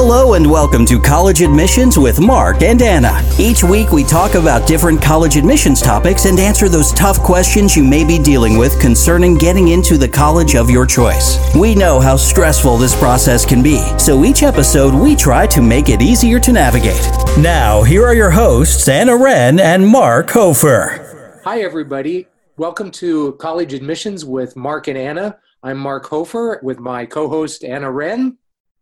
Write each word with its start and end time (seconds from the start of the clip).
Hello 0.00 0.34
and 0.34 0.48
welcome 0.48 0.86
to 0.86 1.00
College 1.00 1.42
Admissions 1.42 1.98
with 1.98 2.20
Mark 2.20 2.62
and 2.62 2.80
Anna. 2.82 3.20
Each 3.36 3.64
week 3.64 3.90
we 3.90 4.04
talk 4.04 4.34
about 4.34 4.64
different 4.64 5.02
college 5.02 5.36
admissions 5.36 5.82
topics 5.82 6.24
and 6.24 6.38
answer 6.38 6.68
those 6.68 6.92
tough 6.92 7.18
questions 7.18 7.76
you 7.76 7.82
may 7.82 8.04
be 8.04 8.16
dealing 8.16 8.56
with 8.56 8.80
concerning 8.80 9.36
getting 9.36 9.68
into 9.68 9.98
the 9.98 10.08
college 10.08 10.54
of 10.54 10.70
your 10.70 10.86
choice. 10.86 11.36
We 11.52 11.74
know 11.74 11.98
how 11.98 12.16
stressful 12.16 12.76
this 12.76 12.94
process 12.94 13.44
can 13.44 13.60
be, 13.60 13.82
so 13.98 14.24
each 14.24 14.44
episode 14.44 14.94
we 14.94 15.16
try 15.16 15.48
to 15.48 15.60
make 15.60 15.88
it 15.88 16.00
easier 16.00 16.38
to 16.38 16.52
navigate. 16.52 17.04
Now, 17.36 17.82
here 17.82 18.06
are 18.06 18.14
your 18.14 18.30
hosts, 18.30 18.86
Anna 18.86 19.16
Wren 19.16 19.58
and 19.58 19.84
Mark 19.84 20.30
Hofer. 20.30 21.40
Hi, 21.42 21.62
everybody. 21.62 22.28
Welcome 22.56 22.92
to 22.92 23.32
College 23.40 23.74
Admissions 23.74 24.24
with 24.24 24.54
Mark 24.54 24.86
and 24.86 24.96
Anna. 24.96 25.38
I'm 25.64 25.76
Mark 25.76 26.06
Hofer 26.06 26.60
with 26.62 26.78
my 26.78 27.04
co 27.04 27.28
host, 27.28 27.64
Anna 27.64 27.90
Wren. 27.90 28.38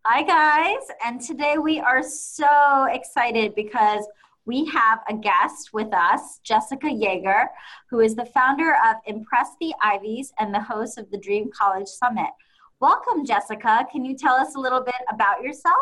Hi, 0.09 0.23
guys. 0.23 0.87
And 1.05 1.19
today 1.19 1.57
we 1.57 1.81
are 1.81 2.01
so 2.01 2.85
excited 2.85 3.53
because 3.55 4.07
we 4.45 4.65
have 4.67 4.99
a 5.09 5.13
guest 5.13 5.73
with 5.73 5.93
us, 5.93 6.39
Jessica 6.45 6.87
Yeager, 6.87 7.47
who 7.89 7.99
is 7.99 8.15
the 8.15 8.23
founder 8.23 8.77
of 8.85 8.95
Impress 9.05 9.49
the 9.59 9.73
Ivies 9.81 10.31
and 10.39 10.53
the 10.53 10.61
host 10.61 10.97
of 10.97 11.11
the 11.11 11.17
Dream 11.17 11.49
College 11.51 11.89
Summit. 11.89 12.29
Welcome, 12.79 13.25
Jessica. 13.25 13.85
Can 13.91 14.05
you 14.05 14.15
tell 14.15 14.35
us 14.35 14.55
a 14.55 14.59
little 14.59 14.79
bit 14.79 14.95
about 15.13 15.41
yourself? 15.41 15.75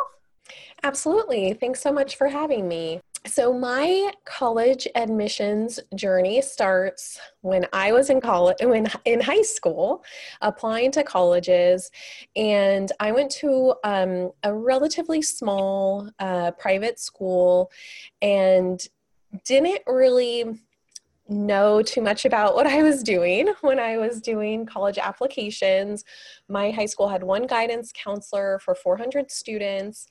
Absolutely. 0.82 1.54
Thanks 1.54 1.80
so 1.80 1.94
much 1.94 2.16
for 2.16 2.30
having 2.30 2.68
me. 2.68 3.02
So, 3.28 3.52
my 3.52 4.12
college 4.26 4.88
admissions 4.94 5.80
journey 5.96 6.44
starts 6.44 7.20
when 7.42 7.66
I 7.74 7.92
was 7.92 8.12
in 8.12 8.22
college, 8.22 8.58
when 8.62 8.88
in 9.06 9.20
high 9.20 9.42
school, 9.42 10.04
applying 10.42 10.92
to 10.92 11.04
colleges, 11.04 11.90
and 12.36 12.92
I 13.00 13.12
went 13.12 13.32
to 13.34 13.74
um, 13.84 14.32
a 14.44 14.54
relatively 14.54 15.24
small 15.24 16.08
uh, 16.20 16.52
private 16.52 17.00
school, 17.00 17.72
and 18.22 18.80
didn't 19.44 19.82
really 19.88 20.60
know 21.28 21.82
too 21.82 22.02
much 22.02 22.26
about 22.26 22.56
what 22.56 22.68
I 22.68 22.84
was 22.84 23.02
doing 23.02 23.54
when 23.62 23.80
I 23.80 23.98
was 23.98 24.22
doing 24.22 24.66
college 24.66 24.98
applications. 24.98 26.04
My 26.48 26.72
high 26.72 26.86
school 26.86 27.08
had 27.08 27.24
one 27.24 27.48
guidance 27.48 27.92
counselor 27.96 28.60
for 28.60 28.76
400 28.76 29.32
students, 29.32 30.08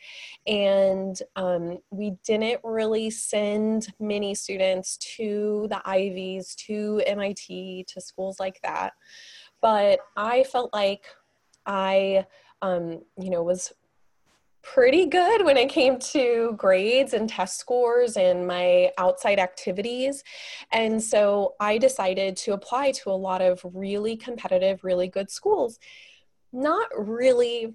and 0.46 1.20
um, 1.36 1.78
we 1.90 2.14
didn't 2.24 2.60
really 2.64 3.10
send 3.10 3.92
many 4.00 4.34
students 4.34 4.96
to 5.16 5.66
the 5.70 5.80
Ivies, 5.84 6.54
to 6.66 7.02
MIT, 7.06 7.86
to 7.88 8.00
schools 8.00 8.40
like 8.40 8.60
that. 8.62 8.92
But 9.62 10.00
I 10.16 10.44
felt 10.44 10.72
like 10.72 11.04
I, 11.66 12.26
um, 12.60 13.00
you 13.18 13.30
know, 13.30 13.42
was 13.42 13.72
pretty 14.64 15.06
good 15.06 15.44
when 15.44 15.56
it 15.56 15.68
came 15.68 15.98
to 15.98 16.54
grades 16.56 17.12
and 17.12 17.28
test 17.28 17.58
scores 17.58 18.16
and 18.16 18.46
my 18.46 18.90
outside 18.98 19.38
activities. 19.38 20.24
And 20.72 21.02
so 21.02 21.54
I 21.60 21.78
decided 21.78 22.36
to 22.38 22.54
apply 22.54 22.92
to 22.92 23.10
a 23.10 23.12
lot 23.12 23.42
of 23.42 23.60
really 23.74 24.16
competitive, 24.16 24.82
really 24.82 25.08
good 25.08 25.30
schools. 25.30 25.78
Not 26.52 26.88
really 26.96 27.74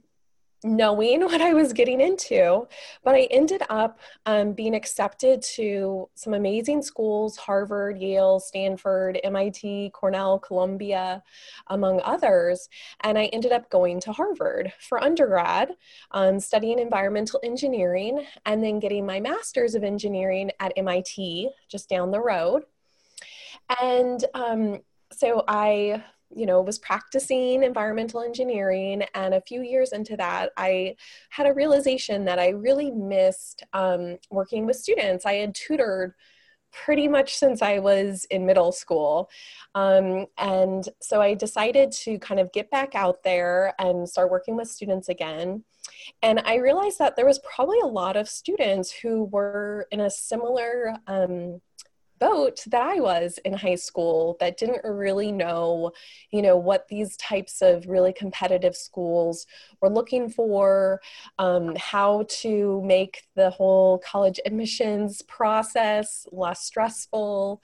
knowing 0.63 1.21
what 1.25 1.41
I 1.41 1.53
was 1.53 1.73
getting 1.73 2.01
into. 2.01 2.67
But 3.03 3.15
I 3.15 3.27
ended 3.31 3.63
up 3.69 3.99
um, 4.25 4.53
being 4.53 4.75
accepted 4.75 5.41
to 5.55 6.09
some 6.15 6.33
amazing 6.33 6.81
schools 6.81 7.37
Harvard, 7.37 7.97
Yale, 7.97 8.39
Stanford, 8.39 9.19
MIT, 9.23 9.91
Cornell, 9.93 10.39
Columbia, 10.39 11.23
among 11.67 12.01
others. 12.03 12.69
And 13.01 13.17
I 13.17 13.25
ended 13.25 13.51
up 13.51 13.69
going 13.69 13.99
to 14.01 14.11
Harvard 14.11 14.73
for 14.79 15.03
undergrad, 15.03 15.71
um, 16.11 16.39
studying 16.39 16.79
environmental 16.79 17.39
engineering, 17.43 18.25
and 18.45 18.63
then 18.63 18.79
getting 18.79 19.05
my 19.05 19.19
master's 19.19 19.75
of 19.75 19.83
engineering 19.83 20.51
at 20.59 20.73
MIT 20.75 21.49
just 21.67 21.89
down 21.89 22.11
the 22.11 22.19
road. 22.19 22.63
And 23.81 24.23
um, 24.33 24.79
so 25.11 25.43
I 25.47 26.03
you 26.35 26.45
know 26.45 26.61
was 26.61 26.79
practicing 26.79 27.63
environmental 27.63 28.21
engineering 28.21 29.03
and 29.15 29.33
a 29.33 29.41
few 29.41 29.61
years 29.61 29.91
into 29.91 30.15
that 30.15 30.51
i 30.57 30.95
had 31.29 31.47
a 31.47 31.53
realization 31.53 32.25
that 32.25 32.39
i 32.39 32.49
really 32.49 32.91
missed 32.91 33.63
um, 33.73 34.17
working 34.29 34.65
with 34.65 34.75
students. 34.75 35.25
I 35.25 35.33
had 35.33 35.55
tutored 35.55 36.13
pretty 36.71 37.07
much 37.07 37.35
since 37.35 37.61
i 37.61 37.79
was 37.79 38.25
in 38.29 38.45
middle 38.45 38.71
school 38.71 39.29
um, 39.73 40.27
and 40.37 40.87
so 41.01 41.19
i 41.21 41.33
decided 41.33 41.91
to 41.91 42.19
kind 42.19 42.39
of 42.39 42.51
get 42.51 42.69
back 42.69 42.93
out 42.93 43.23
there 43.23 43.73
and 43.79 44.07
start 44.07 44.29
working 44.31 44.55
with 44.55 44.69
students 44.69 45.09
again. 45.09 45.63
And 46.21 46.39
i 46.41 46.55
realized 46.55 46.99
that 46.99 47.15
there 47.15 47.25
was 47.25 47.39
probably 47.39 47.79
a 47.79 47.87
lot 47.87 48.15
of 48.17 48.29
students 48.29 48.91
who 48.91 49.23
were 49.25 49.87
in 49.91 50.01
a 50.01 50.09
similar 50.09 50.95
um, 51.07 51.59
boat 52.19 52.63
that 52.67 52.81
I 52.81 52.99
was 52.99 53.39
in 53.45 53.53
high 53.53 53.75
school 53.75 54.37
that 54.39 54.57
didn't 54.57 54.83
really 54.83 55.31
know, 55.31 55.91
you 56.31 56.41
know, 56.41 56.57
what 56.57 56.87
these 56.87 57.17
types 57.17 57.61
of 57.61 57.87
really 57.87 58.13
competitive 58.13 58.75
schools 58.75 59.47
were 59.81 59.89
looking 59.89 60.29
for, 60.29 61.01
um, 61.37 61.75
how 61.77 62.25
to 62.41 62.81
make 62.83 63.23
the 63.35 63.49
whole 63.49 63.99
college 63.99 64.39
admissions 64.45 65.21
process 65.23 66.27
less 66.31 66.61
stressful. 66.61 67.61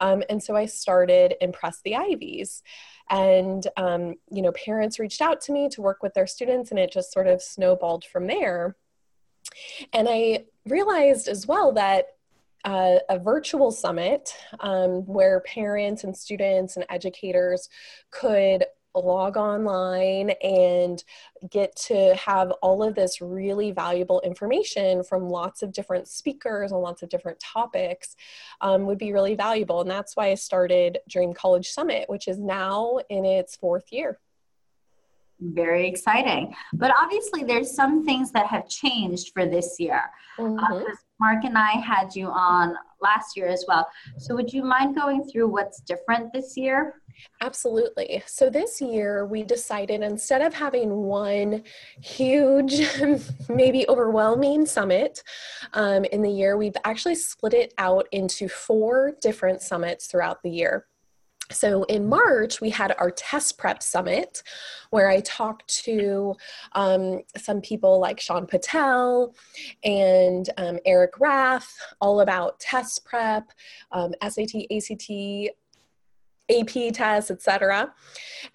Um, 0.00 0.22
and 0.28 0.42
so 0.42 0.54
I 0.54 0.66
started 0.66 1.34
Impress 1.40 1.80
the 1.82 1.96
Ivies. 1.96 2.62
And, 3.10 3.66
um, 3.76 4.14
you 4.30 4.40
know, 4.40 4.52
parents 4.52 4.98
reached 4.98 5.20
out 5.20 5.40
to 5.42 5.52
me 5.52 5.68
to 5.70 5.82
work 5.82 6.02
with 6.02 6.14
their 6.14 6.26
students, 6.26 6.70
and 6.70 6.80
it 6.80 6.90
just 6.90 7.12
sort 7.12 7.26
of 7.26 7.42
snowballed 7.42 8.04
from 8.04 8.26
there. 8.26 8.76
And 9.92 10.08
I 10.08 10.46
realized 10.66 11.28
as 11.28 11.46
well 11.46 11.72
that 11.72 12.06
uh, 12.64 12.98
a 13.08 13.18
virtual 13.18 13.70
summit 13.70 14.34
um, 14.60 15.06
where 15.06 15.40
parents 15.40 16.04
and 16.04 16.16
students 16.16 16.76
and 16.76 16.86
educators 16.88 17.68
could 18.10 18.64
log 18.94 19.36
online 19.36 20.30
and 20.42 21.02
get 21.50 21.74
to 21.74 22.14
have 22.14 22.52
all 22.62 22.82
of 22.82 22.94
this 22.94 23.20
really 23.20 23.72
valuable 23.72 24.20
information 24.20 25.02
from 25.02 25.28
lots 25.28 25.62
of 25.62 25.72
different 25.72 26.06
speakers 26.06 26.72
on 26.72 26.80
lots 26.80 27.02
of 27.02 27.08
different 27.08 27.38
topics 27.40 28.14
um, 28.60 28.86
would 28.86 28.98
be 28.98 29.12
really 29.12 29.34
valuable. 29.34 29.80
And 29.80 29.90
that's 29.90 30.16
why 30.16 30.28
I 30.28 30.34
started 30.34 30.98
Dream 31.08 31.34
College 31.34 31.68
Summit, 31.68 32.08
which 32.08 32.28
is 32.28 32.38
now 32.38 32.98
in 33.10 33.24
its 33.24 33.56
fourth 33.56 33.86
year 33.90 34.18
very 35.40 35.86
exciting. 35.86 36.54
But 36.72 36.92
obviously, 36.98 37.44
there's 37.44 37.74
some 37.74 38.04
things 38.04 38.30
that 38.32 38.46
have 38.46 38.68
changed 38.68 39.32
for 39.32 39.46
this 39.46 39.78
year. 39.78 40.10
Mm-hmm. 40.38 40.58
Uh, 40.58 40.94
Mark 41.20 41.44
and 41.44 41.56
I 41.56 41.72
had 41.72 42.14
you 42.14 42.26
on 42.26 42.74
last 43.00 43.36
year 43.36 43.46
as 43.46 43.64
well. 43.68 43.86
So, 44.18 44.34
would 44.34 44.52
you 44.52 44.64
mind 44.64 44.96
going 44.96 45.24
through 45.24 45.48
what's 45.48 45.80
different 45.80 46.32
this 46.32 46.56
year? 46.56 46.94
Absolutely. 47.40 48.22
So, 48.26 48.50
this 48.50 48.80
year 48.80 49.26
we 49.26 49.44
decided 49.44 50.02
instead 50.02 50.42
of 50.42 50.54
having 50.54 50.90
one 50.90 51.62
huge, 52.02 52.82
maybe 53.48 53.88
overwhelming 53.88 54.66
summit 54.66 55.22
um, 55.72 56.04
in 56.06 56.22
the 56.22 56.30
year, 56.30 56.56
we've 56.56 56.76
actually 56.84 57.14
split 57.14 57.54
it 57.54 57.74
out 57.78 58.08
into 58.10 58.48
four 58.48 59.12
different 59.22 59.62
summits 59.62 60.06
throughout 60.06 60.42
the 60.42 60.50
year. 60.50 60.86
So 61.50 61.82
in 61.84 62.08
March, 62.08 62.60
we 62.60 62.70
had 62.70 62.94
our 62.98 63.10
test 63.10 63.58
prep 63.58 63.82
summit 63.82 64.42
where 64.90 65.10
I 65.10 65.20
talked 65.20 65.68
to 65.84 66.34
um, 66.72 67.20
some 67.36 67.60
people 67.60 68.00
like 68.00 68.18
Shaan 68.18 68.48
Patel 68.48 69.34
and 69.84 70.48
um, 70.56 70.78
Eric 70.86 71.20
Rath 71.20 71.70
all 72.00 72.20
about 72.20 72.60
test 72.60 73.04
prep, 73.04 73.50
um, 73.92 74.12
SAT, 74.22 74.66
ACT, 74.70 75.50
AP 76.50 76.92
tests, 76.94 77.30
etc. 77.30 77.92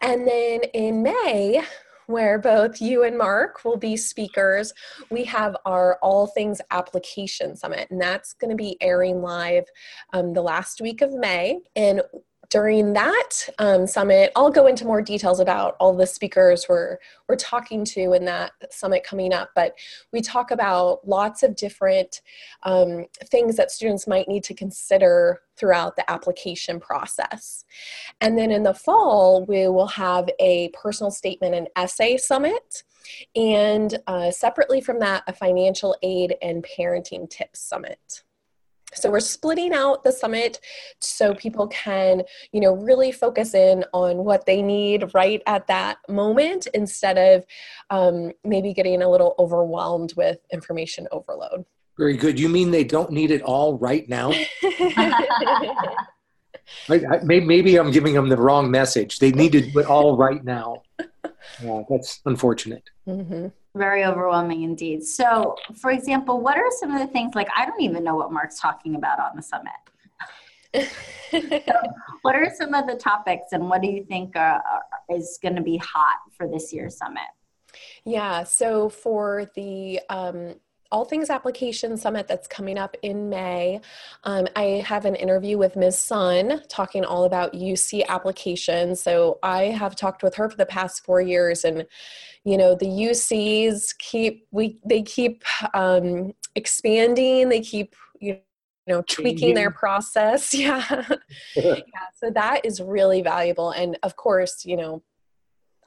And 0.01 0.27
then 0.27 0.61
in 0.73 1.03
May, 1.03 1.63
where 2.07 2.39
both 2.39 2.81
you 2.81 3.03
and 3.03 3.15
Mark 3.15 3.63
will 3.63 3.77
be 3.77 3.95
speakers, 3.95 4.73
we 5.11 5.23
have 5.25 5.55
our 5.65 5.99
All 6.01 6.25
Things 6.25 6.59
Application 6.71 7.55
Summit, 7.55 7.87
and 7.91 8.01
that's 8.01 8.33
going 8.33 8.49
to 8.49 8.55
be 8.55 8.77
airing 8.81 9.21
live 9.21 9.65
um, 10.13 10.33
the 10.33 10.41
last 10.41 10.81
week 10.81 11.01
of 11.01 11.13
May. 11.13 11.59
And 11.75 12.01
during 12.49 12.93
that 12.93 13.29
um, 13.59 13.85
summit, 13.85 14.31
I'll 14.35 14.49
go 14.49 14.65
into 14.65 14.85
more 14.85 15.03
details 15.03 15.39
about 15.39 15.75
all 15.79 15.93
the 15.93 16.07
speakers 16.07 16.65
we're, 16.67 16.97
we're 17.27 17.35
talking 17.35 17.85
to 17.85 18.13
in 18.13 18.25
that 18.25 18.53
summit 18.71 19.03
coming 19.03 19.33
up, 19.33 19.51
but 19.53 19.75
we 20.11 20.21
talk 20.21 20.49
about 20.49 21.07
lots 21.07 21.43
of 21.43 21.55
different 21.55 22.21
um, 22.63 23.05
things 23.25 23.55
that 23.57 23.69
students 23.69 24.07
might 24.07 24.27
need 24.27 24.43
to 24.45 24.55
consider 24.55 25.41
throughout 25.57 25.95
the 25.95 26.09
application 26.09 26.79
process. 26.79 27.65
And 28.19 28.35
then 28.35 28.49
in 28.49 28.63
the 28.63 28.73
fall, 28.73 29.45
we 29.45 29.67
will 29.67 29.87
have 29.87 30.27
a 30.39 30.69
personal 30.69 31.11
statement 31.11 31.53
and 31.53 31.67
essay 31.75 32.17
summit, 32.17 32.83
and 33.35 33.99
uh, 34.07 34.31
separately 34.31 34.81
from 34.81 34.99
that, 34.99 35.23
a 35.27 35.33
financial 35.33 35.95
aid 36.01 36.35
and 36.41 36.65
parenting 36.65 37.29
tips 37.29 37.59
summit. 37.59 38.23
So 38.93 39.11
we're 39.11 39.19
splitting 39.19 39.73
out 39.73 40.03
the 40.03 40.11
summit 40.11 40.59
so 40.99 41.33
people 41.35 41.67
can 41.67 42.23
you 42.51 42.59
know 42.59 42.75
really 42.75 43.11
focus 43.11 43.53
in 43.53 43.85
on 43.93 44.17
what 44.17 44.45
they 44.45 44.61
need 44.61 45.11
right 45.13 45.41
at 45.45 45.67
that 45.67 45.97
moment 46.07 46.67
instead 46.73 47.17
of 47.17 47.45
um, 47.89 48.31
maybe 48.43 48.73
getting 48.73 49.01
a 49.01 49.09
little 49.09 49.35
overwhelmed 49.39 50.13
with 50.15 50.39
information 50.51 51.07
overload. 51.11 51.65
Very 51.97 52.15
good. 52.15 52.39
You 52.39 52.49
mean 52.49 52.71
they 52.71 52.83
don't 52.83 53.11
need 53.11 53.31
it 53.31 53.41
all 53.41 53.77
right 53.77 54.07
now? 54.07 54.31
Maybe 56.87 57.77
i'm 57.77 57.91
giving 57.91 58.13
them 58.13 58.29
the 58.29 58.37
wrong 58.37 58.71
message. 58.71 59.19
They 59.19 59.31
need 59.31 59.51
to 59.53 59.61
do 59.61 59.79
it 59.79 59.85
all 59.85 60.17
right 60.17 60.43
now. 60.43 60.83
Yeah 61.61 61.81
that's 61.89 62.21
unfortunate. 62.25 62.89
Mm-hmm. 63.07 63.47
Very 63.75 64.03
overwhelming 64.03 64.63
indeed. 64.63 65.03
So, 65.03 65.55
for 65.75 65.91
example, 65.91 66.41
what 66.41 66.57
are 66.57 66.69
some 66.79 66.91
of 66.91 66.99
the 66.99 67.07
things 67.07 67.35
like 67.35 67.47
I 67.55 67.65
don't 67.65 67.81
even 67.81 68.03
know 68.03 68.15
what 68.15 68.31
Mark's 68.31 68.59
talking 68.59 68.95
about 68.95 69.19
on 69.19 69.35
the 69.35 69.41
summit? 69.41 69.73
so 71.31 71.71
what 72.21 72.35
are 72.35 72.51
some 72.55 72.73
of 72.73 72.87
the 72.87 72.95
topics 72.95 73.53
and 73.53 73.69
what 73.69 73.81
do 73.81 73.87
you 73.87 74.03
think 74.03 74.35
uh, 74.35 74.59
is 75.09 75.39
going 75.41 75.55
to 75.55 75.61
be 75.61 75.77
hot 75.77 76.17
for 76.35 76.47
this 76.47 76.71
year's 76.71 76.97
summit? 76.97 77.23
Yeah, 78.05 78.43
so 78.43 78.89
for 78.89 79.49
the 79.55 79.99
um, 80.09 80.55
all 80.91 81.05
Things 81.05 81.29
Application 81.29 81.97
Summit 81.97 82.27
that's 82.27 82.47
coming 82.47 82.77
up 82.77 82.95
in 83.01 83.29
May. 83.29 83.79
Um, 84.23 84.47
I 84.55 84.83
have 84.85 85.05
an 85.05 85.15
interview 85.15 85.57
with 85.57 85.75
Ms. 85.75 85.97
Sun 85.97 86.63
talking 86.67 87.05
all 87.05 87.25
about 87.25 87.53
UC 87.53 88.05
applications. 88.07 89.01
So 89.01 89.39
I 89.43 89.65
have 89.65 89.95
talked 89.95 90.23
with 90.23 90.35
her 90.35 90.49
for 90.49 90.57
the 90.57 90.65
past 90.65 91.05
four 91.05 91.21
years, 91.21 91.63
and 91.63 91.85
you 92.43 92.57
know 92.57 92.75
the 92.75 92.87
UCs 92.87 93.97
keep 93.99 94.47
we 94.51 94.79
they 94.85 95.03
keep 95.03 95.43
um, 95.73 96.33
expanding. 96.55 97.49
They 97.49 97.61
keep 97.61 97.95
you 98.19 98.39
know 98.87 99.03
tweaking 99.03 99.53
their 99.53 99.71
process. 99.71 100.53
Yeah, 100.59 100.83
yeah. 101.55 101.75
So 102.15 102.31
that 102.31 102.65
is 102.65 102.81
really 102.81 103.21
valuable, 103.21 103.71
and 103.71 103.97
of 104.03 104.15
course, 104.15 104.65
you 104.65 104.77
know 104.77 105.03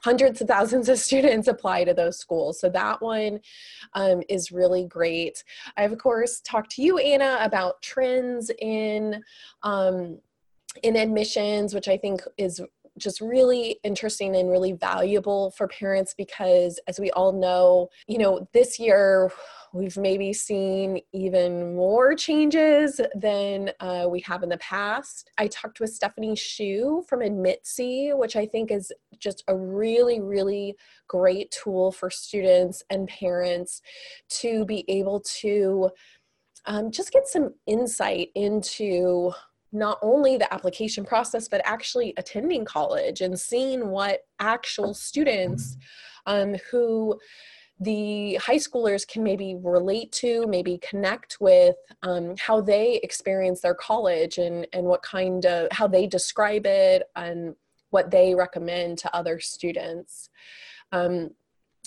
hundreds 0.03 0.41
of 0.41 0.47
thousands 0.47 0.89
of 0.89 0.99
students 1.07 1.47
apply 1.47 1.83
to 1.85 1.93
those 1.93 2.17
schools. 2.17 2.59
So 2.59 2.69
that 2.69 3.01
one 3.01 3.39
um, 3.93 4.21
is 4.29 4.51
really 4.51 4.85
great. 4.85 5.43
I've 5.77 5.91
of 5.91 5.99
course 5.99 6.41
talked 6.41 6.71
to 6.71 6.81
you, 6.81 6.97
Anna, 6.97 7.37
about 7.41 7.81
trends 7.81 8.51
in 8.59 9.23
um, 9.63 10.19
in 10.81 10.95
admissions, 10.95 11.73
which 11.75 11.87
I 11.87 11.97
think 11.97 12.21
is 12.37 12.59
just 12.97 13.21
really 13.21 13.79
interesting 13.83 14.35
and 14.35 14.51
really 14.51 14.73
valuable 14.73 15.51
for 15.51 15.67
parents 15.67 16.13
because 16.15 16.79
as 16.87 16.99
we 16.99 17.09
all 17.11 17.31
know, 17.31 17.89
you 18.07 18.17
know, 18.17 18.47
this 18.53 18.79
year 18.79 19.31
we've 19.73 19.97
maybe 19.97 20.31
seen 20.31 21.01
even 21.13 21.75
more 21.75 22.13
changes 22.13 23.01
than 23.15 23.71
uh, 23.79 24.05
we 24.07 24.19
have 24.21 24.43
in 24.43 24.49
the 24.49 24.57
past. 24.59 25.31
I 25.39 25.47
talked 25.47 25.79
with 25.79 25.89
Stephanie 25.89 26.35
Shu 26.35 27.03
from 27.09 27.21
AdmitSee, 27.21 28.15
which 28.17 28.35
I 28.35 28.45
think 28.45 28.71
is 28.71 28.91
just 29.17 29.43
a 29.47 29.57
really, 29.57 30.21
really 30.21 30.75
great 31.07 31.49
tool 31.51 31.91
for 31.91 32.11
students 32.11 32.83
and 32.91 33.07
parents 33.07 33.81
to 34.29 34.63
be 34.65 34.85
able 34.87 35.21
to 35.41 35.89
um, 36.65 36.91
just 36.91 37.11
get 37.11 37.27
some 37.27 37.55
insight 37.65 38.29
into 38.35 39.31
not 39.73 39.97
only 40.01 40.37
the 40.37 40.51
application 40.53 41.03
process, 41.03 41.47
but 41.47 41.61
actually 41.65 42.13
attending 42.17 42.63
college 42.63 43.21
and 43.21 43.39
seeing 43.39 43.89
what 43.89 44.21
actual 44.39 44.93
students 44.93 45.77
um, 46.25 46.55
who 46.71 47.19
the 47.79 48.35
high 48.35 48.57
schoolers 48.57 49.05
can 49.05 49.23
maybe 49.23 49.55
relate 49.61 50.11
to, 50.11 50.45
maybe 50.47 50.77
connect 50.77 51.37
with 51.41 51.75
um, 52.03 52.35
how 52.37 52.61
they 52.61 52.99
experience 53.03 53.61
their 53.61 53.73
college 53.73 54.37
and, 54.37 54.67
and 54.73 54.85
what 54.85 55.01
kind 55.01 55.45
of, 55.45 55.67
how 55.71 55.87
they 55.87 56.05
describe 56.07 56.65
it 56.65 57.03
and 57.15 57.55
what 57.89 58.11
they 58.11 58.35
recommend 58.35 58.97
to 58.99 59.15
other 59.15 59.39
students. 59.39 60.29
Um, 60.91 61.31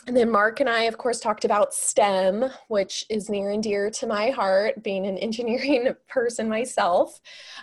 and 0.07 0.17
then 0.17 0.31
Mark 0.31 0.61
and 0.61 0.69
I, 0.69 0.83
of 0.85 0.99
course, 0.99 1.19
talked 1.19 1.45
about 1.45 1.75
STEM, 1.75 2.49
which 2.69 3.05
is 3.11 3.29
near 3.29 3.51
and 3.51 3.63
dear 3.63 3.91
to 3.91 4.07
my 4.07 4.31
heart, 4.31 4.83
being 4.83 5.07
an 5.07 5.19
engineering 5.19 5.95
person 6.09 6.49
myself. 6.49 7.21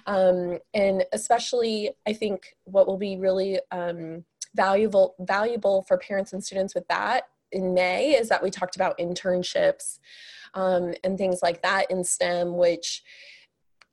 Um, 0.08 0.60
and 0.74 1.06
especially, 1.14 1.92
I 2.06 2.14
think 2.14 2.56
what 2.66 2.86
will 2.86 2.98
be 2.98 3.18
really 3.18 3.60
um, 3.72 4.26
valuable 4.56 5.16
valuable 5.20 5.84
for 5.88 5.98
parents 5.98 6.34
and 6.34 6.44
students 6.44 6.76
with 6.76 6.88
that 6.88 7.24
in 7.52 7.74
May 7.74 8.12
is 8.12 8.30
that 8.30 8.44
we 8.44 8.52
talked 8.52 8.76
about 8.76 8.98
internships 8.98 10.00
um, 10.54 10.94
and 11.04 11.18
things 11.18 11.40
like 11.42 11.62
that 11.62 11.90
in 11.90 12.04
STEM, 12.04 12.58
which 12.58 13.04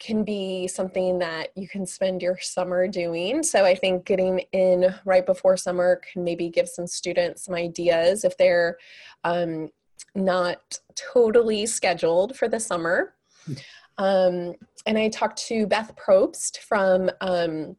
can 0.00 0.24
be 0.24 0.66
something 0.66 1.18
that 1.18 1.50
you 1.54 1.68
can 1.68 1.86
spend 1.86 2.22
your 2.22 2.38
summer 2.40 2.88
doing. 2.88 3.42
So 3.42 3.64
I 3.64 3.74
think 3.74 4.06
getting 4.06 4.40
in 4.52 4.92
right 5.04 5.24
before 5.24 5.56
summer 5.56 6.00
can 6.10 6.24
maybe 6.24 6.48
give 6.48 6.68
some 6.68 6.86
students 6.86 7.44
some 7.44 7.54
ideas 7.54 8.24
if 8.24 8.36
they're 8.36 8.78
um, 9.24 9.68
not 10.14 10.80
totally 10.96 11.66
scheduled 11.66 12.34
for 12.34 12.48
the 12.48 12.58
summer. 12.58 13.14
Hmm. 13.44 13.52
Um, 13.98 14.54
and 14.86 14.96
I 14.96 15.10
talked 15.10 15.38
to 15.48 15.66
Beth 15.66 15.94
Probst 15.94 16.58
from 16.58 17.10
um, 17.20 17.76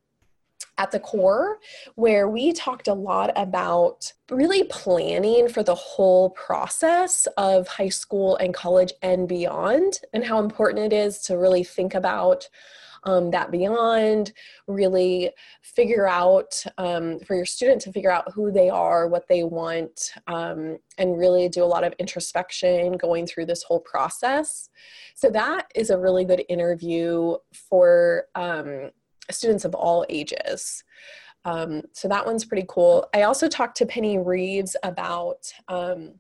at 0.81 0.89
the 0.89 0.99
core 0.99 1.59
where 1.93 2.27
we 2.27 2.51
talked 2.51 2.87
a 2.87 2.93
lot 2.93 3.31
about 3.35 4.11
really 4.31 4.63
planning 4.63 5.47
for 5.47 5.61
the 5.61 5.75
whole 5.75 6.31
process 6.31 7.27
of 7.37 7.67
high 7.67 7.89
school 7.89 8.35
and 8.37 8.51
college 8.51 8.91
and 9.03 9.27
beyond, 9.27 9.99
and 10.11 10.25
how 10.25 10.39
important 10.39 10.91
it 10.91 10.93
is 10.93 11.19
to 11.19 11.37
really 11.37 11.63
think 11.63 11.93
about 11.93 12.49
um, 13.03 13.31
that 13.31 13.51
beyond, 13.51 14.31
really 14.67 15.31
figure 15.61 16.07
out 16.07 16.63
um, 16.77 17.19
for 17.19 17.35
your 17.35 17.45
student 17.45 17.81
to 17.81 17.91
figure 17.91 18.11
out 18.11 18.31
who 18.33 18.51
they 18.51 18.69
are, 18.69 19.07
what 19.07 19.27
they 19.27 19.43
want, 19.43 20.13
um, 20.27 20.77
and 20.97 21.17
really 21.17 21.49
do 21.49 21.63
a 21.63 21.65
lot 21.65 21.83
of 21.83 21.93
introspection 21.99 22.97
going 22.97 23.25
through 23.25 23.45
this 23.45 23.63
whole 23.63 23.79
process. 23.79 24.69
So, 25.15 25.29
that 25.31 25.67
is 25.75 25.89
a 25.89 25.97
really 25.97 26.25
good 26.25 26.43
interview 26.47 27.37
for 27.69 28.25
um, 28.35 28.91
students 29.29 29.65
of 29.65 29.75
all 29.75 30.05
ages. 30.09 30.83
Um, 31.45 31.83
so 31.93 32.07
that 32.07 32.25
one's 32.25 32.45
pretty 32.45 32.65
cool. 32.67 33.07
I 33.13 33.23
also 33.23 33.47
talked 33.47 33.77
to 33.77 33.85
Penny 33.85 34.17
Reeves 34.19 34.75
about 34.83 35.51
um, 35.67 36.13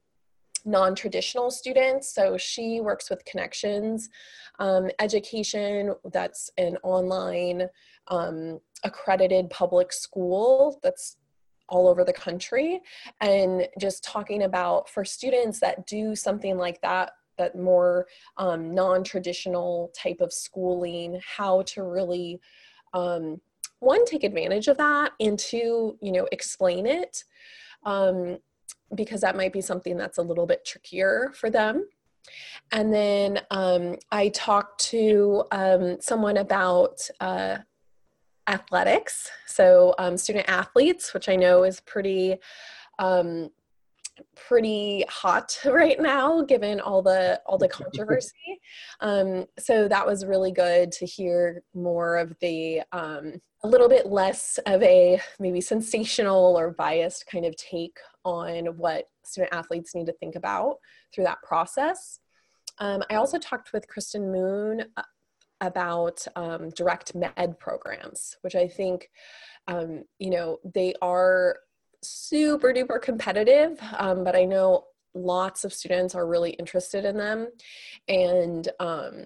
non-traditional 0.65 1.51
students. 1.51 2.13
So 2.13 2.37
she 2.37 2.81
works 2.81 3.09
with 3.09 3.25
Connections 3.25 4.09
um, 4.59 4.89
Education. 4.99 5.93
That's 6.11 6.49
an 6.57 6.77
online 6.83 7.67
um, 8.07 8.59
accredited 8.83 9.49
public 9.49 9.93
school 9.93 10.79
that's 10.83 11.17
all 11.69 11.87
over 11.87 12.03
the 12.03 12.13
country. 12.13 12.81
And 13.21 13.67
just 13.79 14.03
talking 14.03 14.43
about 14.43 14.89
for 14.89 15.05
students 15.05 15.59
that 15.61 15.87
do 15.87 16.15
something 16.15 16.57
like 16.57 16.81
that 16.81 17.11
that 17.37 17.57
more 17.57 18.07
um, 18.37 18.75
non-traditional 18.75 19.91
type 19.97 20.17
of 20.19 20.31
schooling, 20.31 21.19
how 21.25 21.63
to 21.63 21.81
really 21.81 22.39
um, 22.93 23.41
one 23.79 24.05
take 24.05 24.23
advantage 24.23 24.67
of 24.67 24.77
that 24.77 25.11
and 25.19 25.37
two 25.37 25.97
you 26.01 26.11
know 26.11 26.27
explain 26.31 26.85
it 26.85 27.23
um, 27.85 28.37
because 28.95 29.21
that 29.21 29.35
might 29.35 29.53
be 29.53 29.61
something 29.61 29.97
that's 29.97 30.17
a 30.17 30.21
little 30.21 30.45
bit 30.45 30.65
trickier 30.65 31.31
for 31.33 31.49
them. 31.49 31.87
And 32.71 32.93
then 32.93 33.41
um, 33.49 33.97
i 34.11 34.29
talked 34.29 34.79
to 34.91 35.43
um, 35.51 35.97
someone 35.99 36.37
about 36.37 37.01
uh, 37.19 37.57
athletics 38.47 39.29
so 39.47 39.95
um, 39.97 40.17
student 40.17 40.49
athletes 40.49 41.13
which 41.13 41.29
i 41.29 41.35
know 41.35 41.63
is 41.63 41.79
pretty 41.79 42.35
um, 42.99 43.49
pretty 44.35 45.05
hot 45.09 45.59
right 45.65 45.99
now 45.99 46.41
given 46.41 46.79
all 46.79 47.01
the 47.01 47.39
all 47.45 47.57
the 47.57 47.67
controversy. 47.79 48.59
Um, 48.99 49.45
so 49.57 49.87
that 49.87 50.05
was 50.05 50.25
really 50.25 50.51
good 50.51 50.91
to 50.93 51.05
hear 51.05 51.63
more 51.73 52.17
of 52.17 52.35
the 52.41 52.81
um, 52.91 53.41
a 53.63 53.67
little 53.67 53.89
bit 53.89 54.07
less 54.07 54.59
of 54.65 54.81
a 54.81 55.19
maybe 55.39 55.61
sensational 55.61 56.57
or 56.57 56.71
biased 56.71 57.27
kind 57.27 57.45
of 57.45 57.55
take 57.55 57.97
on 58.25 58.65
what 58.77 59.05
student 59.23 59.53
athletes 59.53 59.93
need 59.93 60.07
to 60.07 60.13
think 60.13 60.35
about 60.35 60.77
through 61.13 61.25
that 61.25 61.41
process. 61.43 62.19
Um, 62.79 63.03
i 63.09 63.15
also 63.15 63.37
talked 63.37 63.73
with 63.73 63.87
kristen 63.87 64.31
moon 64.31 64.85
uh, 64.95 65.03
about 65.59 66.25
um, 66.35 66.69
direct 66.69 67.13
med 67.13 67.59
programs 67.59 68.37
which 68.41 68.55
i 68.55 68.65
think 68.65 69.09
um, 69.67 70.03
you 70.19 70.29
know 70.29 70.57
they 70.63 70.93
are 71.01 71.57
super 72.01 72.73
duper 72.73 73.01
competitive, 73.01 73.79
um, 73.97 74.23
but 74.23 74.35
I 74.35 74.45
know 74.45 74.85
lots 75.13 75.63
of 75.65 75.73
students 75.73 76.15
are 76.15 76.25
really 76.25 76.51
interested 76.51 77.05
in 77.05 77.17
them. 77.17 77.47
And 78.07 78.67
um, 78.79 79.25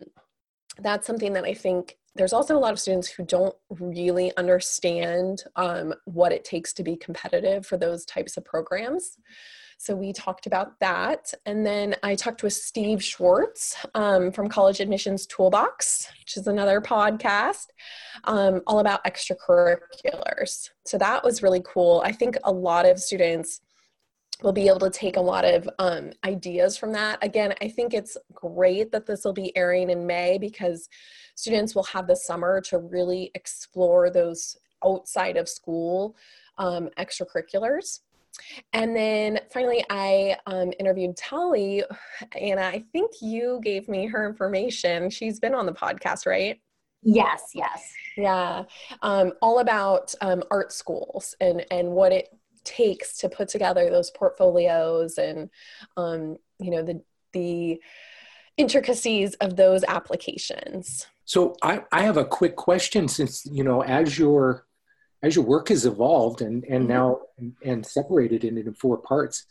that's 0.79 1.07
something 1.07 1.33
that 1.33 1.45
I 1.45 1.53
think 1.53 1.97
there's 2.15 2.33
also 2.33 2.57
a 2.57 2.59
lot 2.59 2.73
of 2.73 2.79
students 2.79 3.09
who 3.09 3.23
don't 3.23 3.55
really 3.69 4.35
understand 4.37 5.43
um, 5.55 5.93
what 6.05 6.31
it 6.31 6.45
takes 6.45 6.73
to 6.73 6.83
be 6.83 6.95
competitive 6.95 7.65
for 7.65 7.77
those 7.77 8.05
types 8.05 8.37
of 8.37 8.45
programs. 8.45 9.17
So 9.77 9.95
we 9.95 10.13
talked 10.13 10.47
about 10.47 10.79
that. 10.79 11.33
And 11.45 11.65
then 11.65 11.95
I 12.01 12.15
talked 12.15 12.43
with 12.43 12.53
Steve 12.53 13.03
Schwartz 13.03 13.75
um, 13.93 14.31
from 14.31 14.47
College 14.47 14.79
Admissions 14.79 15.25
Toolbox, 15.27 16.09
which 16.19 16.37
is 16.37 16.47
another 16.47 16.81
podcast, 16.81 17.67
um, 18.23 18.61
all 18.67 18.79
about 18.79 19.03
extracurriculars. 19.05 20.69
So 20.85 20.97
that 20.97 21.23
was 21.23 21.43
really 21.43 21.61
cool. 21.65 22.01
I 22.05 22.11
think 22.11 22.37
a 22.43 22.51
lot 22.51 22.85
of 22.85 22.99
students 22.99 23.61
will 24.43 24.53
be 24.53 24.67
able 24.67 24.79
to 24.79 24.89
take 24.89 25.17
a 25.17 25.21
lot 25.21 25.45
of 25.45 25.69
um, 25.79 26.11
ideas 26.25 26.77
from 26.77 26.91
that. 26.93 27.23
Again, 27.23 27.53
I 27.61 27.69
think 27.69 27.93
it's 27.93 28.17
great 28.33 28.91
that 28.91 29.05
this 29.05 29.23
will 29.23 29.33
be 29.33 29.55
airing 29.55 29.89
in 29.89 30.05
May 30.05 30.37
because 30.37 30.89
students 31.35 31.75
will 31.75 31.83
have 31.83 32.07
the 32.07 32.15
summer 32.15 32.61
to 32.61 32.79
really 32.79 33.31
explore 33.33 34.09
those 34.09 34.57
outside 34.83 35.37
of 35.37 35.47
school 35.47 36.15
um, 36.57 36.89
extracurriculars. 36.97 38.01
And 38.73 38.95
then 38.95 39.39
finally, 39.51 39.83
I 39.89 40.37
um, 40.45 40.73
interviewed 40.79 41.17
Tali, 41.17 41.83
and 42.39 42.59
I 42.59 42.83
think 42.91 43.11
you 43.21 43.59
gave 43.63 43.87
me 43.87 44.05
her 44.07 44.27
information. 44.27 45.09
She's 45.09 45.39
been 45.39 45.55
on 45.55 45.65
the 45.65 45.73
podcast, 45.73 46.25
right? 46.25 46.59
Yes, 47.01 47.51
yes. 47.53 47.93
Yeah, 48.17 48.63
um, 49.01 49.33
all 49.41 49.59
about 49.59 50.15
um, 50.21 50.43
art 50.49 50.71
schools 50.71 51.35
and 51.39 51.65
and 51.69 51.91
what 51.91 52.11
it 52.11 52.29
takes 52.63 53.17
to 53.19 53.29
put 53.29 53.47
together 53.47 53.89
those 53.89 54.09
portfolios 54.09 55.17
and 55.17 55.49
um, 55.97 56.37
you 56.59 56.71
know 56.71 56.81
the 56.81 57.01
the 57.33 57.79
intricacies 58.57 59.35
of 59.35 59.55
those 59.55 59.83
applications. 59.83 61.07
So 61.25 61.55
I, 61.61 61.83
I 61.91 62.03
have 62.03 62.17
a 62.17 62.25
quick 62.25 62.55
question 62.55 63.07
since 63.07 63.45
you 63.45 63.63
know 63.63 63.81
as 63.81 64.17
your 64.17 64.64
as 65.25 65.35
your 65.35 65.43
work 65.43 65.69
has 65.69 65.85
evolved 65.85 66.41
and 66.41 66.63
and 66.65 66.87
mm-hmm. 66.87 66.93
now 66.93 67.19
and 67.63 67.85
separated 67.85 68.43
it 68.43 68.55
into 68.55 68.73
four 68.73 68.97
parts 68.97 69.45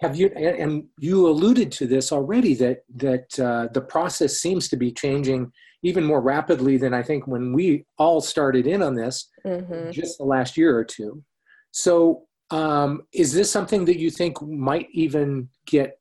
have 0.00 0.16
you 0.16 0.26
and, 0.36 0.56
and 0.56 0.84
you 0.98 1.28
alluded 1.28 1.70
to 1.72 1.86
this 1.86 2.12
already 2.12 2.54
that 2.54 2.82
that 2.94 3.38
uh, 3.38 3.68
the 3.72 3.80
process 3.80 4.38
seems 4.38 4.68
to 4.68 4.76
be 4.76 4.90
changing 4.90 5.50
even 5.82 6.04
more 6.04 6.20
rapidly 6.20 6.76
than 6.76 6.92
i 6.92 7.02
think 7.02 7.26
when 7.26 7.52
we 7.52 7.84
all 7.98 8.20
started 8.20 8.66
in 8.66 8.82
on 8.82 8.94
this 8.94 9.30
mm-hmm. 9.46 9.90
just 9.90 10.18
the 10.18 10.24
last 10.24 10.56
year 10.56 10.76
or 10.76 10.84
two 10.84 11.22
so 11.70 12.22
um, 12.50 13.02
is 13.12 13.32
this 13.32 13.50
something 13.50 13.84
that 13.86 13.98
you 13.98 14.10
think 14.10 14.40
might 14.42 14.88
even 14.92 15.48
get 15.66 15.98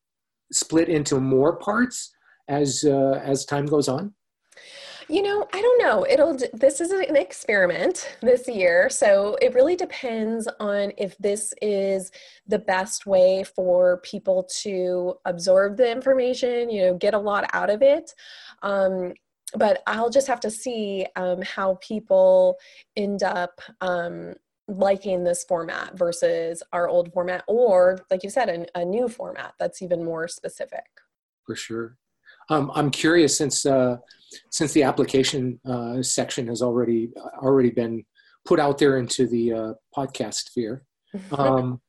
split 0.52 0.90
into 0.90 1.20
more 1.20 1.58
parts 1.58 2.12
as 2.48 2.84
uh, 2.86 3.20
as 3.24 3.46
time 3.46 3.66
goes 3.66 3.88
on 3.88 4.14
you 5.08 5.22
know, 5.22 5.48
I 5.54 5.62
don't 5.62 5.82
know. 5.82 6.06
It'll 6.10 6.38
this 6.54 6.82
is 6.82 6.92
an 6.92 7.16
experiment 7.16 8.18
this 8.22 8.48
year, 8.48 8.90
so 8.90 9.38
it 9.42 9.54
really 9.54 9.76
depends 9.76 10.48
on 10.60 10.92
if 10.98 11.18
this 11.18 11.54
is 11.62 12.12
the 12.48 12.60
best 12.60 13.06
way 13.06 13.44
for 13.44 13.98
people 13.98 14.48
to 14.62 15.16
absorb 15.26 15.78
the 15.78 15.92
information, 15.92 16.70
you 16.70 16.82
know, 16.82 16.94
get 16.96 17.14
a 17.14 17.20
lot 17.20 17.46
out 17.54 17.70
of 17.70 17.82
it. 17.82 18.14
Um, 18.64 19.14
but 19.56 19.84
I'll 19.86 20.10
just 20.10 20.28
have 20.28 20.40
to 20.42 20.52
see 20.52 21.06
um, 21.16 21.42
how 21.42 21.78
people 21.82 22.58
end 22.96 23.24
up 23.24 23.62
um, 23.82 24.34
liking 24.68 25.24
this 25.24 25.44
format 25.44 25.98
versus 25.98 26.64
our 26.74 26.90
old 26.90 27.14
format, 27.14 27.44
or 27.48 28.00
like 28.10 28.24
you 28.24 28.30
said, 28.30 28.50
a, 28.50 28.80
a 28.80 28.84
new 28.84 29.08
format 29.08 29.54
that's 29.60 29.82
even 29.82 30.04
more 30.04 30.28
specific. 30.28 30.86
For 31.46 31.56
sure. 31.56 31.98
Um, 32.50 32.72
I'm 32.76 32.92
curious 32.92 33.38
since 33.38 33.66
uh, 33.66 33.98
since 34.52 34.74
the 34.74 34.84
application 34.84 35.60
uh, 35.66 36.02
section 36.02 36.48
has 36.48 36.62
already 36.62 37.10
already 37.42 37.72
been 37.72 38.06
put 38.46 38.60
out 38.60 38.78
there 38.78 38.98
into 38.98 39.28
the 39.28 39.54
uh, 39.54 39.74
podcast 39.96 40.46
sphere. 40.50 40.84
Um, 41.32 41.80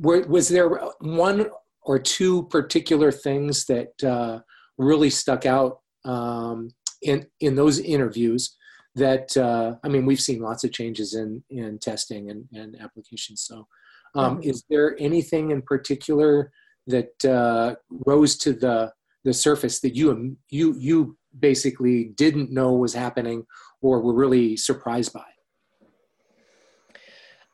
was 0.00 0.48
there 0.48 0.68
one 1.00 1.46
or 1.82 1.98
two 1.98 2.44
particular 2.44 3.10
things 3.10 3.64
that 3.64 4.04
uh, 4.04 4.40
really 4.76 5.08
stuck 5.08 5.46
out 5.46 5.80
um, 6.04 6.70
in 7.02 7.26
in 7.40 7.54
those 7.54 7.78
interviews? 7.78 8.56
That 8.94 9.34
uh, 9.36 9.76
I 9.82 9.88
mean, 9.88 10.04
we've 10.04 10.20
seen 10.20 10.40
lots 10.40 10.64
of 10.64 10.72
changes 10.72 11.14
in 11.14 11.42
in 11.48 11.78
testing 11.78 12.30
and, 12.30 12.44
and 12.52 12.80
applications. 12.80 13.42
So, 13.42 13.66
um, 14.14 14.38
mm-hmm. 14.38 14.50
is 14.50 14.64
there 14.68 14.96
anything 14.98 15.50
in 15.50 15.62
particular 15.62 16.52
that 16.86 17.24
uh, 17.24 17.76
rose 18.06 18.36
to 18.38 18.52
the 18.52 18.92
the 19.26 19.34
surface 19.34 19.80
that 19.80 19.96
you 19.96 20.36
you 20.48 20.74
you 20.78 21.18
basically 21.38 22.04
didn't 22.14 22.52
know 22.52 22.72
was 22.72 22.94
happening 22.94 23.44
or 23.82 24.00
were 24.00 24.14
really 24.14 24.56
surprised 24.56 25.12
by? 25.12 25.24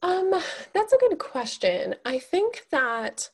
Um, 0.02 0.32
that's 0.74 0.92
a 0.92 0.98
good 0.98 1.18
question. 1.18 1.94
I 2.04 2.18
think 2.18 2.66
that 2.70 3.30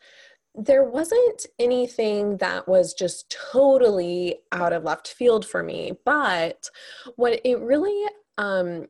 there 0.54 0.85
wasn't 0.85 1.47
anything 1.59 2.37
that 2.38 2.68
was 2.68 2.95
just 2.95 3.35
totally 3.52 4.38
out 4.52 4.73
of 4.73 4.85
left 4.85 5.09
field 5.09 5.45
for 5.45 5.62
me, 5.62 5.92
but 6.04 6.71
what 7.16 7.40
it 7.45 7.59
really 7.59 8.04
um, 8.38 8.87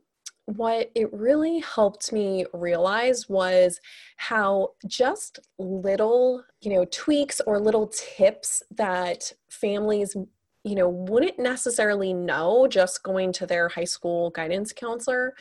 what 0.57 0.91
it 0.95 1.13
really 1.13 1.59
helped 1.59 2.11
me 2.11 2.47
realize 2.55 3.29
was 3.29 3.81
how 4.17 4.71
just 4.87 5.41
little, 5.59 6.43
you 6.63 6.73
know, 6.73 6.87
tweaks 6.87 7.43
or 7.47 7.61
little 7.61 7.89
tips 7.89 8.63
that 8.71 9.31
families 9.51 10.17
you 10.65 10.75
know 10.75 10.89
wouldn't 10.89 11.39
necessarily 11.39 12.13
know 12.13 12.67
just 12.67 13.03
going 13.05 13.33
to 13.33 13.47
their 13.47 13.69
high 13.69 13.85
school 13.85 14.31
guidance 14.31 14.73
counselor 14.73 15.35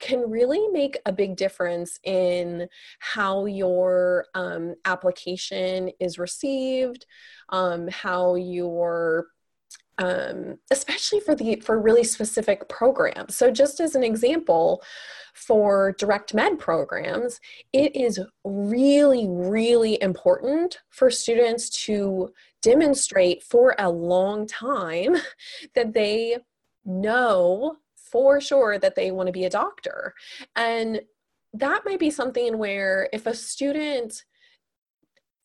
can 0.00 0.28
really 0.28 0.66
make 0.68 0.98
a 1.06 1.12
big 1.12 1.36
difference 1.36 1.98
in 2.02 2.68
how 2.98 3.46
your 3.46 4.26
um, 4.34 4.74
application 4.84 5.90
is 6.00 6.18
received 6.18 7.06
um, 7.50 7.86
how 7.88 8.34
your 8.34 9.28
um, 9.98 10.58
especially 10.70 11.20
for 11.20 11.34
the 11.34 11.56
for 11.56 11.80
really 11.80 12.04
specific 12.04 12.68
programs. 12.68 13.36
So 13.36 13.50
just 13.50 13.80
as 13.80 13.94
an 13.94 14.02
example, 14.02 14.82
for 15.34 15.94
direct 15.98 16.32
med 16.32 16.58
programs, 16.58 17.40
it 17.72 17.94
is 17.94 18.18
really, 18.44 19.26
really 19.28 20.00
important 20.02 20.78
for 20.88 21.10
students 21.10 21.68
to 21.84 22.32
demonstrate 22.62 23.42
for 23.42 23.74
a 23.78 23.90
long 23.90 24.46
time 24.46 25.16
that 25.74 25.92
they 25.92 26.38
know 26.84 27.76
for 27.94 28.40
sure 28.40 28.78
that 28.78 28.94
they 28.94 29.10
want 29.10 29.26
to 29.26 29.32
be 29.32 29.44
a 29.44 29.50
doctor. 29.50 30.14
And 30.54 31.02
that 31.52 31.82
might 31.84 32.00
be 32.00 32.10
something 32.10 32.56
where 32.56 33.08
if 33.12 33.26
a 33.26 33.34
student 33.34 34.24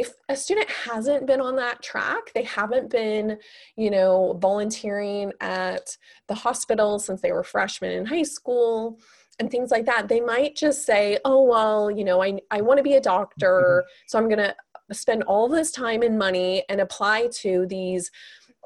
if 0.01 0.13
a 0.29 0.35
student 0.35 0.67
hasn't 0.67 1.27
been 1.27 1.39
on 1.39 1.55
that 1.57 1.83
track, 1.83 2.33
they 2.33 2.41
haven't 2.41 2.89
been, 2.89 3.37
you 3.75 3.91
know, 3.91 4.35
volunteering 4.41 5.31
at 5.41 5.95
the 6.27 6.33
hospital 6.33 6.97
since 6.97 7.21
they 7.21 7.31
were 7.31 7.43
freshmen 7.43 7.91
in 7.91 8.07
high 8.07 8.23
school 8.23 8.97
and 9.39 9.51
things 9.51 9.69
like 9.69 9.85
that, 9.85 10.07
they 10.07 10.19
might 10.19 10.55
just 10.55 10.87
say, 10.87 11.19
oh, 11.23 11.43
well, 11.43 11.91
you 11.91 12.03
know, 12.03 12.23
I, 12.23 12.39
I 12.49 12.61
want 12.61 12.77
to 12.77 12.83
be 12.83 12.95
a 12.95 13.01
doctor, 13.01 13.83
mm-hmm. 13.85 13.87
so 14.07 14.17
I'm 14.17 14.27
going 14.27 14.39
to 14.39 14.55
spend 14.91 15.21
all 15.23 15.47
this 15.47 15.71
time 15.71 16.01
and 16.01 16.17
money 16.17 16.63
and 16.67 16.81
apply 16.81 17.29
to 17.41 17.67
these 17.67 18.09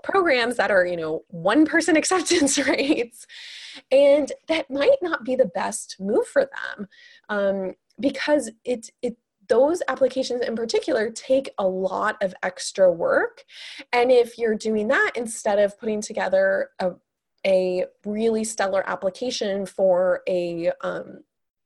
programs 0.02 0.56
that 0.56 0.72
are, 0.72 0.86
you 0.86 0.96
know, 0.96 1.26
one 1.28 1.66
person 1.66 1.98
acceptance 2.02 2.58
rates. 2.58 3.28
And 3.92 4.32
that 4.48 4.72
might 4.72 5.00
not 5.02 5.26
be 5.26 5.36
the 5.36 5.52
best 5.54 5.98
move 6.00 6.28
for 6.28 6.48
them 6.78 6.88
um, 7.28 7.74
because 8.00 8.52
it, 8.64 8.90
it 9.02 9.18
those 9.48 9.82
applications 9.88 10.42
in 10.42 10.56
particular 10.56 11.10
take 11.10 11.50
a 11.58 11.68
lot 11.68 12.22
of 12.22 12.34
extra 12.44 12.92
work. 12.92 13.44
And 13.92 14.12
if 14.12 14.38
you're 14.38 14.56
doing 14.56 14.88
that 14.90 15.12
instead 15.16 15.60
of 15.60 15.80
putting 15.80 16.02
together 16.02 16.70
a, 16.80 16.92
a 17.46 17.86
really 18.06 18.44
stellar 18.44 18.88
application 18.90 19.66
for 19.66 20.22
a 20.28 20.72
um, 20.82 21.20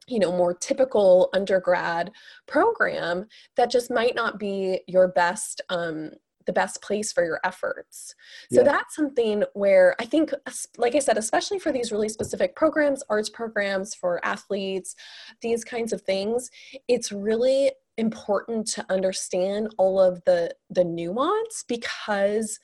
you 0.08 0.20
know 0.20 0.32
more 0.32 0.54
typical 0.54 1.30
undergrad 1.34 2.12
program 2.48 3.28
that 3.56 3.70
just 3.70 3.92
might 3.92 4.16
not 4.16 4.40
be 4.40 4.82
your 4.88 5.08
best 5.08 5.62
um, 5.70 6.12
the 6.50 6.54
best 6.54 6.82
place 6.82 7.12
for 7.12 7.24
your 7.24 7.40
efforts. 7.44 8.16
So 8.52 8.62
yeah. 8.62 8.64
that's 8.64 8.96
something 8.96 9.44
where 9.54 9.96
I 10.00 10.06
think, 10.06 10.34
like 10.80 10.96
I 10.96 11.00
said, 11.00 11.16
especially 11.16 11.60
for 11.60 11.72
these 11.72 11.92
really 11.92 12.10
specific 12.10 12.56
programs, 12.56 13.04
arts 13.08 13.30
programs 13.30 13.94
for 13.94 14.20
athletes, 14.26 14.96
these 15.44 15.64
kinds 15.64 15.94
of 15.94 16.02
things, 16.02 16.50
it's 16.88 17.12
really 17.12 17.72
important 17.98 18.66
to 18.66 18.84
understand 18.90 19.76
all 19.78 20.02
of 20.02 20.24
the 20.26 20.52
the 20.72 20.84
nuance 20.84 21.66
because 21.68 22.60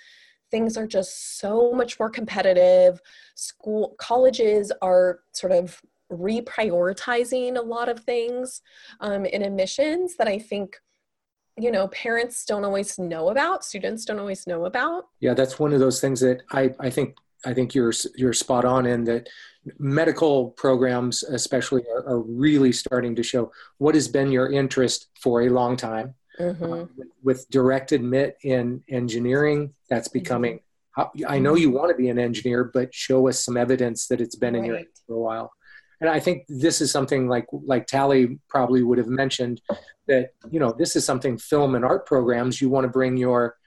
things 0.50 0.78
are 0.78 0.88
just 0.88 1.38
so 1.38 1.72
much 1.74 2.00
more 2.00 2.10
competitive 2.10 3.02
school 3.36 3.96
colleges 4.00 4.72
are 4.82 5.20
sort 5.34 5.52
of 5.52 5.82
reprioritizing 6.10 7.58
a 7.58 7.62
lot 7.62 7.90
of 7.90 8.00
things 8.00 8.62
um, 9.02 9.26
in 9.26 9.42
admissions 9.42 10.16
that 10.16 10.28
i 10.30 10.40
think 10.40 10.78
you 11.58 11.72
know 11.72 11.88
parents 11.90 12.46
don't 12.46 12.66
always 12.66 13.00
know 13.00 13.30
about 13.30 13.64
students 13.64 14.06
don't 14.06 14.20
always 14.20 14.46
know 14.48 14.66
about 14.66 15.08
yeah 15.20 15.34
that's 15.34 15.60
one 15.60 15.74
of 15.74 15.80
those 15.80 16.02
things 16.02 16.20
that 16.20 16.42
i 16.52 16.70
i 16.80 16.90
think 16.90 17.18
i 17.46 17.54
think 17.54 17.74
you're 17.74 17.94
you're 18.16 18.34
spot 18.34 18.66
on 18.66 18.86
in 18.86 19.04
that 19.04 19.28
medical 19.80 20.50
programs 20.52 21.24
especially 21.24 21.84
are, 21.94 22.08
are 22.08 22.20
really 22.20 22.72
starting 22.72 23.16
to 23.16 23.24
show 23.24 23.52
what 23.78 23.96
has 23.96 24.08
been 24.08 24.32
your 24.32 24.52
interest 24.52 25.08
for 25.20 25.44
a 25.44 25.50
long 25.50 25.76
time 25.76 26.14
mm-hmm. 26.40 26.64
uh, 26.64 26.86
with, 26.96 27.08
with, 27.24 27.50
direct 27.50 27.92
admit 27.92 28.38
in 28.44 28.84
engineering 28.90 29.74
that's 29.90 30.08
mm-hmm. 30.10 30.20
becoming 30.20 30.60
mm-hmm. 30.98 31.24
i 31.28 31.40
know 31.40 31.56
you 31.56 31.70
want 31.70 31.90
to 31.90 31.96
be 31.96 32.10
an 32.10 32.20
engineer 32.20 32.64
but 32.66 32.94
show 32.94 33.28
us 33.28 33.44
some 33.44 33.58
evidence 33.58 34.08
that 34.08 34.20
it's 34.22 34.36
been 34.36 34.54
right. 34.54 34.60
in 34.60 34.66
your 34.66 34.82
for 35.08 35.16
a 35.16 35.20
while 35.20 35.54
and 36.06 36.16
i 36.16 36.20
think 36.20 36.44
this 36.48 36.82
is 36.82 36.92
something 36.92 37.28
like 37.28 37.46
like 37.52 37.88
tally 37.88 38.40
probably 38.48 38.84
would 38.84 38.98
have 38.98 39.08
mentioned 39.08 39.62
that 40.08 40.34
you 40.52 40.60
know 40.60 40.74
this 40.78 40.96
is 40.96 41.06
something 41.06 41.38
film 41.38 41.76
and 41.76 41.84
art 41.84 42.06
programs 42.06 42.62
you 42.62 42.70
want 42.70 42.84
to 42.84 42.90
bring 42.90 43.18
your 43.18 43.58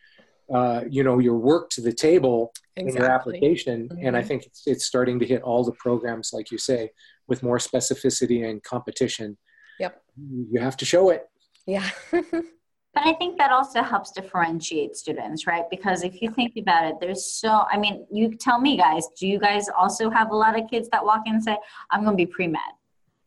uh, 0.50 0.82
you 0.88 1.04
know 1.04 1.18
your 1.18 1.36
work 1.36 1.68
to 1.68 1.82
the 1.82 1.92
table 1.92 2.54
exactly. 2.76 2.88
in 2.88 3.02
your 3.02 3.10
application 3.10 3.88
mm-hmm. 3.88 4.06
and 4.06 4.16
i 4.16 4.20
mm-hmm. 4.20 4.28
think 4.28 4.46
it's, 4.46 4.66
it's 4.66 4.84
starting 4.86 5.18
to 5.18 5.26
hit 5.26 5.42
all 5.42 5.62
the 5.62 5.72
programs 5.72 6.30
like 6.32 6.50
you 6.50 6.56
say 6.56 6.90
with 7.26 7.42
more 7.42 7.58
specificity 7.58 8.48
and 8.48 8.62
competition 8.62 9.36
yep 9.78 10.02
you 10.16 10.58
have 10.60 10.76
to 10.76 10.86
show 10.86 11.10
it 11.10 11.28
yeah 11.66 11.88
but 12.98 13.06
i 13.08 13.12
think 13.14 13.38
that 13.38 13.50
also 13.52 13.82
helps 13.82 14.10
differentiate 14.10 14.96
students 14.96 15.46
right 15.46 15.64
because 15.70 16.02
if 16.02 16.20
you 16.20 16.30
think 16.30 16.54
about 16.56 16.84
it 16.84 16.96
there's 17.00 17.24
so 17.32 17.64
i 17.70 17.76
mean 17.76 18.06
you 18.10 18.34
tell 18.34 18.60
me 18.60 18.76
guys 18.76 19.06
do 19.18 19.26
you 19.26 19.38
guys 19.38 19.68
also 19.76 20.10
have 20.10 20.30
a 20.30 20.36
lot 20.36 20.58
of 20.58 20.68
kids 20.68 20.88
that 20.90 21.04
walk 21.04 21.22
in 21.26 21.34
and 21.34 21.44
say 21.44 21.56
i'm 21.90 22.02
going 22.02 22.16
to 22.16 22.24
be 22.24 22.26
pre-med 22.26 22.60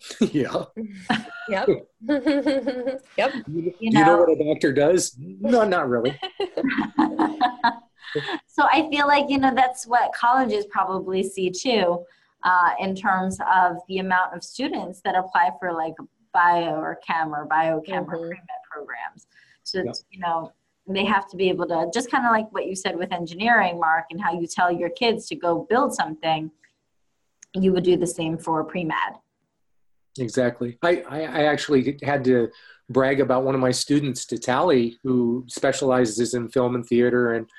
yeah. 0.32 0.66
yep. 1.48 1.68
yep. 2.08 3.34
You, 3.48 3.74
you, 3.80 3.92
know, 3.92 4.00
you 4.00 4.06
know 4.06 4.18
what 4.18 4.32
a 4.32 4.36
doctor 4.44 4.74
does? 4.74 5.16
No, 5.20 5.63
not 5.63 5.90
really. 5.90 6.20
so 8.48 8.63
I 8.63 8.90
feel 8.90 9.06
like, 9.06 9.30
you 9.30 9.38
know, 9.38 9.54
that's 9.54 9.86
what 9.86 10.12
colleges 10.13 10.66
probably 10.72 11.22
see 11.22 11.51
too, 11.51 12.04
uh, 12.44 12.72
in 12.80 12.96
terms 12.96 13.38
of 13.54 13.78
the 13.88 14.00
amount 14.00 14.36
of 14.36 14.44
students 14.44 15.01
that 15.06 15.16
apply 15.16 15.51
for 15.60 15.72
like 15.72 15.94
bio 16.34 16.75
or 16.75 17.00
chem 17.06 17.34
or 17.36 17.48
biochem 17.48 17.84
mm-hmm. 17.86 18.12
or 18.12 18.18
pre-med 18.18 18.62
programs. 18.72 19.28
So, 19.63 19.84
yep. 19.84 19.96
you 20.10 20.20
know, 20.20 20.51
they 20.88 21.06
have 21.06 21.30
to 21.30 21.38
be 21.38 21.50
able 21.50 21.68
to 21.68 21.89
just 21.94 22.10
kind 22.10 22.25
of 22.25 22.32
like 22.32 22.51
what 22.51 22.65
you 22.65 22.75
said 22.75 22.98
with 22.98 23.12
engineering, 23.12 23.80
Mark, 23.80 24.06
and 24.10 24.20
how 24.22 24.34
you 24.34 24.48
tell 24.48 24.72
your 24.72 24.89
kids 24.89 25.27
to 25.27 25.36
go 25.36 25.65
build 25.70 25.94
something, 25.94 26.51
you 27.53 27.72
would 27.74 27.84
do 27.84 27.98
the 27.98 28.08
same 28.08 28.38
for 28.38 28.63
pre-med. 28.63 29.15
Exactly. 30.20 30.77
I, 30.82 31.03
I, 31.10 31.20
I 31.22 31.44
actually 31.46 31.98
had 32.03 32.24
to 32.25 32.50
brag 32.89 33.22
about 33.22 33.44
one 33.44 33.56
of 33.56 33.62
my 33.62 33.72
students 33.72 34.25
to 34.25 34.38
Tally, 34.38 34.98
who 35.03 35.46
specializes 35.48 36.34
in 36.34 36.50
film 36.50 36.75
and 36.75 36.86
theater. 36.86 37.34
And, 37.34 37.50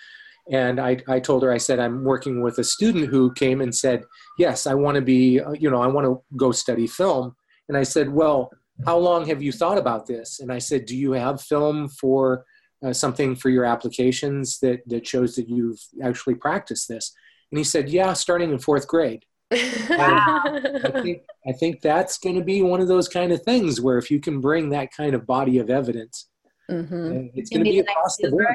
and 0.51 0.81
I, 0.81 0.99
I 1.09 1.21
told 1.21 1.43
her, 1.45 1.53
I 1.53 1.59
said, 1.59 1.79
I'm 1.79 2.05
working 2.05 2.43
with 2.43 2.59
a 2.59 2.65
student 2.65 3.07
who 3.09 3.33
came 3.33 3.61
and 3.61 3.75
said, 3.75 4.05
yes, 4.39 4.67
I 4.67 4.75
want 4.75 4.97
to 4.97 5.01
be, 5.01 5.41
uh, 5.41 5.53
you 5.53 5.71
know, 5.71 5.81
I 5.81 5.87
want 5.87 6.07
to 6.07 6.23
go 6.37 6.53
study 6.53 6.87
film. 6.87 7.35
And 7.69 7.79
I 7.79 7.85
said, 7.85 8.11
well, 8.11 8.51
how 8.85 8.99
long 8.99 9.27
have 9.27 9.43
you 9.43 9.53
thought 9.53 9.79
about 9.79 10.07
this? 10.07 10.41
And 10.41 10.53
I 10.53 10.59
said, 10.59 10.87
do 10.87 10.97
you 10.97 11.13
have 11.13 11.41
film 11.41 11.89
for 11.89 12.45
uh, 12.85 12.93
something 12.93 13.37
for 13.37 13.49
your 13.49 13.65
applications 13.65 14.59
that, 14.61 14.81
that 14.89 15.07
shows 15.07 15.37
that 15.37 15.49
you've 15.49 15.81
actually 16.03 16.35
practiced 16.35 16.89
this? 16.89 17.13
And 17.51 17.59
he 17.59 17.65
said, 17.65 17.91
yeah, 17.91 18.13
starting 18.13 18.51
in 18.51 18.59
fourth 18.59 18.87
grade. 18.87 19.25
I 19.53 20.91
think, 21.03 21.23
I 21.47 21.53
think 21.53 21.83
that's 21.83 22.17
going 22.19 22.37
to 22.37 22.45
be 22.45 22.63
one 22.63 22.81
of 22.81 22.89
those 22.89 23.09
kind 23.09 23.33
of 23.33 23.43
things 23.43 23.81
where 23.81 23.99
if 23.99 24.11
you 24.11 24.19
can 24.19 24.41
bring 24.41 24.71
that 24.71 24.89
kind 24.97 25.15
of 25.15 25.27
body 25.27 25.59
of 25.59 25.69
evidence, 25.69 26.29
mm-hmm. 26.71 27.29
it's 27.35 27.51
going 27.51 27.61
to 27.61 27.65
be, 27.65 27.73
be 27.73 27.79
across 27.81 28.17
the 28.17 28.31
board. 28.31 28.47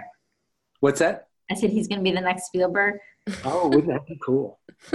What's 0.79 0.99
that? 0.99 1.27
I 1.51 1.55
said 1.55 1.69
he's 1.69 1.87
going 1.87 1.99
to 1.99 2.03
be 2.03 2.11
the 2.11 2.21
next 2.21 2.47
Spielberg. 2.47 2.95
Oh, 3.45 3.67
wouldn't 3.67 3.87
that 3.87 4.05
be 4.07 4.19
cool? 4.25 4.59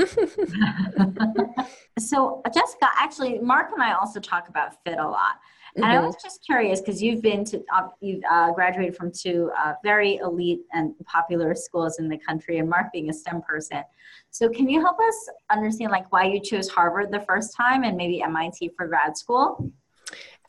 so, 1.99 2.43
Jessica, 2.55 2.89
actually, 2.97 3.39
Mark 3.41 3.71
and 3.73 3.83
I 3.83 3.93
also 3.93 4.21
talk 4.21 4.49
about 4.49 4.83
fit 4.85 4.99
a 4.99 5.07
lot. 5.07 5.37
And 5.75 5.85
mm-hmm. 5.85 5.99
I 5.99 6.07
was 6.07 6.17
just 6.23 6.45
curious 6.45 6.81
because 6.81 7.03
you've 7.03 7.23
been 7.23 7.45
to, 7.47 7.63
uh, 7.75 7.89
you've 8.01 8.23
uh, 8.31 8.53
graduated 8.53 8.95
from 8.95 9.11
two 9.11 9.51
uh, 9.59 9.73
very 9.83 10.17
elite 10.17 10.61
and 10.73 10.95
popular 11.07 11.55
schools 11.55 11.99
in 11.99 12.09
the 12.09 12.19
country, 12.19 12.59
and 12.59 12.69
Mark 12.69 12.93
being 12.93 13.09
a 13.09 13.13
STEM 13.13 13.43
person. 13.43 13.83
So, 14.31 14.49
can 14.49 14.69
you 14.69 14.81
help 14.81 14.99
us 15.01 15.29
understand 15.51 15.91
like 15.91 16.13
why 16.13 16.25
you 16.25 16.41
chose 16.41 16.69
Harvard 16.69 17.11
the 17.11 17.21
first 17.21 17.57
time 17.57 17.85
and 17.85 17.97
maybe 17.97 18.23
MIT 18.23 18.73
for 18.77 18.87
grad 18.87 19.17
school? 19.17 19.73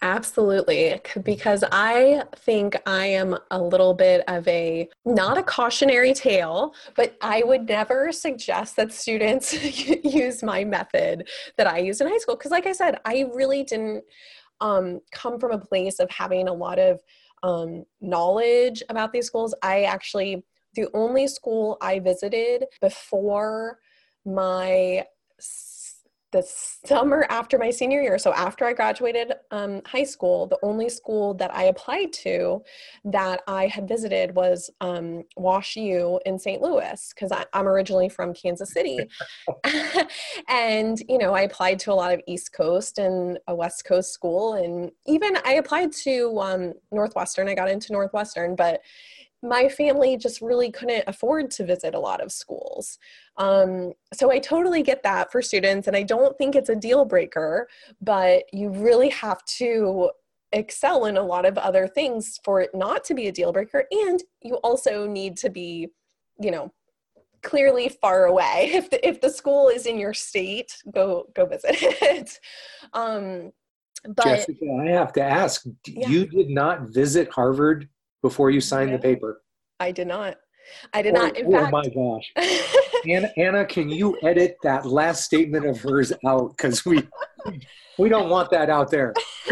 Absolutely, 0.01 1.00
because 1.23 1.63
I 1.71 2.23
think 2.35 2.75
I 2.85 3.05
am 3.05 3.38
a 3.51 3.62
little 3.62 3.93
bit 3.93 4.21
of 4.27 4.45
a 4.50 4.89
not 5.05 5.38
a 5.38 5.43
cautionary 5.43 6.13
tale, 6.13 6.73
but 6.95 7.15
I 7.21 7.43
would 7.43 7.69
never 7.69 8.12
suggest 8.12 8.75
that 8.75 8.91
students 8.91 9.53
use 10.03 10.43
my 10.43 10.65
method 10.65 11.29
that 11.58 11.67
I 11.67 11.77
used 11.77 12.01
in 12.01 12.08
high 12.08 12.17
school. 12.17 12.36
Because, 12.36 12.51
like 12.51 12.67
I 12.67 12.73
said, 12.73 12.99
I 13.06 13.25
really 13.34 13.63
didn't 13.63 14.03
um, 14.60 14.99
come 15.12 15.39
from 15.39 15.51
a 15.51 15.58
place 15.60 15.99
of 15.99 16.10
having 16.12 16.49
a 16.49 16.53
lot 16.53 16.79
of 16.79 16.99
um, 17.41 17.86
knowledge 18.01 18.84
about 18.89 19.13
these 19.13 19.27
schools. 19.27 19.56
I 19.63 19.84
actually, 19.84 20.43
the 20.75 20.88
only 20.93 21.27
school 21.27 21.77
I 21.82 21.99
visited 21.99 22.65
before 22.82 23.79
my 24.25 25.06
the 26.34 26.43
summer 26.43 27.26
after 27.30 27.58
my 27.58 27.69
senior 27.69 28.02
year, 28.02 28.17
so 28.17 28.34
after 28.34 28.65
I 28.65 28.74
graduated 28.74 29.34
um, 29.52 29.82
high 29.86 30.04
school, 30.04 30.48
the 30.48 30.58
only 30.63 30.89
school 30.89 31.34
that 31.36 31.56
I 31.56 31.65
applied 31.65 32.12
to 32.24 32.62
that 33.06 33.41
I 33.48 33.67
had 33.67 33.88
visited 33.88 34.36
was 34.36 34.69
um, 34.82 35.24
Wash 35.38 35.78
U 35.78 36.19
in 36.26 36.38
St. 36.38 36.62
Louis 36.62 37.13
because 37.13 37.32
I'm 37.54 37.67
originally 37.67 38.10
from 38.10 38.34
Kansas 38.34 38.74
City. 38.74 39.00
and, 40.50 41.02
you 41.08 41.17
know, 41.17 41.34
I 41.34 41.41
applied 41.41 41.80
to 41.80 41.93
a 41.93 41.96
lot 41.96 42.13
of 42.13 42.22
East 42.28 42.52
Coast 42.52 42.98
and 42.98 43.39
a 43.48 43.56
West 43.56 43.86
Coast 43.86 44.12
school. 44.12 44.56
And 44.56 44.91
even 45.06 45.38
I 45.46 45.54
applied 45.54 45.93
to 46.04 46.39
um, 46.39 46.74
Northwestern. 46.91 47.48
I 47.48 47.54
got 47.54 47.69
into 47.69 47.93
Northwestern, 47.93 48.56
but 48.56 48.82
my 49.43 49.67
family 49.67 50.15
just 50.15 50.41
really 50.41 50.71
couldn't 50.71 51.03
afford 51.06 51.51
to 51.51 51.65
visit 51.65 51.93
a 51.93 51.99
lot 51.99 52.21
of 52.21 52.32
schools. 52.32 52.97
Um, 53.38 53.91
so 54.13 54.32
I 54.32 54.39
totally 54.39 54.82
get 54.82 55.03
that 55.03 55.32
for 55.32 55.41
students, 55.41 55.88
and 55.88 55.97
I 55.97 56.03
don't 56.03 56.38
think 56.38 56.56
it's 56.56 56.69
a 56.69 56.75
deal 56.75 57.03
breaker, 57.03 57.67
but 58.01 58.45
you 58.53 58.69
really 58.69 59.10
have 59.10 59.43
to 59.58 60.10
excel 60.53 61.06
in 61.06 61.17
a 61.17 61.23
lot 61.23 61.45
of 61.45 61.58
other 61.58 61.88
things 61.88 62.39
for 62.45 62.62
it 62.62 62.69
not 62.73 63.03
to 63.03 63.13
be 63.13 63.27
a 63.27 63.32
deal 63.32 63.51
breaker. 63.51 63.86
And 63.91 64.23
you 64.41 64.56
also 64.58 65.08
need 65.08 65.36
to 65.38 65.49
be, 65.49 65.89
you 66.39 66.51
know, 66.51 66.71
clearly 67.41 67.89
far 67.89 68.25
away. 68.25 68.71
If 68.73 68.89
the, 68.89 69.08
if 69.08 69.19
the 69.19 69.29
school 69.29 69.67
is 69.67 69.86
in 69.86 69.99
your 69.99 70.13
state, 70.13 70.77
go 70.93 71.27
go 71.36 71.45
visit 71.45 71.75
it. 71.79 72.39
um, 72.93 73.51
but 74.08 74.25
Jessica, 74.25 74.65
I 74.82 74.89
have 74.91 75.13
to 75.13 75.23
ask, 75.23 75.63
yeah. 75.88 76.08
you 76.08 76.25
did 76.25 76.49
not 76.49 76.93
visit 76.93 77.29
Harvard 77.32 77.88
before 78.23 78.49
you 78.49 78.59
signed 78.59 78.91
the 78.91 78.97
paper? 78.97 79.43
I 79.79 79.91
did 79.91 80.07
not. 80.07 80.38
I 80.93 81.03
did 81.03 81.15
oh, 81.15 81.21
not. 81.21 81.38
In 81.38 81.47
oh 81.47 81.51
fact, 81.51 81.71
my 81.71 81.83
gosh, 81.89 82.33
Anna, 83.07 83.29
Anna, 83.38 83.65
can 83.65 83.89
you 83.89 84.17
edit 84.23 84.55
that 84.63 84.86
last 84.86 85.25
statement 85.25 85.65
of 85.65 85.79
hers 85.79 86.12
out 86.25 86.57
because 86.57 86.83
we 86.86 87.07
we 87.97 88.09
don't 88.09 88.29
want 88.29 88.49
that 88.51 88.69
out 88.69 88.89
there. 88.89 89.13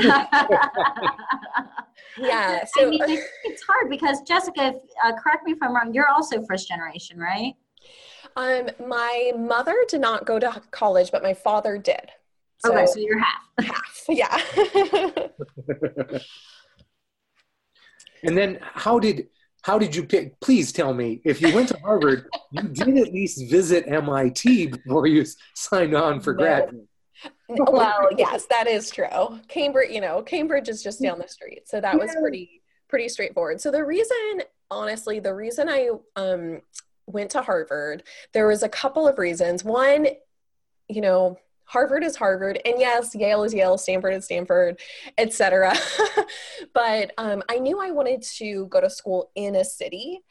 yeah. 2.17 2.63
So 2.75 2.87
I 2.87 2.89
mean, 2.89 3.01
it's 3.43 3.63
hard 3.63 3.89
because 3.89 4.21
Jessica, 4.21 4.73
uh, 5.03 5.13
correct 5.21 5.45
me 5.45 5.51
if 5.53 5.57
I'm 5.61 5.75
wrong. 5.75 5.93
You're 5.93 6.09
also 6.09 6.43
first 6.45 6.67
generation, 6.67 7.19
right? 7.19 7.53
Um, 8.35 8.69
my 8.87 9.33
mother 9.37 9.75
did 9.89 10.01
not 10.01 10.25
go 10.25 10.39
to 10.39 10.61
college, 10.71 11.11
but 11.11 11.21
my 11.21 11.33
father 11.33 11.77
did. 11.77 12.11
So, 12.65 12.73
okay, 12.73 12.85
so 12.85 12.99
you're 12.99 13.19
half. 13.19 13.41
Half, 13.59 14.05
yeah. 14.07 14.37
And 18.23 18.37
then 18.37 18.59
how 18.61 18.99
did 18.99 19.27
how 19.63 19.77
did 19.77 19.95
you 19.95 20.03
pick? 20.03 20.39
Please 20.39 20.71
tell 20.71 20.93
me 20.93 21.21
if 21.23 21.41
you 21.41 21.53
went 21.53 21.69
to 21.69 21.77
Harvard, 21.79 22.27
you 22.51 22.63
did 22.63 22.97
at 22.97 23.13
least 23.13 23.49
visit 23.49 23.85
MIT 23.87 24.67
before 24.67 25.07
you 25.07 25.23
signed 25.55 25.93
on 25.93 26.19
for 26.19 26.33
grad. 26.33 26.71
well, 27.47 28.09
yes, 28.17 28.47
that 28.47 28.67
is 28.67 28.89
true. 28.89 29.39
Cambridge, 29.47 29.91
you 29.91 30.01
know, 30.01 30.23
Cambridge 30.23 30.67
is 30.67 30.81
just 30.81 31.01
down 31.01 31.19
the 31.19 31.27
street, 31.27 31.67
so 31.67 31.79
that 31.79 31.97
was 31.97 32.15
pretty 32.19 32.61
pretty 32.89 33.07
straightforward. 33.07 33.61
So 33.61 33.71
the 33.71 33.85
reason, 33.85 34.41
honestly, 34.69 35.19
the 35.19 35.33
reason 35.33 35.69
I 35.69 35.89
um, 36.15 36.61
went 37.05 37.31
to 37.31 37.41
Harvard, 37.41 38.03
there 38.33 38.47
was 38.47 38.63
a 38.63 38.69
couple 38.69 39.07
of 39.07 39.19
reasons. 39.19 39.63
One, 39.63 40.07
you 40.87 41.01
know, 41.01 41.37
Harvard 41.65 42.03
is 42.03 42.15
Harvard, 42.15 42.59
and 42.65 42.75
yes, 42.77 43.15
Yale 43.15 43.43
is 43.43 43.53
Yale, 43.53 43.77
Stanford 43.77 44.13
is 44.13 44.25
Stanford, 44.25 44.79
etc. 45.17 45.73
but 46.73 47.11
um, 47.17 47.41
I 47.49 47.59
knew 47.59 47.79
I 47.79 47.91
wanted 47.91 48.21
to 48.37 48.65
go 48.67 48.81
to 48.81 48.89
school 48.89 49.31
in 49.35 49.55
a 49.55 49.63
city, 49.63 50.21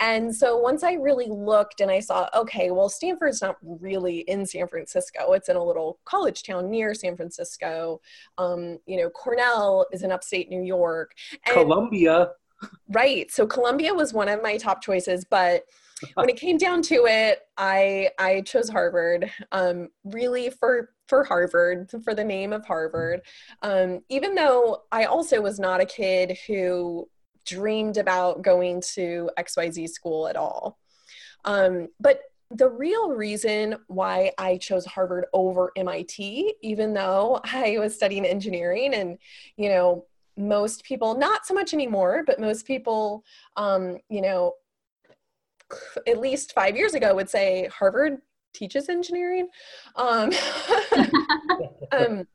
and 0.00 0.34
so 0.34 0.56
once 0.56 0.82
I 0.82 0.94
really 0.94 1.28
looked 1.28 1.80
and 1.80 1.90
I 1.90 2.00
saw, 2.00 2.28
okay, 2.34 2.70
well, 2.70 2.88
Stanford's 2.88 3.42
not 3.42 3.56
really 3.62 4.20
in 4.20 4.46
San 4.46 4.68
Francisco; 4.68 5.32
it's 5.32 5.48
in 5.48 5.56
a 5.56 5.64
little 5.64 5.98
college 6.04 6.42
town 6.42 6.70
near 6.70 6.94
San 6.94 7.16
Francisco. 7.16 8.00
Um, 8.38 8.78
you 8.86 8.96
know, 8.96 9.10
Cornell 9.10 9.86
is 9.92 10.02
in 10.02 10.10
upstate 10.12 10.48
New 10.48 10.62
York. 10.62 11.12
And, 11.46 11.54
Columbia. 11.54 12.30
Right. 12.88 13.30
So 13.30 13.46
Columbia 13.46 13.92
was 13.92 14.12
one 14.12 14.28
of 14.28 14.42
my 14.42 14.56
top 14.56 14.82
choices, 14.82 15.24
but 15.24 15.64
when 16.14 16.28
it 16.28 16.36
came 16.36 16.58
down 16.58 16.82
to 16.82 17.06
it, 17.06 17.40
I 17.56 18.10
I 18.18 18.42
chose 18.42 18.68
Harvard. 18.68 19.30
Um, 19.52 19.88
really 20.04 20.50
for 20.50 20.90
for 21.08 21.24
Harvard, 21.24 21.90
for 22.04 22.14
the 22.14 22.24
name 22.24 22.52
of 22.52 22.64
Harvard. 22.66 23.22
Um, 23.62 24.00
even 24.08 24.34
though 24.34 24.82
I 24.90 25.04
also 25.04 25.40
was 25.40 25.58
not 25.58 25.80
a 25.80 25.86
kid 25.86 26.36
who 26.46 27.08
dreamed 27.46 27.96
about 27.96 28.42
going 28.42 28.82
to 28.94 29.30
XYZ 29.38 29.88
school 29.88 30.28
at 30.28 30.36
all. 30.36 30.78
Um, 31.44 31.88
but 32.00 32.20
the 32.50 32.68
real 32.68 33.10
reason 33.10 33.76
why 33.86 34.32
I 34.38 34.58
chose 34.58 34.84
Harvard 34.84 35.26
over 35.32 35.72
MIT, 35.76 36.54
even 36.62 36.92
though 36.92 37.40
I 37.44 37.78
was 37.78 37.94
studying 37.94 38.26
engineering 38.26 38.94
and, 38.94 39.18
you 39.56 39.68
know, 39.68 40.06
most 40.36 40.84
people, 40.84 41.16
not 41.16 41.46
so 41.46 41.54
much 41.54 41.72
anymore, 41.72 42.22
but 42.26 42.38
most 42.38 42.66
people, 42.66 43.24
um, 43.56 43.96
you 44.10 44.20
know, 44.20 44.52
at 46.06 46.18
least 46.18 46.52
five 46.52 46.76
years 46.76 46.94
ago 46.94 47.14
would 47.14 47.30
say 47.30 47.68
Harvard 47.72 48.18
teaches 48.52 48.88
engineering. 48.88 49.48
Um, 49.96 50.30
um, 51.92 52.26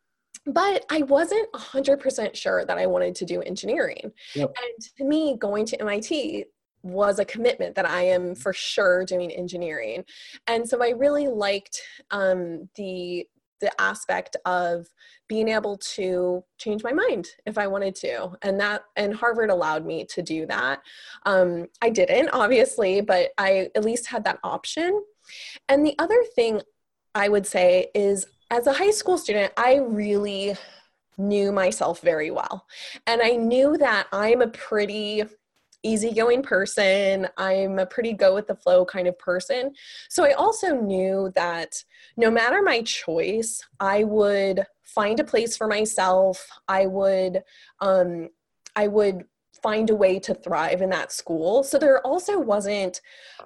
but 0.45 0.85
I 0.89 1.03
wasn't 1.03 1.51
100% 1.53 2.35
sure 2.35 2.65
that 2.65 2.77
I 2.77 2.87
wanted 2.87 3.15
to 3.15 3.25
do 3.25 3.41
engineering. 3.41 4.11
Yep. 4.35 4.49
And 4.49 4.85
to 4.97 5.03
me, 5.03 5.37
going 5.37 5.65
to 5.67 5.79
MIT 5.79 6.45
was 6.83 7.19
a 7.19 7.25
commitment 7.25 7.75
that 7.75 7.87
I 7.87 8.03
am 8.03 8.33
for 8.33 8.53
sure 8.53 9.05
doing 9.05 9.31
engineering. 9.31 10.03
And 10.47 10.67
so 10.67 10.81
I 10.83 10.89
really 10.89 11.27
liked 11.27 11.81
um, 12.09 12.69
the 12.75 13.27
the 13.61 13.71
aspect 13.79 14.35
of 14.45 14.87
being 15.29 15.47
able 15.47 15.77
to 15.77 16.43
change 16.57 16.83
my 16.83 16.91
mind 16.91 17.29
if 17.45 17.57
I 17.57 17.67
wanted 17.67 17.95
to. 17.95 18.31
And 18.41 18.59
that 18.59 18.83
and 18.97 19.15
Harvard 19.15 19.49
allowed 19.49 19.85
me 19.85 20.05
to 20.09 20.21
do 20.21 20.45
that. 20.47 20.81
Um, 21.25 21.67
I 21.81 21.89
didn't, 21.89 22.29
obviously, 22.33 22.99
but 22.99 23.29
I 23.37 23.69
at 23.75 23.85
least 23.85 24.07
had 24.07 24.25
that 24.25 24.39
option. 24.43 25.01
And 25.69 25.85
the 25.85 25.95
other 25.99 26.21
thing 26.35 26.61
I 27.15 27.29
would 27.29 27.47
say 27.47 27.87
is 27.95 28.25
as 28.49 28.67
a 28.67 28.73
high 28.73 28.91
school 28.91 29.17
student, 29.17 29.53
I 29.55 29.75
really 29.75 30.57
knew 31.17 31.51
myself 31.51 32.01
very 32.01 32.31
well. 32.31 32.65
And 33.07 33.21
I 33.21 33.31
knew 33.31 33.77
that 33.77 34.07
I'm 34.11 34.41
a 34.41 34.47
pretty 34.47 35.23
easygoing 35.83 36.43
person. 36.43 37.27
I'm 37.37 37.79
a 37.79 37.85
pretty 37.85 38.13
go 38.13 38.33
with 38.35 38.47
the 38.47 38.55
flow 38.55 38.85
kind 38.85 39.07
of 39.07 39.17
person. 39.17 39.73
So 40.09 40.23
I 40.23 40.33
also 40.33 40.75
knew 40.75 41.31
that 41.35 41.83
no 42.17 42.29
matter 42.29 42.61
my 42.61 42.81
choice, 42.81 43.61
I 43.79 44.03
would 44.03 44.65
find 44.83 45.19
a 45.19 45.23
place 45.23 45.55
for 45.57 45.67
myself. 45.67 46.47
I 46.67 46.85
would 46.85 47.43
um 47.79 48.29
I 48.75 48.87
would 48.87 49.25
find 49.61 49.89
a 49.89 49.95
way 49.95 50.19
to 50.19 50.33
thrive 50.33 50.81
in 50.81 50.89
that 50.89 51.11
school. 51.11 51.63
So 51.63 51.77
there 51.77 52.05
also 52.05 52.39
wasn't 52.39 53.01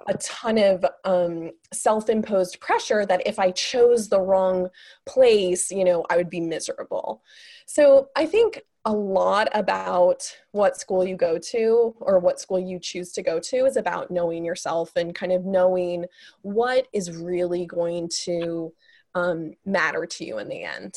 a 0.07 0.13
ton 0.15 0.57
of 0.57 0.85
um, 1.03 1.51
self 1.73 2.09
imposed 2.09 2.59
pressure 2.59 3.05
that 3.05 3.25
if 3.25 3.37
I 3.37 3.51
chose 3.51 4.07
the 4.07 4.21
wrong 4.21 4.69
place, 5.05 5.71
you 5.71 5.83
know, 5.83 6.05
I 6.09 6.17
would 6.17 6.29
be 6.29 6.39
miserable. 6.39 7.21
So 7.65 8.09
I 8.15 8.25
think 8.25 8.61
a 8.85 8.93
lot 8.93 9.47
about 9.53 10.23
what 10.51 10.77
school 10.77 11.05
you 11.05 11.17
go 11.17 11.39
to 11.39 11.95
or 11.99 12.19
what 12.19 12.39
school 12.39 12.59
you 12.59 12.79
choose 12.79 13.11
to 13.13 13.23
go 13.23 13.39
to 13.39 13.65
is 13.65 13.77
about 13.77 14.11
knowing 14.11 14.45
yourself 14.45 14.91
and 14.95 15.15
kind 15.15 15.31
of 15.31 15.43
knowing 15.43 16.05
what 16.43 16.87
is 16.93 17.11
really 17.11 17.65
going 17.65 18.07
to 18.09 18.71
um, 19.15 19.53
matter 19.65 20.05
to 20.05 20.25
you 20.25 20.37
in 20.37 20.47
the 20.47 20.63
end. 20.63 20.93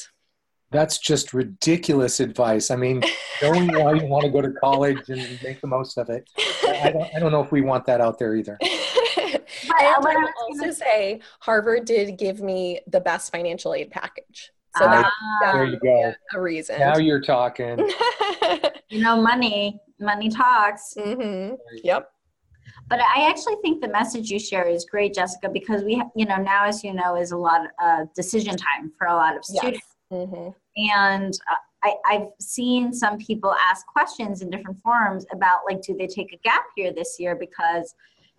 That's 0.71 0.99
just 0.99 1.33
ridiculous 1.33 2.21
advice. 2.21 2.71
I 2.71 2.77
mean, 2.77 3.03
knowing 3.41 3.69
why 3.69 3.95
you 3.95 4.07
want 4.07 4.27
to 4.27 4.31
go 4.31 4.43
to 4.43 4.53
college 4.53 5.09
and 5.09 5.43
make 5.43 5.63
the 5.63 5.67
most 5.67 5.97
of 5.97 6.11
it. 6.11 6.29
I 6.67 6.91
don't, 6.93 7.09
I 7.17 7.19
don't 7.19 7.33
know 7.33 7.43
if 7.43 7.51
we 7.51 7.63
want 7.63 7.87
that 7.87 8.03
out 8.03 8.19
there 8.19 8.37
either. 8.37 8.59
and 8.61 9.41
I 9.71 9.97
will 9.99 10.29
also 10.43 10.71
say 10.71 11.21
Harvard 11.41 11.87
did 11.87 12.19
give 12.19 12.43
me 12.43 12.81
the 12.87 13.01
best 13.01 13.33
financial 13.33 13.73
aid 13.73 13.91
package. 13.91 14.53
So 14.77 14.85
uh, 14.85 15.03
that, 15.03 15.53
there 15.53 15.65
you 15.65 15.79
go. 15.79 16.15
A 16.35 16.41
reason. 16.41 16.79
Now 16.79 16.99
you're 16.99 17.21
talking. 17.21 17.79
you 18.91 19.01
know, 19.01 19.21
money, 19.21 19.81
money 19.99 20.29
talks. 20.29 20.95
Mm-hmm. 20.97 21.55
Yep. 21.83 22.11
But 22.89 23.01
I 23.01 23.29
actually 23.29 23.57
think 23.63 23.83
the 23.83 23.89
message 23.89 24.31
you 24.31 24.39
share 24.39 24.67
is 24.67 24.85
great, 24.85 25.15
Jessica, 25.15 25.49
because 25.49 25.83
we, 25.83 26.03
you 26.15 26.25
know, 26.25 26.37
now 26.37 26.65
as 26.65 26.83
you 26.85 26.95
know, 26.95 27.17
is 27.17 27.33
a 27.33 27.37
lot 27.37 27.63
of 27.63 27.71
uh, 27.83 28.05
decision 28.15 28.57
time 28.57 28.93
for 28.97 29.07
a 29.07 29.15
lot 29.15 29.37
of 29.37 29.45
students. 29.45 29.81
Yes 29.83 29.95
Mm-hmm. 30.13 30.51
And 30.91 31.39
uh, 31.51 31.55
I, 31.85 31.95
I've 32.07 32.29
seen 32.41 32.93
some 32.93 33.19
people 33.19 33.55
ask 33.61 33.87
questions 33.87 34.43
in 34.43 34.51
different 34.51 34.81
forums 34.83 35.27
about 35.33 35.61
like, 35.69 35.83
do 35.83 35.97
they 35.97 36.07
take 36.07 36.33
a 36.33 36.39
gap 36.39 36.65
year 36.77 36.93
this 36.93 37.17
year 37.19 37.37
because 37.37 37.95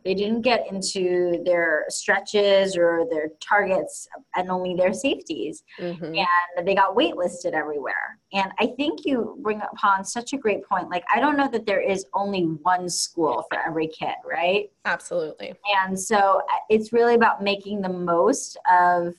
they 0.05 0.13
didn't 0.13 0.41
get 0.41 0.65
into 0.71 1.41
their 1.45 1.85
stretches 1.89 2.77
or 2.77 3.05
their 3.09 3.29
targets 3.41 4.07
and 4.35 4.49
only 4.49 4.75
their 4.75 4.93
safeties. 4.93 5.63
Mm-hmm. 5.79 6.05
and 6.05 6.67
they 6.67 6.75
got 6.75 6.95
waitlisted 6.95 7.53
everywhere. 7.53 8.19
And 8.33 8.51
i 8.59 8.67
think 8.77 9.05
you 9.05 9.37
bring 9.41 9.61
upon 9.73 10.03
such 10.05 10.33
a 10.33 10.37
great 10.37 10.63
point. 10.65 10.89
Like 10.89 11.03
i 11.13 11.19
don't 11.19 11.37
know 11.37 11.49
that 11.51 11.65
there 11.65 11.81
is 11.81 12.05
only 12.13 12.43
one 12.43 12.89
school 12.89 13.45
for 13.49 13.59
every 13.65 13.87
kid 13.87 14.15
right? 14.25 14.69
Absolutely. 14.85 15.53
And 15.81 15.99
so 15.99 16.41
uh, 16.51 16.55
it's 16.69 16.93
really 16.93 17.15
about 17.15 17.43
making 17.43 17.81
the 17.81 17.89
most 17.89 18.57
of 18.71 19.13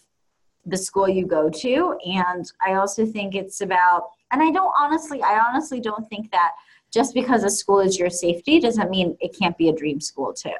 the 0.66 0.76
school 0.76 1.08
you 1.08 1.26
go 1.26 1.48
to. 1.48 1.96
And 2.04 2.50
i 2.66 2.74
also 2.74 3.04
think 3.06 3.34
it's 3.34 3.60
about 3.60 4.10
and 4.32 4.42
i 4.42 4.50
don't 4.50 4.72
honestly 4.78 5.22
i 5.22 5.38
honestly 5.38 5.80
don't 5.80 6.08
think 6.08 6.30
that 6.30 6.52
just 6.92 7.14
because 7.14 7.44
a 7.44 7.50
school 7.50 7.80
is 7.80 7.98
your 7.98 8.10
safety 8.10 8.60
doesn't 8.60 8.90
mean 8.90 9.16
it 9.20 9.36
can't 9.38 9.56
be 9.56 9.68
a 9.68 9.72
dream 9.72 10.00
school 10.00 10.32
too. 10.32 10.50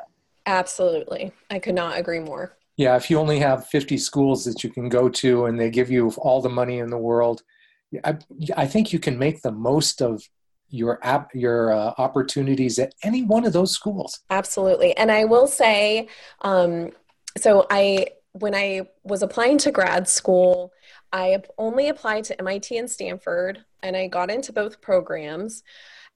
Absolutely. 0.46 1.32
I 1.50 1.58
could 1.58 1.74
not 1.74 1.98
agree 1.98 2.20
more. 2.20 2.56
Yeah 2.76 2.96
if 2.96 3.10
you 3.10 3.18
only 3.18 3.38
have 3.40 3.66
50 3.66 3.98
schools 3.98 4.44
that 4.44 4.64
you 4.64 4.70
can 4.70 4.88
go 4.88 5.08
to 5.08 5.46
and 5.46 5.58
they 5.60 5.70
give 5.70 5.90
you 5.90 6.10
all 6.18 6.40
the 6.40 6.48
money 6.48 6.78
in 6.78 6.88
the 6.88 6.96
world 6.96 7.42
i, 8.04 8.16
I 8.56 8.66
think 8.66 8.92
you 8.92 8.98
can 8.98 9.18
make 9.18 9.42
the 9.42 9.52
most 9.52 10.00
of 10.00 10.22
your 10.70 10.98
app 11.04 11.34
your 11.34 11.72
uh, 11.72 11.92
opportunities 11.98 12.78
at 12.78 12.94
any 13.02 13.22
one 13.24 13.44
of 13.44 13.52
those 13.52 13.72
schools. 13.72 14.20
Absolutely. 14.30 14.96
And 14.96 15.10
i 15.10 15.24
will 15.24 15.46
say 15.46 16.08
um, 16.42 16.92
so 17.36 17.66
i 17.70 18.06
when 18.32 18.54
I 18.54 18.88
was 19.02 19.22
applying 19.22 19.58
to 19.58 19.72
grad 19.72 20.08
school, 20.08 20.72
I 21.12 21.42
only 21.58 21.88
applied 21.88 22.24
to 22.24 22.38
MIT 22.38 22.76
and 22.76 22.90
Stanford, 22.90 23.64
and 23.82 23.96
I 23.96 24.06
got 24.06 24.30
into 24.30 24.52
both 24.52 24.80
programs. 24.80 25.62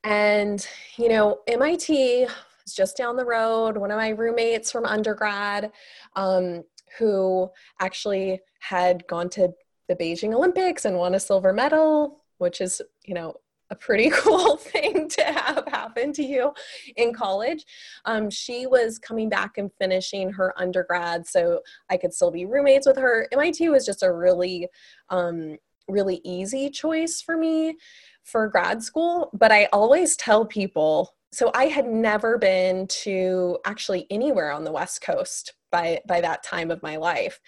And, 0.04 0.66
you 0.98 1.08
know, 1.08 1.40
MIT 1.46 2.26
is 2.66 2.74
just 2.74 2.96
down 2.96 3.16
the 3.16 3.24
road. 3.24 3.78
One 3.78 3.90
of 3.90 3.96
my 3.96 4.10
roommates 4.10 4.70
from 4.70 4.84
undergrad, 4.84 5.72
um, 6.14 6.62
who 6.98 7.50
actually 7.80 8.40
had 8.60 9.06
gone 9.06 9.30
to 9.30 9.48
the 9.88 9.96
Beijing 9.96 10.34
Olympics 10.34 10.84
and 10.84 10.98
won 10.98 11.14
a 11.14 11.20
silver 11.20 11.52
medal, 11.52 12.22
which 12.38 12.60
is, 12.60 12.82
you 13.04 13.14
know, 13.14 13.34
a 13.70 13.74
pretty 13.74 14.10
cool 14.12 14.58
thing 14.58 15.08
to 15.08 15.24
have 15.24 15.64
happen 15.68 16.12
to 16.12 16.22
you 16.22 16.52
in 16.96 17.14
college. 17.14 17.64
Um, 18.04 18.28
she 18.28 18.66
was 18.66 18.98
coming 18.98 19.30
back 19.30 19.56
and 19.56 19.70
finishing 19.80 20.30
her 20.32 20.52
undergrad, 20.60 21.26
so 21.26 21.60
I 21.90 21.96
could 21.96 22.12
still 22.12 22.30
be 22.30 22.44
roommates 22.44 22.86
with 22.86 22.98
her. 22.98 23.26
MIT 23.32 23.70
was 23.70 23.86
just 23.86 24.02
a 24.02 24.12
really, 24.12 24.68
um, 25.08 25.56
really 25.88 26.20
easy 26.24 26.70
choice 26.70 27.20
for 27.20 27.36
me 27.36 27.76
for 28.24 28.48
grad 28.48 28.82
school. 28.82 29.30
But 29.32 29.52
I 29.52 29.66
always 29.72 30.16
tell 30.16 30.44
people 30.44 31.14
so 31.32 31.50
I 31.52 31.64
had 31.64 31.88
never 31.88 32.38
been 32.38 32.86
to 32.86 33.58
actually 33.64 34.06
anywhere 34.08 34.52
on 34.52 34.62
the 34.62 34.70
West 34.70 35.00
Coast 35.00 35.52
by 35.74 36.00
by 36.06 36.20
that 36.20 36.44
time 36.44 36.70
of 36.70 36.80
my 36.84 36.94
life 36.94 37.40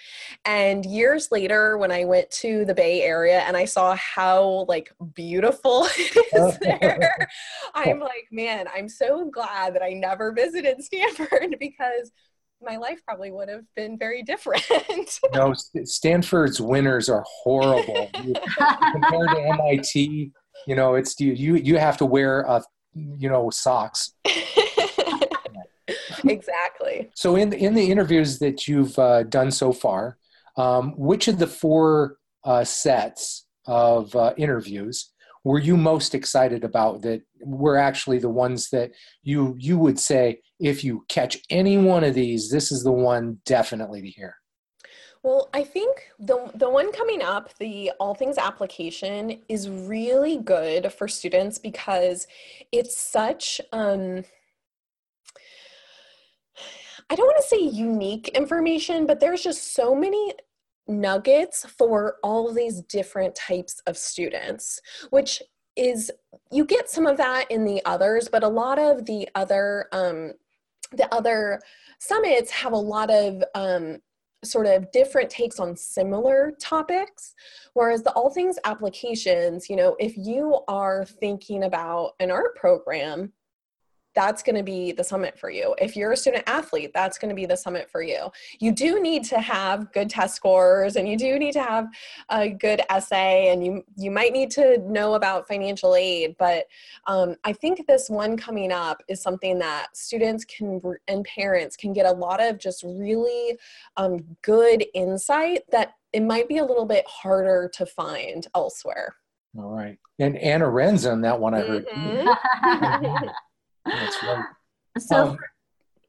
and 0.44 0.84
years 0.84 1.28
later 1.30 1.78
when 1.78 1.92
i 1.92 2.04
went 2.04 2.28
to 2.32 2.64
the 2.64 2.74
bay 2.74 3.02
area 3.02 3.38
and 3.42 3.56
i 3.56 3.64
saw 3.64 3.94
how 3.94 4.64
like 4.66 4.92
beautiful 5.14 5.86
it 5.96 6.34
is 6.34 6.58
there 6.60 7.28
i'm 7.74 8.00
like 8.00 8.26
man 8.32 8.66
i'm 8.74 8.88
so 8.88 9.30
glad 9.30 9.72
that 9.72 9.82
i 9.82 9.90
never 9.90 10.32
visited 10.32 10.82
stanford 10.82 11.54
because 11.60 12.10
my 12.62 12.78
life 12.78 13.00
probably 13.06 13.30
would 13.30 13.50
have 13.50 13.66
been 13.76 13.98
very 13.98 14.22
different. 14.22 14.64
no, 15.34 15.52
Stanford's 15.84 16.58
winters 16.58 17.10
are 17.10 17.22
horrible. 17.42 18.08
compared 18.14 19.28
to 19.28 19.58
MIT, 19.60 20.32
you 20.66 20.74
know, 20.74 20.94
it's 20.94 21.18
you 21.20 21.32
you 21.32 21.56
you 21.56 21.78
have 21.78 21.96
to 21.98 22.06
wear 22.06 22.40
a 22.40 22.62
you 22.94 23.28
know 23.28 23.50
socks. 23.50 24.12
exactly. 26.24 27.10
So 27.14 27.36
in 27.36 27.52
in 27.52 27.74
the 27.74 27.90
interviews 27.90 28.38
that 28.38 28.66
you've 28.66 28.98
uh, 28.98 29.24
done 29.24 29.50
so 29.50 29.72
far, 29.72 30.18
um, 30.56 30.94
which 30.96 31.28
of 31.28 31.38
the 31.38 31.46
four 31.46 32.16
uh, 32.44 32.64
sets 32.64 33.46
of 33.66 34.14
uh, 34.14 34.32
interviews 34.36 35.12
were 35.46 35.60
you 35.60 35.76
most 35.76 36.12
excited 36.12 36.64
about 36.64 37.02
that 37.02 37.22
were 37.40 37.76
actually 37.76 38.18
the 38.18 38.28
ones 38.28 38.68
that 38.70 38.90
you 39.22 39.54
you 39.58 39.78
would 39.78 39.98
say 39.98 40.40
if 40.58 40.82
you 40.82 41.04
catch 41.08 41.38
any 41.50 41.78
one 41.78 42.02
of 42.02 42.14
these 42.14 42.50
this 42.50 42.72
is 42.72 42.82
the 42.82 42.92
one 42.92 43.38
definitely 43.44 44.02
to 44.02 44.08
hear 44.08 44.34
well, 45.26 45.50
I 45.52 45.64
think 45.64 46.12
the 46.20 46.52
the 46.54 46.70
one 46.70 46.92
coming 46.92 47.20
up, 47.20 47.52
the 47.58 47.90
All 47.98 48.14
Things 48.14 48.38
application, 48.38 49.40
is 49.48 49.68
really 49.68 50.36
good 50.36 50.92
for 50.92 51.08
students 51.08 51.58
because 51.58 52.28
it's 52.70 52.96
such 52.96 53.60
um, 53.72 54.22
I 57.10 57.16
don't 57.16 57.26
want 57.26 57.42
to 57.42 57.48
say 57.48 57.58
unique 57.58 58.28
information, 58.28 59.04
but 59.04 59.18
there's 59.18 59.42
just 59.42 59.74
so 59.74 59.96
many 59.96 60.32
nuggets 60.86 61.66
for 61.76 62.18
all 62.22 62.52
these 62.52 62.82
different 62.82 63.34
types 63.34 63.82
of 63.88 63.98
students, 63.98 64.80
which 65.10 65.42
is 65.74 66.12
you 66.52 66.64
get 66.64 66.88
some 66.88 67.04
of 67.04 67.16
that 67.16 67.50
in 67.50 67.64
the 67.64 67.84
others, 67.84 68.28
but 68.28 68.44
a 68.44 68.48
lot 68.48 68.78
of 68.78 69.06
the 69.06 69.28
other 69.34 69.86
um, 69.90 70.34
the 70.92 71.12
other 71.12 71.60
summits 71.98 72.52
have 72.52 72.72
a 72.72 72.76
lot 72.76 73.10
of 73.10 73.42
um, 73.56 73.98
sort 74.50 74.66
of 74.66 74.90
different 74.92 75.30
takes 75.30 75.58
on 75.58 75.76
similar 75.76 76.52
topics 76.60 77.34
whereas 77.74 78.02
the 78.02 78.10
all 78.12 78.30
things 78.30 78.58
applications 78.64 79.68
you 79.68 79.76
know 79.76 79.96
if 79.98 80.16
you 80.16 80.60
are 80.68 81.04
thinking 81.04 81.64
about 81.64 82.12
an 82.20 82.30
art 82.30 82.56
program 82.56 83.32
that's 84.16 84.42
going 84.42 84.56
to 84.56 84.62
be 84.62 84.90
the 84.90 85.04
summit 85.04 85.38
for 85.38 85.50
you. 85.50 85.76
If 85.78 85.94
you're 85.94 86.12
a 86.12 86.16
student 86.16 86.42
athlete, 86.46 86.90
that's 86.94 87.18
going 87.18 87.28
to 87.28 87.34
be 87.34 87.46
the 87.46 87.56
summit 87.56 87.88
for 87.88 88.02
you. 88.02 88.30
You 88.58 88.72
do 88.72 89.00
need 89.00 89.24
to 89.24 89.38
have 89.38 89.92
good 89.92 90.10
test 90.10 90.34
scores 90.34 90.96
and 90.96 91.06
you 91.06 91.16
do 91.16 91.38
need 91.38 91.52
to 91.52 91.62
have 91.62 91.86
a 92.30 92.48
good 92.48 92.80
essay 92.90 93.50
and 93.52 93.64
you 93.64 93.84
you 93.96 94.10
might 94.10 94.32
need 94.32 94.50
to 94.52 94.78
know 94.78 95.14
about 95.14 95.46
financial 95.46 95.94
aid, 95.94 96.34
but 96.38 96.64
um, 97.06 97.36
I 97.44 97.52
think 97.52 97.86
this 97.86 98.08
one 98.08 98.36
coming 98.36 98.72
up 98.72 99.02
is 99.06 99.22
something 99.22 99.58
that 99.58 99.94
students 99.94 100.44
can 100.44 100.80
and 101.06 101.24
parents 101.24 101.76
can 101.76 101.92
get 101.92 102.06
a 102.06 102.12
lot 102.12 102.42
of 102.42 102.58
just 102.58 102.82
really 102.82 103.58
um, 103.96 104.24
good 104.42 104.84
insight 104.94 105.62
that 105.70 105.92
it 106.12 106.22
might 106.22 106.48
be 106.48 106.58
a 106.58 106.64
little 106.64 106.86
bit 106.86 107.04
harder 107.06 107.70
to 107.74 107.84
find 107.84 108.46
elsewhere. 108.54 109.14
All 109.58 109.70
right. 109.70 109.98
And 110.18 110.36
Anna 110.38 110.66
Renzen, 110.66 111.22
that 111.22 111.38
one 111.38 111.54
I 111.54 111.60
heard. 111.60 111.86
Mm-hmm. 111.88 113.26
That's 113.86 114.22
right. 114.22 114.44
So, 114.98 115.16
um, 115.16 115.38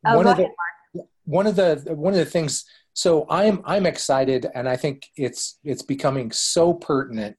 oh, 0.06 0.18
one 0.18 0.28
of 0.28 0.40
ahead, 0.40 0.52
the 0.94 1.04
one 1.26 1.46
of 1.46 1.56
the 1.56 1.84
one 1.96 2.14
of 2.14 2.20
the 2.20 2.26
things. 2.26 2.66
So 2.94 3.28
I'm 3.30 3.62
I'm 3.66 3.86
excited, 3.86 4.48
and 4.56 4.68
I 4.68 4.76
think 4.76 5.08
it's 5.16 5.60
it's 5.64 5.84
becoming 5.84 6.32
so 6.32 6.74
pertinent, 6.74 7.36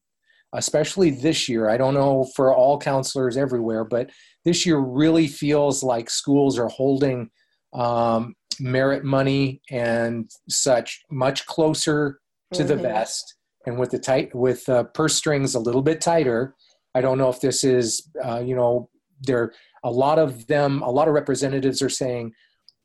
especially 0.53 1.09
this 1.09 1.49
year. 1.49 1.69
I 1.69 1.77
don't 1.77 1.95
know 1.95 2.29
for 2.35 2.53
all 2.53 2.79
counselors 2.79 3.35
everywhere, 3.35 3.83
but 3.83 4.09
this 4.45 4.65
year 4.65 4.77
really 4.77 5.27
feels 5.27 5.83
like 5.83 6.09
schools 6.09 6.57
are 6.57 6.69
holding 6.69 7.29
um, 7.73 8.35
merit 8.59 9.03
money 9.03 9.61
and 9.69 10.29
such 10.47 11.03
much 11.11 11.45
closer 11.45 12.19
to 12.53 12.59
mm-hmm. 12.59 12.67
the 12.69 12.75
vest, 12.75 13.35
and 13.65 13.77
with 13.77 13.91
the 13.91 13.99
tight 13.99 14.33
with 14.33 14.67
uh, 14.69 14.83
purse 14.83 15.15
strings 15.15 15.55
a 15.55 15.59
little 15.59 15.81
bit 15.81 15.99
tighter. 15.99 16.55
I 16.95 17.01
don't 17.01 17.17
know 17.17 17.29
if 17.29 17.41
this 17.41 17.63
is 17.63 18.09
uh, 18.23 18.39
you 18.39 18.55
know 18.55 18.89
they're 19.21 19.51
a 19.83 19.91
lot 19.91 20.19
of 20.19 20.47
them, 20.47 20.81
a 20.81 20.89
lot 20.89 21.07
of 21.07 21.13
representatives 21.13 21.81
are 21.81 21.89
saying 21.89 22.33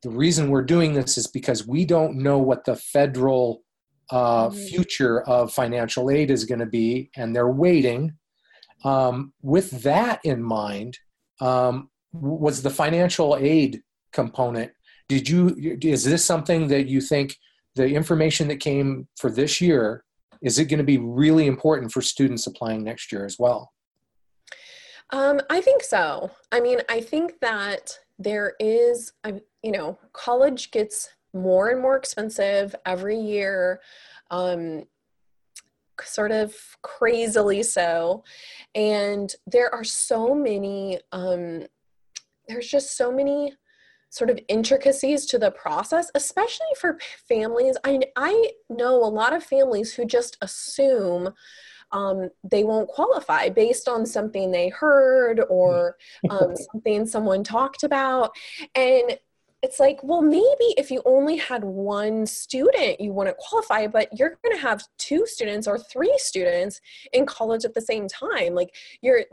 the 0.03 0.11
reason 0.11 0.51
we're 0.51 0.63
doing 0.63 0.93
this 0.93 1.17
is 1.17 1.27
because 1.27 1.67
we 1.67 1.85
don't 1.85 2.17
know 2.17 2.39
what 2.39 2.65
the 2.65 2.77
federal 2.77 3.63
uh, 4.11 4.49
mm-hmm. 4.49 4.59
future 4.67 5.23
of 5.23 5.53
financial 5.53 6.11
aid 6.11 6.31
is 6.31 6.45
going 6.45 6.59
to 6.59 6.67
be, 6.67 7.11
and 7.17 7.35
they're 7.35 7.51
waiting. 7.51 8.13
Um, 8.85 9.33
with 9.41 9.83
that 9.83 10.21
in 10.25 10.43
mind, 10.43 10.99
um, 11.41 11.89
was 12.13 12.63
the 12.63 12.71
financial 12.71 13.37
aid 13.41 13.83
component? 14.13 14.73
Did 15.09 15.29
you 15.29 15.79
is 15.83 16.05
this 16.05 16.25
something 16.25 16.69
that 16.69 16.87
you 16.87 17.01
think 17.01 17.37
the 17.75 17.89
information 17.89 18.49
that 18.49 18.61
came 18.61 19.09
for 19.17 19.31
this 19.31 19.61
year 19.61 20.05
is 20.45 20.59
it 20.59 20.67
going 20.67 20.79
to 20.79 20.85
be 20.85 20.99
really 20.99 21.47
important 21.47 21.91
for 21.91 22.03
students 22.03 22.47
applying 22.47 22.85
next 22.85 23.11
year 23.11 23.25
as 23.25 23.39
well? 23.39 23.73
Um, 25.15 25.41
I 25.49 25.61
think 25.61 25.85
so. 25.85 26.33
I 26.51 26.59
mean, 26.59 26.81
I 26.89 27.01
think 27.01 27.39
that 27.39 27.97
there 28.19 28.55
is, 28.59 29.13
you 29.63 29.71
know, 29.71 29.97
college 30.13 30.73
gets 30.73 31.09
more 31.33 31.69
and 31.69 31.81
more 31.81 31.97
expensive 31.97 32.75
every 32.85 33.17
year, 33.17 33.81
um, 34.33 34.83
sort 36.03 36.33
of 36.33 36.57
crazily 36.83 37.63
so. 37.63 38.25
And 38.75 39.33
there 39.47 39.73
are 39.73 39.85
so 39.85 40.35
many, 40.35 40.99
um, 41.13 41.63
there's 42.49 42.67
just 42.67 42.97
so 42.97 43.13
many 43.13 43.55
sort 44.11 44.31
of 44.31 44.41
intricacies 44.49 45.27
to 45.27 45.39
the 45.39 45.53
process, 45.53 46.11
especially 46.17 46.67
for 46.81 46.99
families. 47.29 47.77
I, 47.85 48.01
I 48.17 48.51
know 48.69 48.97
a 48.97 49.07
lot 49.07 49.33
of 49.33 49.45
families 49.45 49.95
who 49.95 50.07
just 50.07 50.37
assume 50.43 51.35
um, 51.95 52.29
they 52.43 52.65
won't 52.65 52.89
qualify 52.89 53.49
based 53.49 53.89
on 53.89 54.05
something 54.05 54.51
they 54.51 54.69
heard 54.69 55.41
or 55.49 55.97
um, 56.31 56.55
something 56.57 57.07
someone 57.07 57.43
talked 57.43 57.85
about. 57.85 58.33
And 58.75 59.19
it's 59.63 59.81
like, 59.81 60.01
well, 60.03 60.21
maybe 60.21 60.75
if 60.77 60.91
you 60.91 61.01
only 61.07 61.37
had 61.37 61.65
one 61.65 62.27
student, 62.27 63.01
you 63.01 63.13
wouldn't 63.13 63.39
qualify, 63.39 63.87
but 63.87 64.09
you're 64.19 64.37
going 64.45 64.55
to 64.55 64.61
have 64.61 64.85
two 64.99 65.25
students 65.25 65.67
or 65.67 65.79
three 65.79 66.13
students 66.19 66.83
in 67.15 67.25
college 67.25 67.65
at 67.65 67.73
the 67.73 67.81
same 67.81 68.07
time. 68.07 68.55
Like, 68.55 68.75
you're 69.01 69.25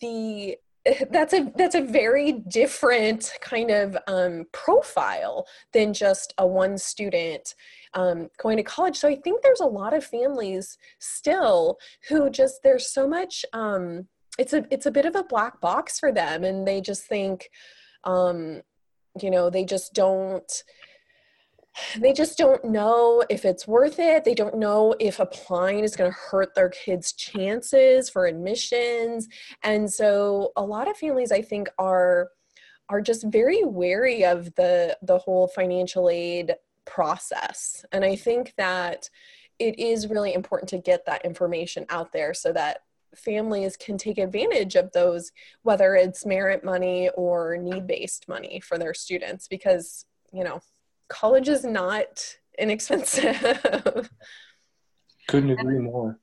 the 0.00 0.56
that's 1.10 1.32
a 1.32 1.52
that's 1.56 1.74
a 1.74 1.80
very 1.80 2.32
different 2.32 3.32
kind 3.40 3.70
of 3.70 3.96
um, 4.06 4.46
profile 4.52 5.46
than 5.72 5.92
just 5.92 6.34
a 6.38 6.46
one 6.46 6.78
student 6.78 7.54
um, 7.94 8.28
going 8.38 8.56
to 8.56 8.62
college. 8.62 8.96
So 8.96 9.08
I 9.08 9.16
think 9.16 9.42
there's 9.42 9.60
a 9.60 9.66
lot 9.66 9.94
of 9.94 10.04
families 10.04 10.78
still 10.98 11.78
who 12.08 12.30
just 12.30 12.62
there's 12.62 12.90
so 12.90 13.08
much. 13.08 13.44
Um, 13.52 14.06
it's 14.38 14.52
a 14.52 14.64
it's 14.70 14.86
a 14.86 14.90
bit 14.90 15.06
of 15.06 15.16
a 15.16 15.24
black 15.24 15.60
box 15.60 15.98
for 15.98 16.12
them, 16.12 16.44
and 16.44 16.66
they 16.66 16.80
just 16.80 17.04
think, 17.04 17.50
um, 18.04 18.62
you 19.20 19.30
know, 19.30 19.50
they 19.50 19.64
just 19.64 19.94
don't 19.94 20.62
they 22.00 22.12
just 22.12 22.38
don't 22.38 22.64
know 22.64 23.24
if 23.28 23.44
it's 23.44 23.66
worth 23.66 23.98
it. 23.98 24.24
They 24.24 24.34
don't 24.34 24.58
know 24.58 24.94
if 24.98 25.20
applying 25.20 25.84
is 25.84 25.96
going 25.96 26.10
to 26.10 26.16
hurt 26.16 26.54
their 26.54 26.70
kids' 26.70 27.12
chances 27.12 28.10
for 28.10 28.26
admissions. 28.26 29.28
And 29.62 29.90
so 29.90 30.52
a 30.56 30.62
lot 30.62 30.88
of 30.88 30.96
families 30.96 31.32
I 31.32 31.42
think 31.42 31.68
are 31.78 32.28
are 32.90 33.00
just 33.02 33.24
very 33.24 33.64
wary 33.64 34.24
of 34.24 34.54
the 34.54 34.96
the 35.02 35.18
whole 35.18 35.48
financial 35.48 36.08
aid 36.10 36.54
process. 36.84 37.84
And 37.92 38.04
I 38.04 38.16
think 38.16 38.54
that 38.56 39.10
it 39.58 39.78
is 39.78 40.08
really 40.08 40.34
important 40.34 40.68
to 40.70 40.78
get 40.78 41.04
that 41.06 41.24
information 41.24 41.84
out 41.90 42.12
there 42.12 42.32
so 42.32 42.52
that 42.52 42.80
families 43.14 43.76
can 43.76 43.98
take 43.98 44.18
advantage 44.18 44.74
of 44.74 44.92
those 44.92 45.32
whether 45.62 45.94
it's 45.94 46.26
merit 46.26 46.62
money 46.62 47.08
or 47.16 47.56
need-based 47.56 48.28
money 48.28 48.60
for 48.60 48.76
their 48.76 48.92
students 48.92 49.48
because 49.48 50.04
you 50.30 50.44
know 50.44 50.60
college 51.08 51.48
is 51.48 51.64
not 51.64 52.36
inexpensive. 52.58 53.38
Couldn't 55.28 55.50
agree 55.50 55.78
more. 55.78 56.18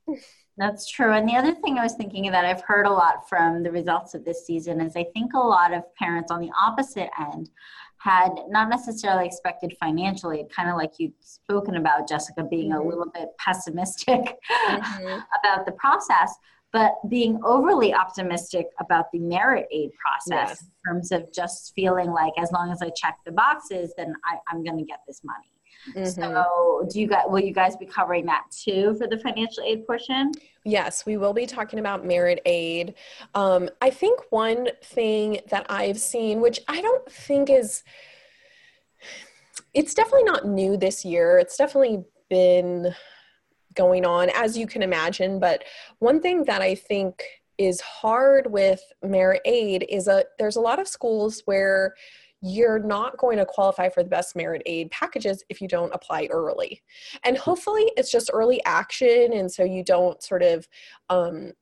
That's 0.58 0.89
true. 0.89 1.12
And 1.12 1.28
the 1.28 1.36
other 1.36 1.54
thing 1.54 1.78
I 1.78 1.84
was 1.84 1.93
thinking 1.93 2.32
that 2.32 2.45
I've 2.45 2.62
heard 2.62 2.86
a 2.86 2.91
lot 2.91 3.28
from 3.28 3.62
the 3.62 3.71
results 3.71 4.13
of 4.13 4.24
this 4.24 4.45
season 4.45 4.80
is 4.82 4.95
I 4.95 5.06
think 5.13 5.34
a 5.34 5.39
lot 5.39 5.74
of 5.74 5.84
parents 5.95 6.32
on 6.32 6.39
the 6.39 6.52
opposite 6.60 7.10
end 7.19 7.50
had 7.98 8.32
not 8.50 8.69
necessarily 8.69 9.26
expected 9.26 9.76
financial 9.80 10.32
aid, 10.32 10.45
kind 10.56 10.69
of 10.69 10.78
like 10.78 10.93
you've 10.98 11.13
spoken 11.19 11.76
about, 11.76 12.08
Jessica, 12.08 12.43
being 12.43 12.71
mm-hmm. 12.71 12.86
a 12.86 12.89
little 12.89 13.10
bit 13.13 13.30
pessimistic 13.38 14.38
mm-hmm. 14.69 15.19
about 15.43 15.65
the 15.65 15.71
process 15.74 16.36
but 16.71 16.95
being 17.10 17.39
overly 17.43 17.93
optimistic 17.93 18.67
about 18.80 19.12
the 19.12 19.19
merit 19.19 19.67
aid 19.71 19.91
process 19.93 20.49
yes. 20.49 20.62
in 20.62 20.91
terms 20.91 21.12
of 21.12 21.32
just 21.32 21.73
feeling 21.73 22.12
like 22.12 22.34
as 22.38 22.51
long 22.51 22.71
as 22.71 22.82
I 22.82 22.89
check 22.89 23.17
the 23.25 23.32
boxes, 23.32 23.93
then 23.97 24.13
I, 24.25 24.38
am 24.54 24.63
going 24.63 24.78
to 24.78 24.84
get 24.84 24.99
this 25.08 25.21
money. 25.23 25.51
Mm-hmm. 25.95 26.21
So, 26.21 26.88
do 26.91 26.99
you 26.99 27.08
guys 27.08 27.25
will 27.28 27.39
you 27.39 27.54
guys 27.54 27.75
be 27.75 27.86
covering 27.86 28.25
that 28.25 28.45
too 28.51 28.95
for 28.95 29.08
the 29.08 29.17
financial 29.19 29.63
aid 29.63 29.86
portion? 29.86 30.32
Yes, 30.63 31.06
we 31.06 31.17
will 31.17 31.34
be 31.34 31.45
talking 31.45 31.80
about 31.80 32.06
merit 32.06 32.41
aid. 32.45 32.95
Um, 33.36 33.69
I 33.82 33.91
think 33.91 34.19
one 34.32 34.69
thing 34.84 35.41
that 35.49 35.65
I've 35.69 35.99
seen, 35.99 36.41
which 36.41 36.60
I 36.67 36.82
don't 36.82 37.10
think 37.12 37.49
is, 37.49 37.84
it's 39.73 39.93
definitely 39.93 40.23
not 40.23 40.47
new 40.47 40.75
this 40.75 41.06
year. 41.06 41.38
It's 41.38 41.56
definitely 41.56 42.04
been 42.30 42.95
going 43.75 44.05
on, 44.05 44.29
as 44.31 44.57
you 44.57 44.67
can 44.67 44.81
imagine. 44.81 45.39
But 45.39 45.63
one 45.99 46.21
thing 46.21 46.43
that 46.45 46.61
I 46.61 46.75
think 46.75 47.23
is 47.57 47.79
hard 47.81 48.51
with 48.51 48.81
merit 49.01 49.41
aid 49.45 49.85
is 49.89 50.07
a 50.07 50.25
there's 50.39 50.57
a 50.57 50.61
lot 50.61 50.79
of 50.79 50.88
schools 50.88 51.41
where 51.45 51.93
you're 52.41 52.79
not 52.79 53.17
going 53.17 53.38
to 53.38 53.45
qualify 53.45 53.89
for 53.89 54.03
the 54.03 54.09
best 54.09 54.35
merit 54.35 54.61
aid 54.65 54.91
packages 54.91 55.43
if 55.49 55.61
you 55.61 55.67
don't 55.67 55.93
apply 55.93 56.27
early. 56.29 56.83
And 57.23 57.38
hopefully 57.38 57.91
it's 57.97 58.11
just 58.11 58.29
early 58.33 58.63
action 58.65 59.33
and 59.33 59.51
so 59.51 59.63
you 59.63 59.83
don't 59.83 60.21
sort 60.21 60.43
of 60.43 60.67
um, 61.09 61.53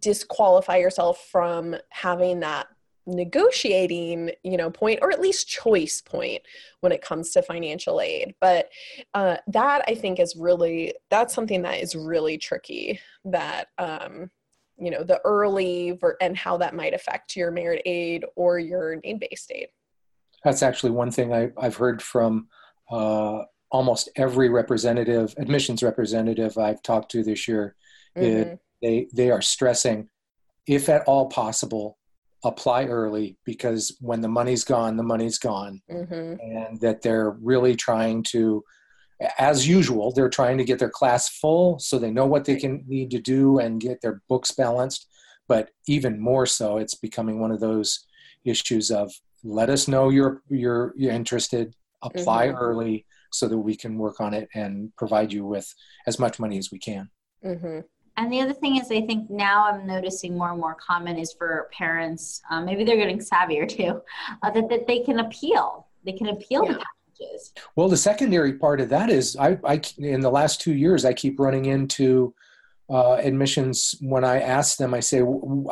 disqualify 0.00 0.76
yourself 0.76 1.26
from 1.30 1.74
having 1.90 2.40
that 2.40 2.68
negotiating 3.06 4.30
you 4.44 4.56
know 4.56 4.70
point 4.70 4.98
or 5.02 5.10
at 5.10 5.20
least 5.20 5.48
choice 5.48 6.00
point 6.00 6.40
when 6.80 6.92
it 6.92 7.02
comes 7.02 7.30
to 7.30 7.42
financial 7.42 8.00
aid 8.00 8.34
but 8.40 8.68
uh, 9.14 9.36
that 9.46 9.82
i 9.88 9.94
think 9.94 10.20
is 10.20 10.36
really 10.36 10.94
that's 11.10 11.34
something 11.34 11.62
that 11.62 11.80
is 11.80 11.96
really 11.96 12.38
tricky 12.38 13.00
that 13.24 13.68
um, 13.78 14.30
you 14.78 14.90
know 14.90 15.02
the 15.02 15.20
early 15.24 15.92
ver- 16.00 16.16
and 16.20 16.36
how 16.36 16.56
that 16.56 16.74
might 16.74 16.94
affect 16.94 17.34
your 17.34 17.50
merit 17.50 17.82
aid 17.86 18.24
or 18.36 18.58
your 18.58 18.96
need-based 19.04 19.50
aid 19.52 19.68
that's 20.44 20.62
actually 20.62 20.90
one 20.90 21.10
thing 21.10 21.32
I, 21.32 21.50
have 21.60 21.76
heard 21.76 22.02
from 22.02 22.48
uh, 22.90 23.42
almost 23.70 24.10
every 24.16 24.48
representative 24.48 25.34
admissions 25.38 25.82
representative 25.82 26.56
i've 26.56 26.82
talked 26.82 27.10
to 27.12 27.24
this 27.24 27.48
year 27.48 27.74
mm-hmm. 28.16 28.54
they 28.80 29.08
they 29.12 29.30
are 29.30 29.42
stressing 29.42 30.08
if 30.66 30.88
at 30.88 31.02
all 31.06 31.26
possible, 31.26 31.98
apply 32.44 32.86
early 32.86 33.36
because 33.44 33.96
when 34.00 34.20
the 34.20 34.28
money's 34.28 34.64
gone, 34.64 34.96
the 34.96 35.02
money's 35.02 35.38
gone. 35.38 35.80
Mm-hmm. 35.90 36.40
And 36.40 36.80
that 36.80 37.02
they're 37.02 37.30
really 37.30 37.76
trying 37.76 38.22
to, 38.30 38.64
as 39.38 39.68
usual, 39.68 40.12
they're 40.12 40.28
trying 40.28 40.58
to 40.58 40.64
get 40.64 40.78
their 40.78 40.90
class 40.90 41.28
full 41.28 41.78
so 41.78 41.98
they 41.98 42.10
know 42.10 42.26
what 42.26 42.44
they 42.44 42.56
can 42.56 42.84
need 42.86 43.10
to 43.12 43.20
do 43.20 43.58
and 43.58 43.80
get 43.80 44.00
their 44.00 44.22
books 44.28 44.50
balanced. 44.50 45.06
But 45.48 45.70
even 45.86 46.18
more 46.20 46.46
so, 46.46 46.78
it's 46.78 46.94
becoming 46.94 47.40
one 47.40 47.52
of 47.52 47.60
those 47.60 48.06
issues 48.44 48.90
of 48.90 49.12
let 49.44 49.70
us 49.70 49.86
know 49.88 50.08
you're 50.08 50.42
you're 50.48 50.94
you're 50.96 51.12
interested, 51.12 51.74
apply 52.02 52.48
Mhm. 52.48 52.60
early 52.60 53.06
so 53.32 53.48
that 53.48 53.58
we 53.58 53.76
can 53.76 53.98
work 53.98 54.20
on 54.20 54.34
it 54.34 54.48
and 54.54 54.94
provide 54.96 55.32
you 55.32 55.44
with 55.44 55.72
as 56.06 56.18
much 56.18 56.38
money 56.38 56.58
as 56.58 56.70
we 56.70 56.78
can. 56.78 57.08
Mm-hmm. 57.44 57.80
And 58.16 58.32
the 58.32 58.40
other 58.40 58.52
thing 58.52 58.76
is, 58.76 58.90
I 58.90 59.00
think 59.02 59.30
now 59.30 59.66
I'm 59.66 59.86
noticing 59.86 60.36
more 60.36 60.50
and 60.50 60.60
more 60.60 60.74
common 60.74 61.18
is 61.18 61.32
for 61.32 61.68
parents, 61.72 62.42
um, 62.50 62.64
maybe 62.66 62.84
they're 62.84 62.96
getting 62.96 63.18
savvier 63.18 63.68
too, 63.68 64.02
uh, 64.42 64.50
that, 64.50 64.68
that 64.68 64.86
they 64.86 65.00
can 65.00 65.20
appeal. 65.20 65.86
They 66.04 66.12
can 66.12 66.28
appeal 66.28 66.64
Yeah. 66.64 66.72
the 66.74 66.84
packages. 67.18 67.52
Well, 67.76 67.88
the 67.88 67.96
secondary 67.96 68.54
part 68.54 68.80
of 68.80 68.88
that 68.90 69.08
is 69.08 69.36
I, 69.36 69.58
I 69.64 69.80
in 69.98 70.20
the 70.20 70.30
last 70.30 70.60
two 70.60 70.74
years 70.74 71.04
I 71.04 71.12
keep 71.14 71.38
running 71.40 71.66
into 71.66 72.34
uh, 72.90 73.14
admissions 73.14 73.94
when 74.02 74.24
I 74.24 74.40
ask 74.40 74.76
them. 74.76 74.92
I 74.92 75.00
say, 75.00 75.22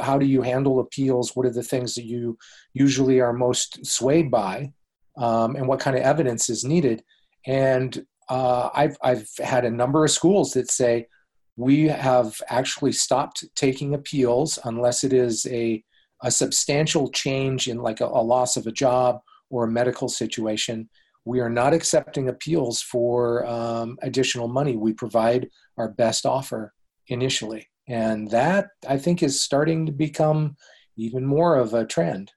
"How 0.00 0.16
do 0.16 0.24
you 0.24 0.40
handle 0.42 0.80
appeals? 0.80 1.36
What 1.36 1.44
are 1.44 1.50
the 1.52 1.62
things 1.62 1.94
that 1.96 2.04
you 2.04 2.38
usually 2.72 3.20
are 3.20 3.32
most 3.32 3.84
swayed 3.84 4.30
by, 4.30 4.72
um, 5.18 5.56
and 5.56 5.66
what 5.66 5.80
kind 5.80 5.96
of 5.96 6.02
evidence 6.02 6.48
is 6.48 6.64
needed?" 6.64 7.02
And 7.46 8.06
uh, 8.30 8.70
I've 8.74 8.96
I've 9.02 9.28
had 9.38 9.64
a 9.66 9.70
number 9.70 10.04
of 10.04 10.10
schools 10.12 10.52
that 10.52 10.70
say 10.70 11.08
we 11.56 11.88
have 11.88 12.40
actually 12.48 12.92
stopped 12.92 13.44
taking 13.54 13.94
appeals 13.94 14.58
unless 14.64 15.04
it 15.04 15.12
is 15.12 15.46
a 15.46 15.82
a 16.22 16.30
substantial 16.30 17.08
change 17.10 17.66
in 17.66 17.78
like 17.78 18.00
a, 18.00 18.04
a 18.04 18.22
loss 18.22 18.56
of 18.58 18.66
a 18.66 18.72
job 18.72 19.20
or 19.48 19.64
a 19.64 19.70
medical 19.70 20.08
situation 20.08 20.88
we 21.24 21.40
are 21.40 21.50
not 21.50 21.74
accepting 21.74 22.28
appeals 22.28 22.82
for 22.82 23.46
um, 23.46 23.98
additional 24.02 24.48
money. 24.48 24.76
We 24.76 24.92
provide 24.92 25.48
our 25.76 25.88
best 25.88 26.26
offer 26.26 26.72
initially. 27.08 27.68
And 27.88 28.30
that 28.30 28.68
I 28.88 28.98
think 28.98 29.22
is 29.22 29.40
starting 29.40 29.86
to 29.86 29.92
become 29.92 30.56
even 30.96 31.24
more 31.24 31.56
of 31.56 31.74
a 31.74 31.84
trend. 31.84 32.32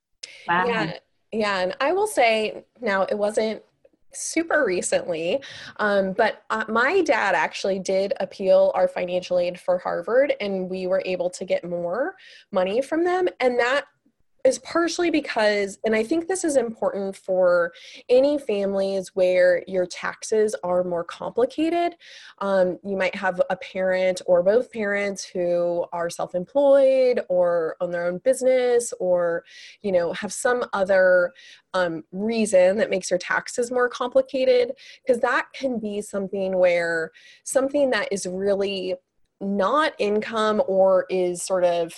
Wow. 0.47 0.65
Yeah, 0.67 0.93
yeah, 1.31 1.59
and 1.59 1.75
I 1.79 1.91
will 1.93 2.07
say 2.07 2.65
now 2.81 3.03
it 3.03 3.17
wasn't 3.17 3.63
super 4.13 4.65
recently, 4.65 5.41
um, 5.77 6.13
but 6.13 6.43
uh, 6.49 6.65
my 6.67 7.01
dad 7.01 7.35
actually 7.35 7.79
did 7.79 8.13
appeal 8.19 8.71
our 8.75 8.87
financial 8.87 9.39
aid 9.39 9.59
for 9.59 9.77
Harvard, 9.77 10.33
and 10.39 10.69
we 10.69 10.87
were 10.87 11.01
able 11.05 11.29
to 11.31 11.45
get 11.45 11.63
more 11.63 12.15
money 12.51 12.81
from 12.81 13.03
them, 13.03 13.27
and 13.39 13.59
that 13.59 13.85
is 14.43 14.59
partially 14.59 15.09
because, 15.09 15.79
and 15.85 15.95
I 15.95 16.03
think 16.03 16.27
this 16.27 16.43
is 16.43 16.57
important 16.57 17.15
for 17.15 17.71
any 18.09 18.37
families 18.37 19.15
where 19.15 19.63
your 19.67 19.85
taxes 19.85 20.53
are 20.63 20.83
more 20.83 21.05
complicated. 21.05 21.95
Um, 22.39 22.77
you 22.83 22.97
might 22.97 23.15
have 23.15 23.41
a 23.49 23.55
parent 23.55 24.21
or 24.25 24.43
both 24.43 24.71
parents 24.71 25.23
who 25.23 25.85
are 25.93 26.09
self 26.09 26.35
employed 26.35 27.21
or 27.29 27.77
own 27.79 27.91
their 27.91 28.05
own 28.05 28.17
business 28.17 28.93
or, 28.99 29.45
you 29.81 29.93
know, 29.93 30.11
have 30.11 30.33
some 30.33 30.65
other 30.73 31.31
um, 31.73 32.03
reason 32.11 32.77
that 32.77 32.89
makes 32.89 33.09
your 33.09 33.19
taxes 33.19 33.71
more 33.71 33.87
complicated. 33.87 34.73
Because 35.05 35.21
that 35.21 35.47
can 35.53 35.79
be 35.79 36.01
something 36.01 36.57
where 36.57 37.11
something 37.45 37.91
that 37.91 38.09
is 38.11 38.25
really 38.25 38.95
not 39.39 39.93
income 39.99 40.61
or 40.67 41.05
is 41.09 41.43
sort 41.43 41.63
of 41.63 41.93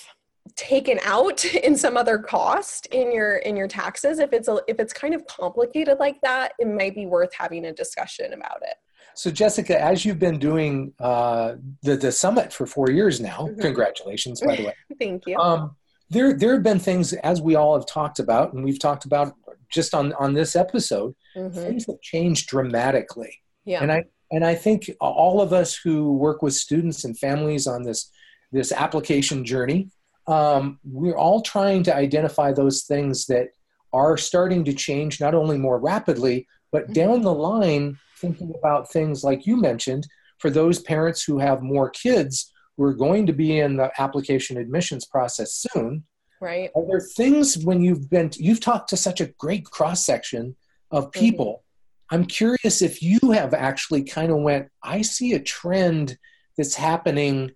taken 0.56 1.00
out 1.04 1.44
in 1.68 1.76
some 1.76 1.98
other 1.98 2.18
cost 2.18 2.86
in 2.88 3.12
your 3.12 3.38
in 3.38 3.56
your 3.56 3.68
taxes 3.68 4.20
if 4.20 4.32
it's 4.34 4.48
a, 4.48 4.60
if 4.68 4.80
it's 4.80 4.94
kind 4.94 5.14
of 5.14 5.26
complicated 5.28 5.98
like 6.00 6.20
that 6.22 6.54
it 6.60 6.68
might 6.68 6.94
be 6.96 7.06
worth 7.06 7.32
having 7.38 7.66
a 7.66 7.74
discussion 7.74 8.34
about 8.34 8.62
it 8.62 8.76
So, 9.16 9.32
Jessica, 9.32 9.82
as 9.82 10.04
you've 10.06 10.20
been 10.20 10.40
doing 10.40 10.94
uh, 11.00 11.56
the, 11.84 11.96
the 11.96 12.12
summit 12.12 12.52
for 12.54 12.66
four 12.68 12.90
years 12.92 13.20
now, 13.22 13.48
Mhm. 13.50 13.62
congratulations, 13.62 14.42
by 14.42 14.56
the 14.58 14.66
way. 14.66 14.74
thank 15.00 15.26
you 15.26 15.38
Um, 15.38 15.76
there, 16.10 16.34
there 16.34 16.54
have 16.54 16.64
been 16.64 16.80
things, 16.80 17.14
as 17.14 17.42
we 17.42 17.56
all 17.56 17.74
have 17.78 17.88
talked 17.88 18.20
about, 18.20 18.54
and 18.54 18.64
we've 18.64 18.78
talked 18.80 19.06
about 19.06 19.34
just 19.72 19.94
on, 19.96 20.14
on 20.14 20.34
this 20.34 20.56
episode, 20.56 21.16
Mhm. 21.36 21.54
things 21.54 21.86
have 21.88 22.00
changed 22.02 22.48
dramatically. 22.50 23.34
yeah 23.66 23.82
and 23.82 23.92
i 23.92 24.04
and 24.32 24.44
i 24.46 24.54
think 24.66 24.80
all 25.02 25.42
of 25.42 25.52
us 25.62 25.76
who 25.84 25.96
work 26.28 26.42
with 26.46 26.54
students 26.54 27.04
and 27.06 27.18
families 27.18 27.66
on 27.68 27.80
this 27.84 28.12
this 28.52 28.72
application 28.72 29.44
journey 29.44 29.90
um, 30.28 30.80
we're 30.84 31.18
all 31.18 31.42
trying 31.42 31.84
to 31.84 31.96
identify 31.96 32.52
those 32.52 32.84
things 32.84 33.26
that 33.28 33.50
are 33.94 34.18
starting 34.18 34.64
to 34.66 34.74
change 34.74 35.22
not 35.22 35.36
only 35.36 35.58
more 35.58 35.80
rapidly 35.80 36.48
but 36.72 36.90
Mhm. 36.90 36.94
down 36.94 37.22
the 37.22 37.34
line 37.34 37.98
thinking 38.18 38.52
about 38.58 38.92
things 38.92 39.24
like 39.24 39.46
you 39.46 39.56
mentioned 39.56 40.08
for 40.40 40.50
those 40.50 40.80
parents 40.82 41.24
who 41.24 41.38
have 41.40 41.62
more 41.62 41.90
kids 41.90 42.52
who 42.76 42.84
are 42.84 42.94
going 42.94 43.26
to 43.26 43.34
be 43.34 43.60
in 43.60 43.78
the 43.78 43.90
application 44.02 44.58
admissions 44.58 45.06
process 45.06 45.54
soon. 45.72 46.04
Right. 46.42 46.70
Are 46.76 46.86
there 46.86 47.00
things 47.00 47.58
when 47.60 47.82
you've 47.82 48.10
been 48.10 48.32
you've 48.36 48.60
talked 48.60 48.90
to 48.90 48.98
such 48.98 49.22
a 49.22 49.28
great 49.38 49.66
cross 49.66 50.06
section 50.06 50.56
of 50.92 51.12
people. 51.12 51.64
I'm 52.12 52.26
curious 52.26 52.82
if 52.82 53.02
you 53.02 53.32
have 53.32 53.54
actually 53.54 54.04
kind 54.04 54.32
of 54.32 54.38
went 54.40 54.70
i 54.84 55.02
see 55.02 55.34
a 55.34 55.40
trend 55.40 56.18
that's 56.58 56.76
happening 56.76 57.52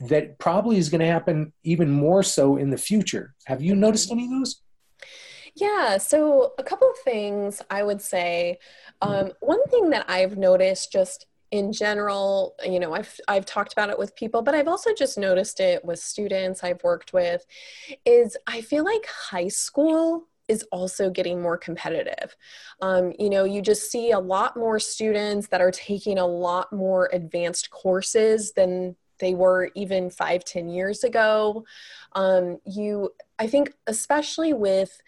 that 0.00 0.38
probably 0.38 0.78
is 0.78 0.88
going 0.88 1.00
to 1.00 1.06
happen 1.06 1.52
even 1.62 1.90
more 1.90 2.22
so 2.22 2.56
in 2.56 2.70
the 2.70 2.78
future 2.78 3.34
have 3.46 3.62
you 3.62 3.74
noticed 3.74 4.10
any 4.10 4.24
of 4.24 4.30
those 4.30 4.62
Yeah, 5.54 5.98
so 5.98 6.52
a 6.58 6.62
couple 6.62 6.88
of 6.88 6.98
things 6.98 7.60
I 7.68 7.82
would 7.82 8.00
say. 8.00 8.58
Um, 9.02 9.32
one 9.40 9.64
thing 9.66 9.90
that 9.90 10.04
I've 10.08 10.36
noticed 10.38 10.92
just 10.92 11.26
in 11.50 11.72
general, 11.72 12.54
you 12.64 12.78
know, 12.78 12.94
I've 12.94 13.18
I've 13.26 13.46
talked 13.46 13.72
about 13.72 13.90
it 13.90 13.98
with 13.98 14.14
people, 14.14 14.42
but 14.42 14.54
I've 14.54 14.68
also 14.68 14.90
just 14.94 15.18
noticed 15.18 15.60
it 15.60 15.84
with 15.84 15.98
students 15.98 16.62
I've 16.62 16.82
worked 16.84 17.12
with 17.12 17.44
is 18.04 18.36
I 18.46 18.60
feel 18.60 18.84
like 18.84 19.06
high 19.06 19.48
school 19.48 20.28
is 20.48 20.64
also 20.72 21.10
getting 21.10 21.40
more 21.40 21.56
competitive. 21.56 22.36
Um, 22.82 23.12
you 23.18 23.30
know, 23.30 23.44
you 23.44 23.62
just 23.62 23.90
see 23.90 24.10
a 24.10 24.18
lot 24.18 24.56
more 24.56 24.80
students 24.80 25.48
that 25.48 25.60
are 25.60 25.70
taking 25.70 26.18
a 26.18 26.26
lot 26.26 26.72
more 26.72 27.08
advanced 27.12 27.70
courses 27.70 28.52
than 28.52 28.96
they 29.20 29.34
were 29.34 29.70
even 29.74 30.10
five, 30.10 30.44
ten 30.44 30.68
years 30.68 31.04
ago. 31.04 31.64
Um, 32.12 32.58
you, 32.66 33.10
I 33.38 33.46
think, 33.46 33.72
especially 33.86 34.52
with 34.52 35.00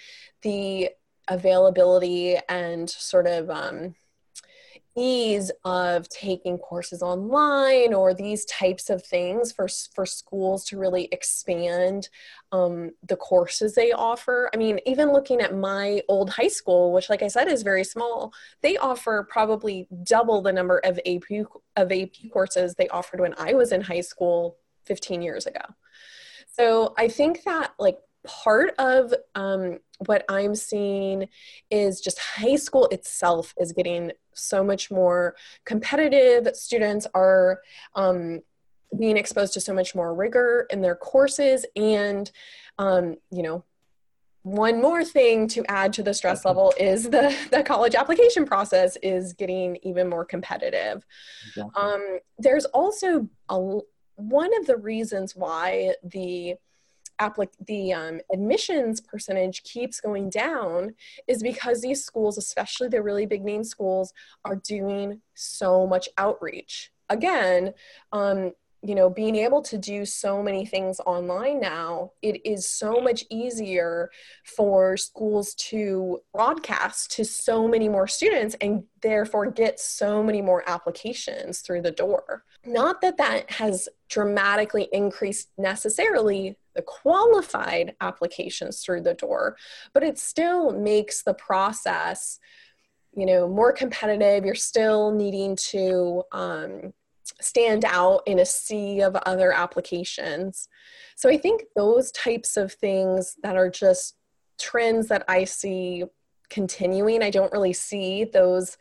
the 0.43 0.91
availability 1.29 2.37
and 2.49 2.89
sort 2.89 3.27
of 3.27 3.51
um, 3.51 3.95
ease 4.97 5.51
of 5.65 6.09
taking 6.09 6.59
courses 6.59 7.03
online 7.03 7.95
or 7.95 8.13
these 8.13 8.45
types 8.45 8.91
of 8.91 9.03
things 9.03 9.53
for 9.53 9.69
for 9.95 10.05
schools 10.05 10.65
to 10.67 10.79
really 10.79 11.09
expand 11.13 12.09
um, 12.53 12.91
the 13.07 13.17
courses 13.17 13.75
they 13.75 13.93
offer. 13.93 14.51
I 14.53 14.57
mean, 14.57 14.79
even 14.87 15.13
looking 15.13 15.41
at 15.41 15.57
my 15.57 16.03
old 16.09 16.31
high 16.31 16.49
school, 16.49 16.93
which, 16.93 17.09
like 17.09 17.23
I 17.23 17.29
said, 17.29 17.49
is 17.49 17.63
very 17.63 17.85
small, 17.85 18.33
they 18.61 18.77
offer 18.77 19.27
probably 19.29 19.89
double 20.05 20.43
the 20.43 20.53
number 20.53 20.79
of 20.79 21.01
AP 21.07 21.47
of 21.77 21.91
AP 21.91 22.31
courses 22.33 22.75
they 22.75 22.89
offered 22.89 23.21
when 23.21 23.35
I 23.39 23.55
was 23.55 23.73
in 23.73 23.81
high 23.81 24.03
school 24.03 24.59
15 24.85 25.23
years 25.23 25.47
ago. 25.47 25.63
So 26.55 26.95
I 26.99 27.09
think 27.09 27.45
that 27.45 27.73
like 27.79 27.99
part 28.25 28.75
of 28.79 29.15
um, 29.35 29.79
what 30.07 30.25
I'm 30.29 30.55
seeing 30.55 31.29
is 31.71 32.01
just 32.01 32.19
high 32.19 32.57
school 32.57 32.87
itself 32.91 33.55
is 33.59 33.73
getting 33.73 34.13
so 34.35 34.65
much 34.65 34.91
more 34.91 35.35
competitive. 35.65 36.55
Students 36.57 37.07
are 37.15 37.61
um, 37.95 38.41
being 38.99 39.17
exposed 39.17 39.55
to 39.55 39.61
so 39.61 39.75
much 39.75 39.95
more 39.95 40.15
rigor 40.15 40.67
in 40.71 40.81
their 40.81 40.97
courses, 40.97 41.67
and 41.77 42.31
um, 42.79 43.17
you 43.31 43.43
know. 43.43 43.65
One 44.45 44.83
more 44.83 45.05
thing 45.05 45.47
to 45.55 45.65
add 45.69 45.93
to 45.93 46.03
the 46.03 46.13
stress 46.13 46.45
level 46.45 46.75
is 46.77 47.05
the, 47.09 47.33
the 47.53 47.63
college 47.63 47.95
application 47.95 48.45
process 48.45 48.97
is 49.01 49.35
getting 49.35 49.79
even 49.85 50.09
more 50.09 50.25
competitive. 50.25 51.07
Um, 51.77 52.19
there's 52.39 52.65
also 52.65 53.29
a, 53.49 53.79
one 54.17 54.51
of 54.59 54.67
the 54.67 54.77
reasons 54.77 55.37
why 55.37 55.95
the 56.03 56.57
applic- 57.23 57.67
the 57.67 57.93
um, 57.93 58.21
admissions 58.33 59.01
percentage 59.01 59.63
keeps 59.63 60.01
going 60.01 60.31
down 60.31 60.95
is 61.27 61.43
because 61.43 61.81
these 61.81 62.05
schools, 62.05 62.39
especially 62.39 62.89
the 62.89 63.03
really 63.03 63.27
big 63.27 63.45
name 63.45 63.65
schools, 63.65 64.13
are 64.45 64.57
doing 64.57 65.21
so 65.35 65.87
much 65.87 66.09
outreach. 66.19 66.91
Again, 67.09 67.75
um, 68.13 68.53
you 68.83 68.95
know 68.95 69.09
being 69.09 69.37
able 69.37 69.63
to 69.63 69.79
do 69.79 70.05
so 70.05 70.43
many 70.43 70.67
things 70.67 71.01
online 71.07 71.61
now 71.61 72.11
it 72.21 72.45
is 72.45 72.69
so 72.69 73.01
much 73.01 73.25
easier 73.31 74.11
for 74.45 74.97
schools 74.97 75.55
to 75.55 76.21
broadcast 76.33 77.11
to 77.13 77.25
so 77.25 77.69
many 77.69 77.89
more 77.89 78.09
students 78.09 78.57
and 78.61 78.83
therefore 79.01 79.51
get 79.51 79.79
so 79.79 80.23
many 80.23 80.43
more 80.43 80.63
applications 80.67 81.61
through 81.61 81.83
the 81.83 81.91
door. 81.91 82.45
Not 82.65 83.01
that 83.01 83.17
that 83.19 83.51
has 83.51 83.89
dramatically 84.09 84.89
increased 84.93 85.51
necessarily 85.59 86.57
the 86.75 86.83
qualified 86.83 87.95
applications 88.01 88.83
through 88.83 89.03
the 89.03 89.15
door 89.15 89.57
but 89.93 90.03
it 90.03 90.19
still 90.19 90.73
makes 90.73 91.23
the 91.23 91.35
process 91.35 92.39
you 93.15 93.27
know 93.27 93.47
more 93.47 93.73
competitive. 93.73 94.45
You're 94.45 94.55
still 94.55 95.13
needing 95.13 95.57
to 95.57 96.23
um, 96.33 96.93
stand 97.43 97.85
out 97.85 98.23
in 98.27 98.39
a 98.39 98.47
sea 98.47 99.01
of 99.01 99.17
other 99.17 99.53
applications. 99.53 100.69
So 101.17 101.29
I 101.29 101.37
think 101.37 101.65
those 101.77 102.11
types 102.13 102.57
of 102.57 102.73
things 102.73 103.37
that 103.43 103.57
are 103.57 103.71
just 103.71 104.17
trends 104.61 105.09
that 105.09 105.25
I 105.29 105.45
see 105.45 106.05
continuing, 106.51 107.23
I 107.23 107.31
don't 107.31 107.53
really 107.53 107.73
see 107.73 108.25
those 108.25 108.77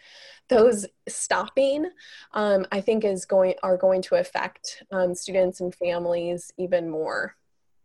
those 0.49 0.85
stopping. 1.07 1.89
Um, 2.33 2.65
I 2.71 2.81
think 2.81 3.05
is 3.05 3.25
going 3.25 3.55
are 3.63 3.77
going 3.77 4.01
to 4.03 4.15
affect 4.15 4.83
um, 4.91 5.15
students 5.15 5.61
and 5.61 5.73
families 5.73 6.51
even 6.57 6.89
more. 6.89 7.35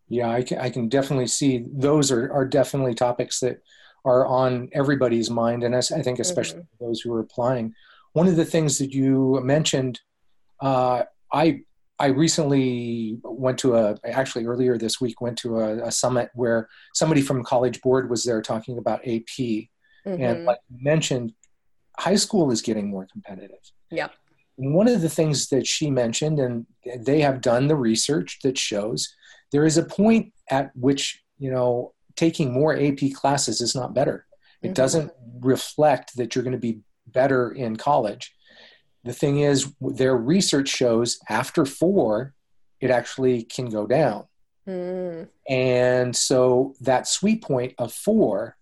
Yeah, 0.08 0.30
I 0.30 0.42
can, 0.42 0.58
I 0.58 0.70
can 0.70 0.88
definitely 0.88 1.26
see 1.26 1.64
those 1.72 2.12
are, 2.12 2.30
are 2.32 2.44
definitely 2.44 2.94
topics 2.94 3.40
that 3.40 3.62
are 4.04 4.26
on 4.26 4.68
everybody's 4.72 5.30
mind, 5.30 5.64
and 5.64 5.74
I 5.74 5.80
think 5.80 6.20
especially 6.20 6.60
mm-hmm. 6.60 6.84
those 6.84 7.00
who 7.00 7.12
are 7.12 7.20
applying. 7.20 7.74
One 8.12 8.28
of 8.28 8.36
the 8.36 8.44
things 8.44 8.78
that 8.78 8.92
you 8.92 9.40
mentioned 9.42 10.00
uh, 10.60 11.04
I 11.32 11.60
I 11.98 12.06
recently 12.06 13.18
went 13.22 13.58
to 13.60 13.76
a 13.76 13.98
actually 14.04 14.46
earlier 14.46 14.76
this 14.76 15.00
week 15.00 15.20
went 15.20 15.38
to 15.38 15.60
a, 15.60 15.86
a, 15.86 15.90
summit 15.90 16.30
where 16.34 16.68
somebody 16.92 17.22
from 17.22 17.42
College 17.42 17.80
Board 17.80 18.10
was 18.10 18.22
there 18.22 18.42
talking 18.42 18.76
about 18.76 19.00
AP, 19.00 19.24
mm-hmm. 19.38 20.20
and 20.20 20.44
like 20.44 20.58
you 20.68 20.78
mentioned, 20.82 21.32
high 21.98 22.16
school 22.16 22.50
is 22.50 22.60
getting 22.60 22.90
more 22.90 23.06
competitive. 23.10 23.58
Yeah. 23.90 24.08
one 24.56 24.88
of 24.88 25.00
the 25.00 25.08
things 25.08 25.48
that 25.48 25.66
she 25.66 25.90
mentioned, 25.90 26.38
and 26.38 26.66
they 26.98 27.20
have 27.20 27.40
done 27.40 27.66
the 27.66 27.76
research 27.76 28.40
that 28.42 28.58
shows 28.58 29.14
there 29.52 29.64
is 29.64 29.78
a 29.78 29.84
point 29.84 30.32
at 30.50 30.70
which 30.74 31.22
you 31.38 31.50
know 31.50 31.94
taking 32.14 32.52
more 32.52 32.76
AP 32.76 33.12
classes 33.14 33.60
is 33.60 33.74
not 33.74 33.94
better. 33.94 34.26
It 34.62 34.68
mm-hmm. 34.68 34.74
doesn't 34.74 35.12
reflect 35.40 36.16
that 36.16 36.34
you're 36.34 36.44
going 36.44 36.52
to 36.52 36.58
be 36.58 36.80
better 37.06 37.52
in 37.52 37.76
college 37.76 38.35
the 39.06 39.12
thing 39.12 39.40
is, 39.40 39.72
their 39.80 40.16
research 40.16 40.68
shows 40.68 41.18
after 41.28 41.64
four, 41.64 42.34
it 42.80 42.90
actually 42.90 43.44
can 43.44 43.70
go 43.70 43.86
down. 43.86 44.24
Mm. 44.68 45.28
And 45.48 46.14
so 46.14 46.74
that 46.80 47.06
sweet 47.06 47.42
point 47.42 47.74
of 47.78 47.92
four 47.92 48.56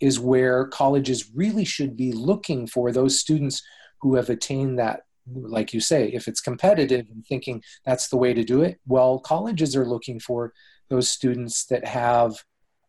is 0.00 0.20
where 0.20 0.66
colleges 0.68 1.30
really 1.34 1.64
should 1.64 1.96
be 1.96 2.12
looking 2.12 2.66
for 2.66 2.92
those 2.92 3.18
students 3.18 3.62
who 4.00 4.14
have 4.14 4.30
attained 4.30 4.78
that 4.78 5.00
like 5.34 5.74
you 5.74 5.80
say 5.80 6.08
if 6.08 6.26
it's 6.26 6.40
competitive 6.40 7.06
and 7.10 7.26
thinking 7.26 7.62
that's 7.84 8.08
the 8.08 8.16
way 8.16 8.32
to 8.32 8.42
do 8.42 8.62
it 8.62 8.80
well 8.86 9.18
colleges 9.18 9.76
are 9.76 9.84
looking 9.84 10.18
for 10.18 10.54
those 10.88 11.10
students 11.10 11.66
that 11.66 11.84
have 11.84 12.42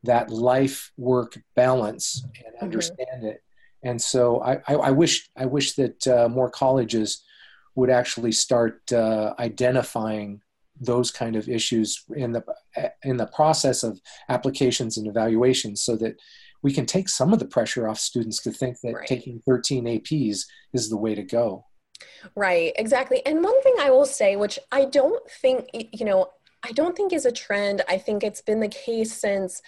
that 0.03 0.29
life 0.29 0.93
work 0.95 1.37
balance 1.57 2.23
and 2.23 2.55
mm-hmm. 2.55 2.63
understand 2.63 3.09
mm-hmm. 3.17 3.27
it 3.27 3.43
and 3.83 4.01
so 4.01 4.41
I, 4.41 4.59
I, 4.67 4.75
I 4.75 4.91
wish 4.91 5.29
I 5.37 5.45
wish 5.45 5.73
that 5.73 6.07
uh, 6.07 6.29
more 6.29 6.49
colleges 6.49 7.23
would 7.75 7.89
actually 7.89 8.31
start 8.31 8.91
uh, 8.91 9.33
identifying 9.39 10.41
those 10.81 11.11
kind 11.11 11.35
of 11.35 11.49
issues 11.49 12.03
in 12.15 12.31
the 12.31 12.43
in 13.03 13.17
the 13.17 13.27
process 13.27 13.83
of 13.83 13.99
applications 14.29 14.97
and 14.97 15.07
evaluations, 15.07 15.81
so 15.81 15.95
that 15.97 16.17
we 16.61 16.73
can 16.73 16.85
take 16.85 17.09
some 17.09 17.31
of 17.33 17.39
the 17.39 17.47
pressure 17.47 17.87
off 17.87 17.99
students 17.99 18.41
to 18.43 18.51
think 18.51 18.77
that 18.83 18.93
right. 18.93 19.07
taking 19.07 19.41
13 19.47 19.85
APs 19.85 20.41
is 20.73 20.89
the 20.89 20.97
way 20.97 21.15
to 21.15 21.23
go. 21.23 21.65
Right, 22.35 22.73
exactly. 22.75 23.25
And 23.25 23.43
one 23.43 23.61
thing 23.61 23.75
I 23.79 23.91
will 23.91 24.05
say, 24.05 24.35
which 24.35 24.59
I 24.71 24.85
don't 24.85 25.29
think, 25.41 25.69
you 25.73 26.05
know, 26.05 26.27
I 26.63 26.71
don't 26.71 26.95
think 26.95 27.13
is 27.13 27.25
a 27.25 27.31
trend. 27.31 27.81
I 27.87 27.97
think 27.97 28.23
it's 28.23 28.41
been 28.41 28.59
the 28.59 28.67
case 28.67 29.13
since 29.13 29.61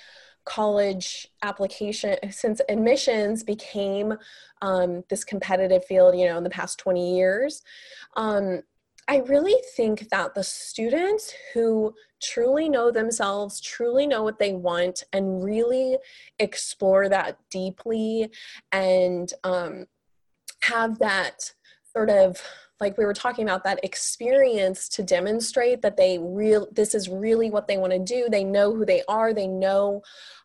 college 0.45 1.27
application 1.43 2.17
since 2.31 2.61
admissions 2.69 3.43
became 3.43 4.13
um, 4.61 5.03
this 5.09 5.23
competitive 5.23 5.85
field 5.85 6.17
you 6.17 6.25
know 6.25 6.37
in 6.37 6.43
the 6.43 6.49
past 6.49 6.79
20 6.79 7.15
years 7.15 7.61
um, 8.17 8.61
i 9.07 9.17
really 9.17 9.55
think 9.75 10.09
that 10.09 10.33
the 10.33 10.43
students 10.43 11.33
who 11.53 11.93
truly 12.21 12.69
know 12.69 12.91
themselves 12.91 13.59
truly 13.59 14.05
know 14.05 14.23
what 14.23 14.39
they 14.39 14.53
want 14.53 15.03
and 15.13 15.43
really 15.43 15.97
explore 16.39 17.09
that 17.09 17.37
deeply 17.49 18.29
and 18.71 19.33
um, 19.43 19.85
have 20.61 20.99
that 20.99 21.53
sort 21.93 22.09
of 22.09 22.41
like 22.79 22.97
we 22.97 23.05
were 23.05 23.13
talking 23.13 23.43
about 23.43 23.63
that 23.63 23.79
experience 23.83 24.89
to 24.89 25.03
demonstrate 25.03 25.81
that 25.83 25.97
they 25.97 26.17
real 26.19 26.67
this 26.71 26.95
is 26.95 27.07
really 27.07 27.51
what 27.51 27.67
they 27.67 27.77
want 27.77 27.93
to 27.93 27.99
do. 27.99 28.27
They 28.29 28.43
know 28.43 28.75
who 28.75 28.85
they 28.85 29.03
are. 29.07 29.33
They 29.33 29.47
know 29.47 30.01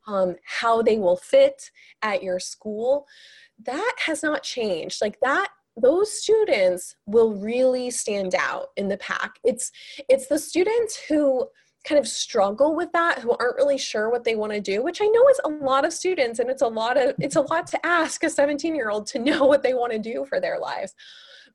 um, 0.07 0.37
how 0.45 0.83
they 0.83 0.99
will 0.99 1.17
fit 1.17 1.71
at 2.03 2.23
your 2.23 2.39
school. 2.39 3.07
That 3.65 3.95
has 4.05 4.23
not 4.23 4.43
changed. 4.43 5.01
Like 5.01 5.19
that 5.21 5.49
those 5.79 6.13
students 6.13 6.97
will 7.07 7.35
really 7.35 7.91
stand 7.91 8.35
out 8.35 8.69
in 8.77 8.89
the 8.89 8.99
pack. 8.99 9.39
It's 9.43 9.73
it's 10.09 10.29
the 10.29 10.39
students 10.39 10.99
who 11.09 11.49
kind 11.87 11.99
of 11.99 12.09
struggle 12.09 12.75
with 12.75 12.91
that 12.93 13.21
who 13.21 13.31
aren't 13.39 13.57
really 13.57 13.79
sure 13.79 14.11
what 14.11 14.25
they 14.25 14.35
want 14.35 14.53
to 14.53 14.61
do 14.61 14.83
which 14.83 15.01
i 15.01 15.07
know 15.07 15.29
is 15.29 15.41
a 15.45 15.49
lot 15.49 15.85
of 15.85 15.93
students 15.93 16.41
and 16.41 16.51
it's 16.51 16.63
a 16.63 16.67
lot 16.67 16.97
of 16.97 17.15
it's 17.21 17.37
a 17.37 17.41
lot 17.43 17.65
to 17.65 17.87
ask 17.87 18.25
a 18.25 18.29
17 18.29 18.75
year 18.75 18.91
old 18.91 19.07
to 19.07 19.19
know 19.21 19.45
what 19.45 19.63
they 19.63 19.73
want 19.73 19.93
to 19.93 19.99
do 20.01 20.27
for 20.29 20.41
their 20.41 20.59
lives 20.59 20.97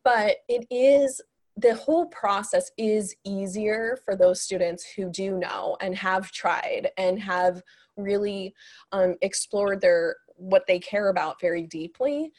but 0.04 0.38
it 0.48 0.66
is 0.70 1.22
the 1.58 1.76
whole 1.76 2.06
process 2.08 2.72
is 2.78 3.16
easier 3.26 4.00
for 4.06 4.16
those 4.16 4.42
students 4.42 4.86
who 4.96 5.10
do 5.10 5.38
know 5.38 5.78
and 5.82 5.96
have 5.96 6.32
tried 6.32 6.90
and 6.98 7.20
have 7.20 7.62
really 7.98 8.54
um, 8.92 9.16
explored 9.22 9.82
their 9.82 10.16
what 10.36 10.66
they 10.68 10.80
care 10.80 11.10
about 11.10 11.40
very 11.40 11.64
deeply. 11.64 12.32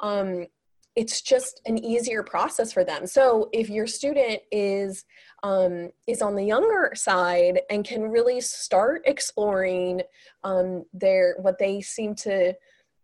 Um, 0.00 0.46
it's 0.94 1.20
just 1.20 1.60
an 1.66 1.78
easier 1.78 2.22
process 2.22 2.72
for 2.72 2.82
them. 2.82 3.06
So 3.06 3.50
if 3.52 3.68
your 3.68 3.86
student 3.86 4.40
is 4.50 5.04
um, 5.42 5.90
is 6.06 6.22
on 6.22 6.34
the 6.34 6.44
younger 6.44 6.92
side 6.94 7.60
and 7.70 7.84
can 7.84 8.02
really 8.02 8.40
start 8.40 9.02
exploring 9.04 10.02
um, 10.42 10.84
their 10.92 11.36
what 11.40 11.58
they 11.58 11.80
seem 11.82 12.14
to 12.16 12.54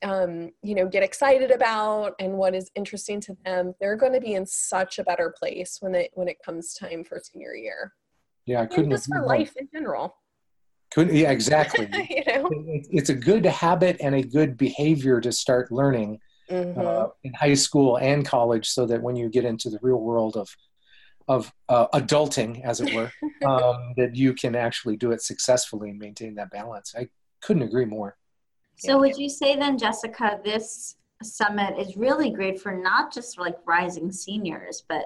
um, 0.03 0.51
you 0.63 0.75
know 0.75 0.87
get 0.87 1.03
excited 1.03 1.51
about 1.51 2.15
and 2.19 2.33
what 2.33 2.55
is 2.55 2.71
interesting 2.75 3.21
to 3.21 3.37
them 3.45 3.75
they're 3.81 3.97
going 3.97 4.13
to 4.13 4.21
be 4.21 4.35
in 4.35 4.47
such 4.47 4.99
a 4.99 5.05
better 5.05 5.35
place 5.37 5.79
when 5.81 5.95
it 5.95 6.11
when 6.15 6.29
it 6.29 6.37
comes 6.45 6.75
time 6.75 7.05
for 7.05 7.21
senior 7.21 7.55
year. 7.55 7.93
Yeah 8.47 8.63
i 8.63 8.67
couldn't 8.67 8.85
and 8.85 8.93
just 8.93 9.09
for 9.09 9.25
life 9.25 9.55
in 9.57 9.69
general. 9.73 10.17
Couldn't 10.93 11.15
yeah 11.15 11.31
exactly. 11.39 11.89
You 12.11 12.25
know? 12.27 12.51
It's 12.91 13.11
a 13.11 13.15
good 13.15 13.47
habit 13.47 13.97
and 14.01 14.15
a 14.15 14.23
good 14.23 14.57
behavior 14.57 15.21
to 15.21 15.33
start 15.33 15.73
learning 15.73 16.19
mm-hmm. 16.51 16.81
uh, 16.81 17.07
in 17.25 17.33
high 17.35 17.55
school 17.55 17.97
and 17.97 18.27
college 18.27 18.69
so 18.69 18.87
that 18.87 19.03
when 19.03 19.17
you 19.17 19.29
get 19.29 19.45
into 19.45 19.71
the 19.71 19.79
real 19.83 20.01
world 20.01 20.37
of 20.37 20.55
of 21.29 21.53
uh, 21.69 21.87
adulting 21.95 22.63
as 22.65 22.81
it 22.81 22.93
were 22.95 23.11
um, 23.49 23.95
that 23.97 24.17
you 24.17 24.35
can 24.35 24.57
actually 24.57 24.97
do 24.97 25.13
it 25.13 25.23
successfully 25.23 25.91
and 25.91 25.99
maintain 25.99 26.35
that 26.35 26.51
balance. 26.51 26.95
I 26.97 27.09
couldn't 27.41 27.63
agree 27.63 27.85
more 27.85 28.17
so 28.77 28.99
would 28.99 29.17
you 29.17 29.29
say 29.29 29.57
then, 29.57 29.79
Jessica, 29.79 30.41
this 30.45 30.97
summit 31.23 31.79
is 31.79 31.97
really 31.97 32.31
great 32.31 32.61
for 32.61 32.73
not 32.73 33.13
just 33.13 33.39
like 33.39 33.57
rising 33.67 34.11
seniors, 34.11 34.83
but 34.89 35.05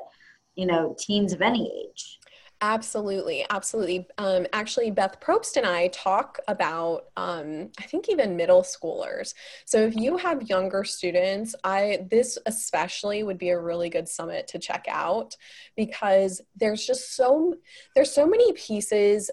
you 0.54 0.66
know, 0.66 0.96
teens 0.98 1.32
of 1.32 1.42
any 1.42 1.70
age? 1.88 2.18
Absolutely, 2.62 3.44
absolutely. 3.50 4.06
Um, 4.16 4.46
actually, 4.54 4.90
Beth 4.90 5.20
Probst 5.20 5.58
and 5.58 5.66
I 5.66 5.88
talk 5.88 6.38
about, 6.48 7.04
um, 7.14 7.68
I 7.78 7.82
think 7.82 8.08
even 8.08 8.34
middle 8.34 8.62
schoolers. 8.62 9.34
So 9.66 9.82
if 9.82 9.94
you 9.94 10.16
have 10.16 10.48
younger 10.48 10.82
students, 10.82 11.54
I 11.64 12.06
this 12.10 12.38
especially 12.46 13.22
would 13.22 13.36
be 13.36 13.50
a 13.50 13.60
really 13.60 13.90
good 13.90 14.08
summit 14.08 14.48
to 14.48 14.58
check 14.58 14.86
out 14.88 15.36
because 15.76 16.40
there's 16.56 16.86
just 16.86 17.14
so 17.14 17.54
there's 17.94 18.12
so 18.12 18.26
many 18.26 18.54
pieces 18.54 19.30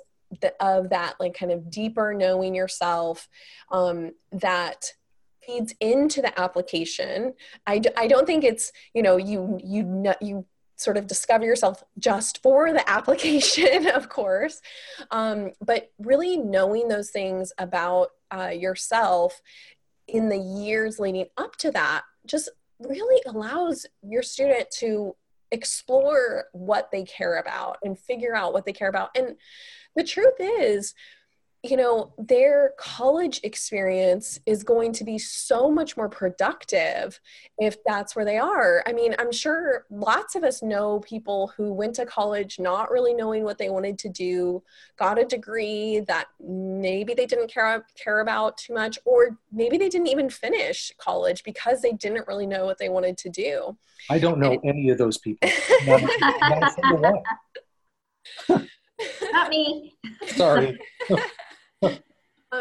of 0.60 0.90
that 0.90 1.16
like 1.20 1.34
kind 1.34 1.52
of 1.52 1.70
deeper 1.70 2.14
knowing 2.14 2.56
yourself 2.56 3.28
um, 3.72 4.12
that 4.32 4.94
feeds 5.46 5.74
into 5.80 6.22
the 6.22 6.38
application. 6.40 7.34
I 7.68 7.80
d- 7.80 7.90
I 7.98 8.08
don't 8.08 8.26
think 8.26 8.44
it's 8.44 8.72
you 8.94 9.04
know 9.04 9.18
you 9.18 9.60
you 9.64 9.84
know 9.84 10.16
you 10.22 10.46
sort 10.76 10.98
of 10.98 11.08
discover 11.08 11.46
yourself 11.46 11.84
just 12.00 12.42
for 12.42 12.74
the 12.74 12.90
application 12.90 13.88
of 13.94 14.10
course. 14.10 14.62
Um, 15.12 15.52
but 15.62 15.92
really 16.00 16.38
knowing 16.38 16.88
those 16.88 17.10
things 17.10 17.52
about 17.58 18.10
uh, 18.34 18.50
yourself 18.50 19.42
in 20.08 20.30
the 20.30 20.38
years 20.38 21.00
leading 21.00 21.28
up 21.38 21.56
to 21.58 21.72
that 21.72 22.04
just 22.26 22.50
really 22.80 23.22
allows 23.26 23.86
your 24.02 24.24
student 24.24 24.70
to 24.72 25.16
explore 25.54 26.46
what 26.52 26.90
they 26.92 27.04
care 27.04 27.38
about 27.38 27.78
and 27.84 27.98
figure 27.98 28.36
out 28.36 28.54
what 28.54 28.66
they 28.66 28.74
care 28.74 28.90
about. 28.90 29.12
And 29.16 29.36
the 29.96 30.04
truth 30.04 30.34
is, 30.40 30.94
you 31.66 31.78
know, 31.78 32.14
their 32.18 32.74
college 32.78 33.40
experience 33.44 34.38
is 34.46 34.66
going 34.66 34.92
to 34.92 35.06
be 35.06 35.18
so 35.18 35.72
much 35.72 35.96
more 35.96 36.10
productive 36.10 37.22
if 37.58 37.78
that's 37.86 38.18
where 38.18 38.26
they 38.26 38.38
are. 38.38 38.84
I 38.86 38.92
mean, 38.92 39.16
I'm 39.18 39.32
sure 39.32 39.86
lots 39.90 40.36
of 40.36 40.44
us 40.44 40.62
know 40.62 41.00
people 41.00 41.54
who 41.56 41.72
went 41.72 41.96
to 41.96 42.06
college 42.06 42.60
not 42.60 42.92
really 42.92 43.14
knowing 43.14 43.46
what 43.46 43.58
they 43.58 43.70
wanted 43.70 43.98
to 44.00 44.10
do, 44.10 44.62
got 44.98 45.18
a 45.18 45.24
degree 45.24 46.02
that 46.02 46.26
maybe 46.46 47.14
they 47.14 47.26
didn't 47.26 47.48
care 47.48 47.86
care 47.96 48.20
about 48.20 48.58
too 48.58 48.74
much 48.74 49.00
or 49.06 49.38
maybe 49.54 49.78
they 49.78 49.88
didn't 49.88 50.08
even 50.08 50.30
finish 50.30 50.92
college 50.98 51.46
because 51.46 51.82
they 51.82 51.94
didn't 51.94 52.28
really 52.28 52.46
know 52.46 52.66
what 52.66 52.78
they 52.78 52.90
wanted 52.90 53.18
to 53.20 53.30
do. 53.30 53.78
I 54.10 54.20
don't 54.20 54.38
know 54.38 54.52
and, 54.52 54.62
any 54.66 54.90
of 54.90 54.98
those 54.98 55.18
people. 55.18 55.50
not, 55.88 56.02
not 59.32 59.50
me. 59.50 59.96
Sorry. 60.28 60.78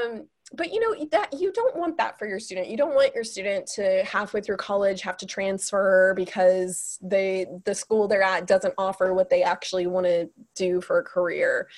um, 0.03 0.27
but 0.55 0.73
you 0.73 0.81
know 0.81 1.07
that 1.13 1.33
you 1.33 1.53
don't 1.53 1.77
want 1.77 1.97
that 1.97 2.19
for 2.19 2.27
your 2.27 2.39
student. 2.39 2.69
You 2.69 2.77
don't 2.77 2.95
want 2.95 3.15
your 3.15 3.25
student 3.25 3.67
to 3.75 4.05
halfway 4.05 4.41
through 4.41 4.59
college 4.59 5.01
have 5.01 5.17
to 5.19 5.27
transfer 5.27 6.13
because 6.15 6.99
they 7.03 7.47
the 7.65 7.75
school 7.75 8.07
they're 8.07 8.23
at 8.23 8.47
doesn't 8.47 8.75
offer 8.77 9.15
what 9.15 9.31
they 9.31 9.43
actually 9.43 9.87
want 9.87 10.07
to 10.07 10.29
do 10.55 10.81
for 10.81 10.99
a 10.99 11.05
career. 11.05 11.69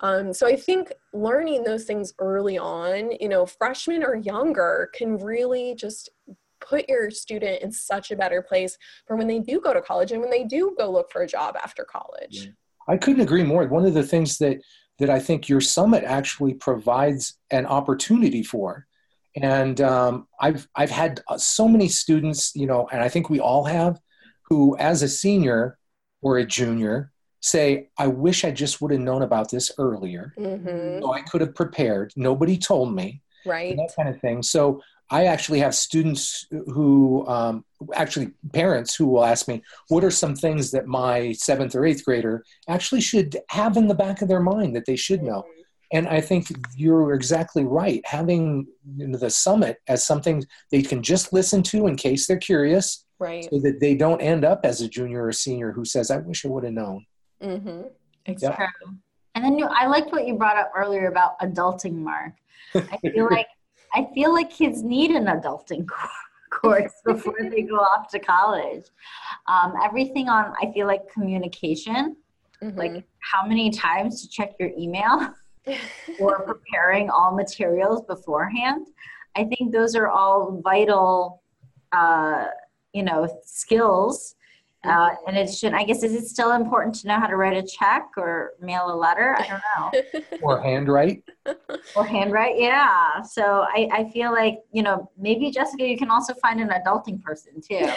Um, 0.00 0.32
so 0.32 0.46
i 0.46 0.56
think 0.56 0.92
learning 1.12 1.62
those 1.62 1.84
things 1.84 2.12
early 2.18 2.58
on 2.58 3.12
you 3.20 3.28
know 3.28 3.46
freshmen 3.46 4.02
or 4.02 4.16
younger 4.16 4.90
can 4.94 5.16
really 5.18 5.74
just 5.74 6.10
put 6.60 6.88
your 6.88 7.10
student 7.10 7.62
in 7.62 7.70
such 7.70 8.10
a 8.10 8.16
better 8.16 8.42
place 8.42 8.78
for 9.06 9.16
when 9.16 9.26
they 9.26 9.38
do 9.38 9.60
go 9.60 9.74
to 9.74 9.82
college 9.82 10.12
and 10.12 10.20
when 10.20 10.30
they 10.30 10.44
do 10.44 10.74
go 10.78 10.90
look 10.90 11.10
for 11.12 11.22
a 11.22 11.26
job 11.26 11.56
after 11.62 11.84
college. 11.84 12.50
I 12.88 12.96
couldn't 12.96 13.22
agree 13.22 13.42
more. 13.42 13.66
One 13.66 13.86
of 13.86 13.94
the 13.94 14.02
things 14.02 14.38
that 14.38 14.60
that 14.98 15.10
I 15.10 15.18
think 15.18 15.48
your 15.48 15.60
summit 15.60 16.04
actually 16.04 16.54
provides 16.54 17.38
an 17.50 17.66
opportunity 17.66 18.42
for. 18.42 18.86
And 19.36 19.80
um, 19.80 20.28
I've 20.40 20.68
I've 20.76 20.90
had 20.90 21.20
uh, 21.26 21.38
so 21.38 21.66
many 21.66 21.88
students, 21.88 22.54
you 22.54 22.66
know, 22.66 22.88
and 22.92 23.02
I 23.02 23.08
think 23.08 23.28
we 23.28 23.40
all 23.40 23.64
have, 23.64 23.98
who 24.42 24.76
as 24.78 25.02
a 25.02 25.08
senior 25.08 25.76
or 26.22 26.38
a 26.38 26.46
junior 26.46 27.10
say, 27.40 27.88
"I 27.98 28.06
wish 28.06 28.44
I 28.44 28.52
just 28.52 28.80
would 28.80 28.92
have 28.92 29.00
known 29.00 29.22
about 29.22 29.50
this 29.50 29.72
earlier, 29.76 30.32
mm-hmm. 30.38 31.02
so 31.02 31.12
I 31.12 31.22
could 31.22 31.40
have 31.40 31.54
prepared." 31.54 32.12
Nobody 32.14 32.56
told 32.56 32.94
me, 32.94 33.22
right? 33.44 33.76
That 33.76 33.92
kind 33.96 34.08
of 34.08 34.20
thing. 34.20 34.40
So 34.44 34.80
I 35.10 35.26
actually 35.26 35.60
have 35.60 35.74
students 35.74 36.46
who, 36.50 37.26
um, 37.26 37.64
actually 37.94 38.30
parents 38.52 38.94
who 38.94 39.06
will 39.06 39.24
ask 39.24 39.48
me, 39.48 39.62
what 39.88 40.02
are 40.02 40.10
some 40.10 40.34
things 40.34 40.70
that 40.70 40.86
my 40.86 41.32
seventh 41.32 41.74
or 41.74 41.84
eighth 41.84 42.04
grader 42.04 42.42
actually 42.68 43.00
should 43.00 43.36
have 43.50 43.76
in 43.76 43.86
the 43.86 43.94
back 43.94 44.22
of 44.22 44.28
their 44.28 44.40
mind 44.40 44.74
that 44.74 44.86
they 44.86 44.96
should 44.96 45.22
know? 45.22 45.44
And 45.92 46.08
I 46.08 46.20
think 46.20 46.48
you're 46.74 47.12
exactly 47.12 47.64
right. 47.64 48.00
Having 48.06 48.66
you 48.96 49.08
know, 49.08 49.18
the 49.18 49.30
summit 49.30 49.76
as 49.86 50.04
something 50.04 50.42
they 50.70 50.82
can 50.82 51.02
just 51.02 51.32
listen 51.32 51.62
to 51.64 51.86
in 51.86 51.96
case 51.96 52.26
they're 52.26 52.38
curious, 52.38 53.04
right? 53.18 53.46
So 53.50 53.60
that 53.60 53.78
they 53.80 53.94
don't 53.94 54.20
end 54.20 54.44
up 54.44 54.60
as 54.64 54.80
a 54.80 54.88
junior 54.88 55.26
or 55.26 55.32
senior 55.32 55.70
who 55.70 55.84
says, 55.84 56.10
"I 56.10 56.16
wish 56.16 56.44
I 56.44 56.48
would 56.48 56.64
have 56.64 56.72
known." 56.72 57.06
Mm-hmm. 57.42 57.82
Exactly. 58.26 58.66
Yeah. 58.86 58.92
And 59.36 59.44
then 59.44 59.58
you, 59.58 59.66
I 59.66 59.86
liked 59.86 60.10
what 60.10 60.26
you 60.26 60.34
brought 60.34 60.56
up 60.56 60.72
earlier 60.76 61.08
about 61.08 61.38
adulting, 61.40 61.94
Mark. 61.94 62.32
I 62.74 62.98
feel 62.98 63.28
like 63.30 63.46
I 63.94 64.08
feel 64.12 64.32
like 64.32 64.50
kids 64.50 64.82
need 64.82 65.10
an 65.12 65.26
adulting 65.26 65.86
course 66.50 66.92
before 67.04 67.36
they 67.50 67.62
go 67.62 67.76
off 67.76 68.10
to 68.10 68.18
college. 68.18 68.86
Um, 69.46 69.74
everything 69.82 70.28
on, 70.28 70.52
I 70.60 70.72
feel 70.72 70.86
like 70.86 71.10
communication, 71.12 72.16
mm-hmm. 72.62 72.78
like 72.78 73.04
how 73.20 73.46
many 73.46 73.70
times 73.70 74.22
to 74.22 74.28
check 74.28 74.52
your 74.58 74.70
email 74.78 75.32
or 76.20 76.44
preparing 76.44 77.10
all 77.10 77.34
materials 77.34 78.02
beforehand. 78.06 78.88
I 79.36 79.44
think 79.44 79.72
those 79.72 79.94
are 79.94 80.08
all 80.08 80.60
vital, 80.62 81.42
uh, 81.92 82.46
you 82.92 83.02
know, 83.02 83.28
skills 83.44 84.36
uh, 84.84 85.10
in 85.26 85.36
addition, 85.36 85.74
I 85.74 85.84
guess, 85.84 86.02
is 86.02 86.14
it 86.14 86.26
still 86.26 86.52
important 86.52 86.94
to 86.96 87.08
know 87.08 87.18
how 87.18 87.26
to 87.26 87.36
write 87.36 87.56
a 87.56 87.66
check 87.66 88.08
or 88.16 88.52
mail 88.60 88.92
a 88.92 88.96
letter? 88.96 89.36
I 89.38 89.46
don't 89.46 90.22
know. 90.22 90.38
or 90.42 90.60
handwrite. 90.60 91.24
or 91.96 92.04
handwrite, 92.04 92.58
yeah. 92.58 93.22
So 93.22 93.64
I, 93.68 93.88
I 93.92 94.10
feel 94.10 94.32
like, 94.32 94.58
you 94.72 94.82
know, 94.82 95.10
maybe 95.16 95.50
Jessica, 95.50 95.86
you 95.86 95.96
can 95.96 96.10
also 96.10 96.34
find 96.34 96.60
an 96.60 96.68
adulting 96.68 97.22
person 97.22 97.60
too. 97.60 97.88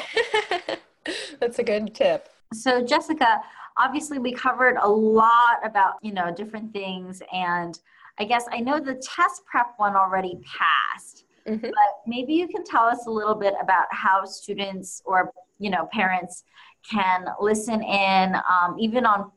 That's 1.40 1.60
a 1.60 1.64
good 1.64 1.94
tip. 1.94 2.30
So, 2.54 2.84
Jessica, 2.84 3.42
obviously 3.78 4.20
we 4.20 4.32
covered 4.32 4.78
a 4.82 4.88
lot 4.88 5.60
about, 5.64 5.96
you 6.02 6.14
know, 6.14 6.34
different 6.34 6.72
things. 6.74 7.22
And 7.34 7.78
I 8.18 8.24
guess 8.24 8.46
I 8.52 8.60
know 8.60 8.80
the 8.80 8.96
test 8.96 9.46
prep 9.46 9.74
one 9.78 9.96
already 9.96 10.40
passed. 10.46 11.26
Mm-hmm. 11.48 11.62
But 11.62 12.02
maybe 12.06 12.34
you 12.34 12.48
can 12.48 12.64
tell 12.64 12.84
us 12.84 13.08
a 13.08 13.10
little 13.10 13.36
bit 13.36 13.54
about 13.62 13.86
how 13.92 14.26
students 14.26 15.02
or 15.06 15.32
you 15.60 15.70
know 15.70 15.88
parents 15.94 16.44
can 16.90 17.26
listen 17.40 17.82
in 17.84 18.36
um, 18.36 18.78
even 18.80 19.06
on 19.06 19.32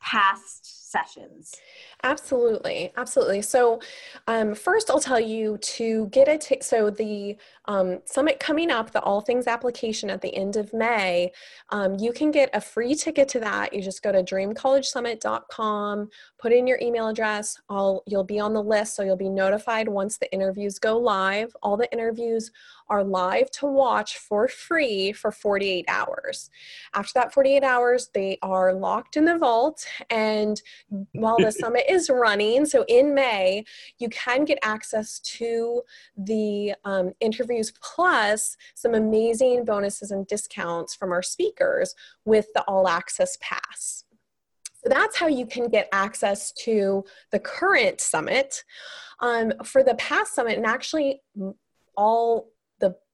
past 0.00 0.85
sessions 0.96 1.56
absolutely 2.02 2.92
absolutely 2.96 3.42
so 3.42 3.80
um, 4.26 4.54
first 4.54 4.90
i'll 4.90 5.00
tell 5.00 5.20
you 5.20 5.58
to 5.58 6.06
get 6.08 6.28
a 6.28 6.38
t- 6.38 6.58
so 6.60 6.90
the 6.90 7.36
um, 7.66 7.98
summit 8.04 8.38
coming 8.38 8.70
up 8.70 8.90
the 8.90 9.00
all 9.00 9.20
things 9.20 9.46
application 9.46 10.10
at 10.10 10.20
the 10.20 10.34
end 10.34 10.56
of 10.56 10.72
may 10.72 11.30
um, 11.70 11.96
you 11.98 12.12
can 12.12 12.30
get 12.30 12.50
a 12.54 12.60
free 12.60 12.94
ticket 12.94 13.28
to 13.28 13.40
that 13.40 13.72
you 13.72 13.82
just 13.82 14.02
go 14.02 14.12
to 14.12 14.22
dreamcollegesummit.com 14.22 16.08
put 16.38 16.52
in 16.52 16.66
your 16.66 16.78
email 16.80 17.08
address 17.08 17.60
I'll, 17.68 18.02
you'll 18.06 18.24
be 18.24 18.40
on 18.40 18.52
the 18.52 18.62
list 18.62 18.94
so 18.94 19.02
you'll 19.02 19.16
be 19.16 19.28
notified 19.28 19.88
once 19.88 20.18
the 20.18 20.32
interviews 20.32 20.78
go 20.78 20.98
live 20.98 21.54
all 21.62 21.76
the 21.76 21.90
interviews 21.92 22.50
are 22.88 23.04
live 23.04 23.50
to 23.50 23.66
watch 23.66 24.18
for 24.18 24.48
free 24.48 25.12
for 25.12 25.32
48 25.32 25.84
hours. 25.88 26.50
After 26.94 27.12
that 27.14 27.32
48 27.32 27.64
hours, 27.64 28.10
they 28.14 28.38
are 28.42 28.74
locked 28.74 29.16
in 29.16 29.24
the 29.24 29.38
vault. 29.38 29.86
And 30.10 30.60
while 31.12 31.36
the 31.38 31.50
summit 31.50 31.84
is 31.88 32.08
running, 32.08 32.64
so 32.64 32.84
in 32.88 33.14
May, 33.14 33.64
you 33.98 34.08
can 34.08 34.44
get 34.44 34.58
access 34.62 35.18
to 35.20 35.82
the 36.16 36.74
um, 36.84 37.12
interviews 37.20 37.72
plus 37.82 38.56
some 38.74 38.94
amazing 38.94 39.64
bonuses 39.64 40.10
and 40.10 40.26
discounts 40.26 40.94
from 40.94 41.12
our 41.12 41.22
speakers 41.22 41.94
with 42.24 42.46
the 42.54 42.62
All 42.62 42.88
Access 42.88 43.36
Pass. 43.40 44.04
So 44.82 44.88
that's 44.88 45.16
how 45.16 45.26
you 45.26 45.46
can 45.46 45.68
get 45.68 45.88
access 45.92 46.52
to 46.52 47.04
the 47.32 47.40
current 47.40 48.00
summit. 48.00 48.62
Um, 49.18 49.52
for 49.64 49.82
the 49.82 49.94
past 49.94 50.34
summit, 50.34 50.56
and 50.56 50.66
actually 50.66 51.22
all 51.96 52.50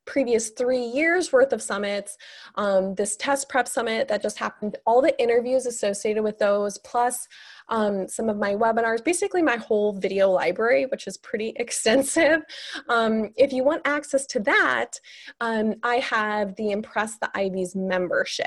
previous 0.05 0.50
three 0.50 0.84
years 0.84 1.32
worth 1.32 1.53
of 1.53 1.62
summits, 1.62 2.16
um, 2.57 2.94
this 2.94 3.16
test 3.16 3.48
prep 3.48 3.68
summit 3.68 4.09
that 4.09 4.22
just 4.22 4.38
happened, 4.38 4.76
all 4.86 5.00
the 5.00 5.18
interviews 5.20 5.66
associated 5.66 6.22
with 6.22 6.38
those, 6.38 6.78
plus 6.78 7.28
um, 7.68 8.09
some 8.09 8.28
of 8.28 8.36
my 8.36 8.55
webinars, 8.55 9.05
basically 9.05 9.42
my 9.42 9.57
whole 9.57 9.92
video 9.92 10.30
library, 10.30 10.86
which 10.86 11.07
is 11.07 11.16
pretty 11.18 11.53
extensive. 11.57 12.42
Um, 12.88 13.30
if 13.36 13.53
you 13.53 13.64
want 13.64 13.82
access 13.84 14.26
to 14.26 14.40
that, 14.40 14.98
um, 15.40 15.74
I 15.82 15.96
have 15.96 16.55
the 16.57 16.70
Impress 16.70 17.18
the 17.18 17.30
Ivies 17.34 17.74
membership. 17.74 18.46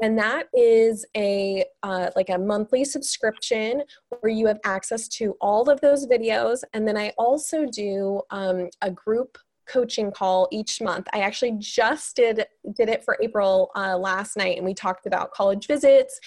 And 0.00 0.18
that 0.18 0.48
is 0.54 1.06
a 1.16 1.64
uh, 1.82 2.10
like 2.16 2.30
a 2.30 2.38
monthly 2.38 2.84
subscription 2.84 3.82
where 4.20 4.32
you 4.32 4.46
have 4.46 4.58
access 4.64 5.08
to 5.08 5.36
all 5.40 5.68
of 5.68 5.80
those 5.80 6.06
videos. 6.06 6.62
And 6.72 6.86
then 6.86 6.96
I 6.96 7.12
also 7.18 7.66
do 7.66 8.22
um, 8.30 8.68
a 8.80 8.90
group 8.90 9.38
coaching 9.72 10.10
call 10.10 10.48
each 10.50 10.80
month. 10.80 11.08
I 11.12 11.20
actually 11.20 11.56
just 11.58 12.16
did 12.16 12.46
did 12.74 12.88
it 12.88 13.04
for 13.04 13.16
April 13.22 13.70
uh, 13.74 13.96
last 13.96 14.36
night, 14.36 14.56
and 14.56 14.66
we 14.66 14.74
talked 14.74 15.06
about 15.06 15.32
college 15.32 15.66
visits, 15.66 16.20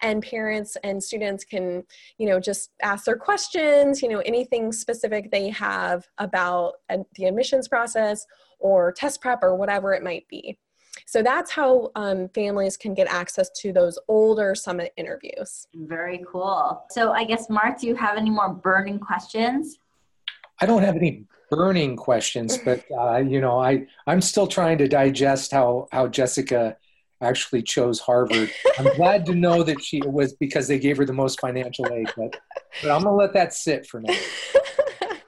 and 0.00 0.22
parents 0.22 0.76
and 0.84 1.02
students 1.02 1.44
can 1.44 1.84
you 2.18 2.28
know 2.28 2.38
just 2.38 2.70
ask 2.82 3.04
their 3.04 3.16
questions, 3.16 4.02
you 4.02 4.08
know 4.08 4.20
anything 4.20 4.72
specific 4.72 5.30
they 5.30 5.50
have 5.50 6.06
about 6.18 6.74
uh, 6.90 6.98
the 7.16 7.24
admissions 7.24 7.68
process 7.68 8.26
or 8.60 8.92
test 8.92 9.20
prep 9.20 9.42
or 9.42 9.56
whatever 9.56 9.92
it 9.92 10.02
might 10.02 10.26
be. 10.28 10.58
So 11.06 11.22
that's 11.22 11.50
how 11.50 11.90
um, 11.96 12.28
families 12.28 12.76
can 12.76 12.94
get 12.94 13.08
access 13.08 13.50
to 13.60 13.72
those 13.72 13.98
older 14.08 14.54
summit 14.54 14.92
interviews. 14.96 15.66
Very 15.74 16.24
cool. 16.30 16.84
So 16.90 17.12
I 17.12 17.24
guess 17.24 17.50
Mark, 17.50 17.80
do 17.80 17.86
you 17.86 17.96
have 17.96 18.16
any 18.16 18.30
more 18.30 18.50
burning 18.52 18.98
questions? 18.98 19.78
I 20.60 20.66
don't 20.66 20.82
have 20.82 20.96
any 20.96 21.24
burning 21.52 21.96
questions, 21.96 22.56
but 22.56 22.82
uh, 22.98 23.18
you 23.18 23.40
know, 23.40 23.60
I 23.60 23.86
I'm 24.06 24.22
still 24.22 24.46
trying 24.46 24.78
to 24.78 24.88
digest 24.88 25.52
how 25.52 25.86
how 25.92 26.08
Jessica 26.08 26.76
actually 27.20 27.62
chose 27.62 28.00
Harvard. 28.00 28.50
I'm 28.78 28.96
glad 28.96 29.26
to 29.26 29.34
know 29.34 29.62
that 29.62 29.84
she 29.84 30.00
was 30.00 30.32
because 30.32 30.66
they 30.66 30.78
gave 30.78 30.96
her 30.96 31.04
the 31.04 31.12
most 31.12 31.38
financial 31.40 31.86
aid, 31.92 32.10
but 32.16 32.40
but 32.80 32.90
I'm 32.90 33.02
gonna 33.02 33.14
let 33.14 33.34
that 33.34 33.52
sit 33.52 33.86
for 33.86 34.00
now. 34.00 34.14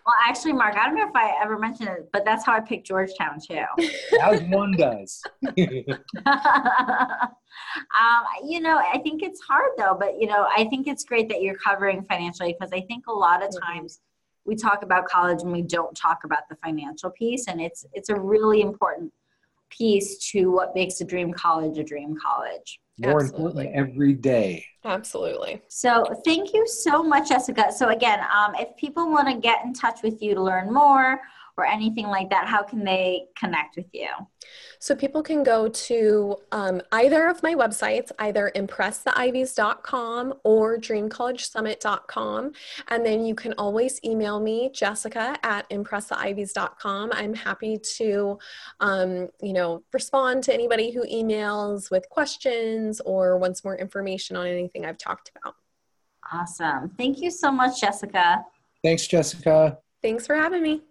Well, 0.07 0.16
actually, 0.29 0.53
Mark, 0.53 0.77
I 0.77 0.87
don't 0.87 0.97
know 0.97 1.09
if 1.09 1.16
I 1.16 1.33
ever 1.43 1.59
mentioned 1.59 1.89
it, 1.89 2.11
but 2.12 2.27
that's 2.27 2.45
how 2.45 2.53
I 2.53 2.61
picked 2.61 2.87
Georgetown 2.87 3.39
too. 3.41 3.64
As 4.22 4.43
one 4.43 4.72
does. 4.72 5.22
um, 5.47 5.64
you 8.45 8.61
know, 8.61 8.77
I 8.77 8.99
think 9.03 9.22
it's 9.22 9.41
hard 9.41 9.70
though, 9.79 9.97
but 9.99 10.20
you 10.20 10.27
know, 10.27 10.47
I 10.55 10.64
think 10.64 10.89
it's 10.89 11.05
great 11.05 11.31
that 11.31 11.41
you're 11.41 11.57
covering 11.57 12.03
financially 12.03 12.55
because 12.59 12.72
I 12.72 12.83
think 12.83 13.07
a 13.09 13.12
lot 13.12 13.43
of 13.43 13.51
Mm-hmm. 13.51 14.14
Times 14.45 14.55
we 14.55 14.57
talk 14.57 14.82
about 14.82 15.07
college 15.09 15.42
and 15.42 15.53
we 15.53 15.62
don't 15.62 15.95
talk 15.97 16.24
about 16.24 16.49
the 16.49 16.57
financial 16.57 17.11
piece, 17.11 17.47
and 17.49 17.61
it's 17.61 17.84
it's 17.92 18.09
a 18.09 18.14
really 18.14 18.61
important 18.61 19.12
piece 19.70 20.30
to 20.30 20.51
what 20.51 20.74
makes 20.74 21.01
a 21.01 21.05
dream 21.05 21.32
college 21.32 21.78
a 21.78 21.84
dream 21.84 22.16
college. 22.20 22.80
More 22.99 23.22
Absolutely. 23.22 23.66
important 23.66 23.90
every 23.90 24.12
day. 24.14 24.64
Absolutely. 24.84 25.62
So 25.68 26.05
thank 26.24 26.55
you 26.55 26.64
so 26.68 27.03
much, 27.03 27.28
Jessica. 27.28 27.72
So 27.72 27.88
again, 27.88 28.20
um, 28.32 28.55
if 28.55 28.76
people 28.76 29.11
want 29.11 29.26
to 29.28 29.34
get 29.34 29.64
in 29.64 29.72
touch 29.72 30.03
with 30.03 30.22
you 30.22 30.34
to 30.34 30.42
learn 30.42 30.72
more 30.72 31.20
or 31.57 31.66
anything 31.66 32.07
like 32.09 32.30
that, 32.30 32.46
how 32.46 32.62
can 32.62 32.84
they 32.84 33.26
connect 33.38 33.76
with 33.76 33.86
you? 33.92 34.09
So 34.78 34.94
people 34.94 35.22
can 35.22 35.42
go 35.42 35.68
to 35.68 36.36
um, 36.52 36.82
either 36.92 37.28
of 37.28 37.42
my 37.42 37.55
websites, 37.55 38.11
either 38.18 38.52
impresstheivies.com 38.55 40.34
or 40.44 40.76
dreamcollegesummit.com. 40.76 42.52
And 42.88 43.07
then 43.07 43.24
you 43.24 43.34
can 43.34 43.55
always 43.55 44.00
email 44.05 44.40
me, 44.40 44.70
Jessica 44.74 45.36
at 45.42 45.68
impresstheivies.com. 45.70 47.12
I'm 47.12 47.34
happy 47.34 47.78
to, 47.96 48.38
um, 48.80 49.28
you 49.40 49.52
know, 49.52 49.82
respond 49.92 50.44
to 50.44 50.55
anybody 50.55 50.90
who 50.90 51.07
emails 51.07 51.90
with 51.90 52.09
questions 52.11 53.00
or 53.00 53.38
wants 53.38 53.64
more 53.64 53.76
information 53.76 54.36
on 54.36 54.46
anything 54.46 54.84
I've 54.84 54.98
talked 54.98 55.30
about. 55.36 55.55
Awesome. 56.32 56.90
Thank 56.96 57.20
you 57.20 57.30
so 57.30 57.50
much, 57.52 57.80
Jessica. 57.80 58.44
Thanks, 58.82 59.07
Jessica. 59.07 59.78
Thanks 60.02 60.26
for 60.26 60.34
having 60.34 60.62
me. 60.62 60.82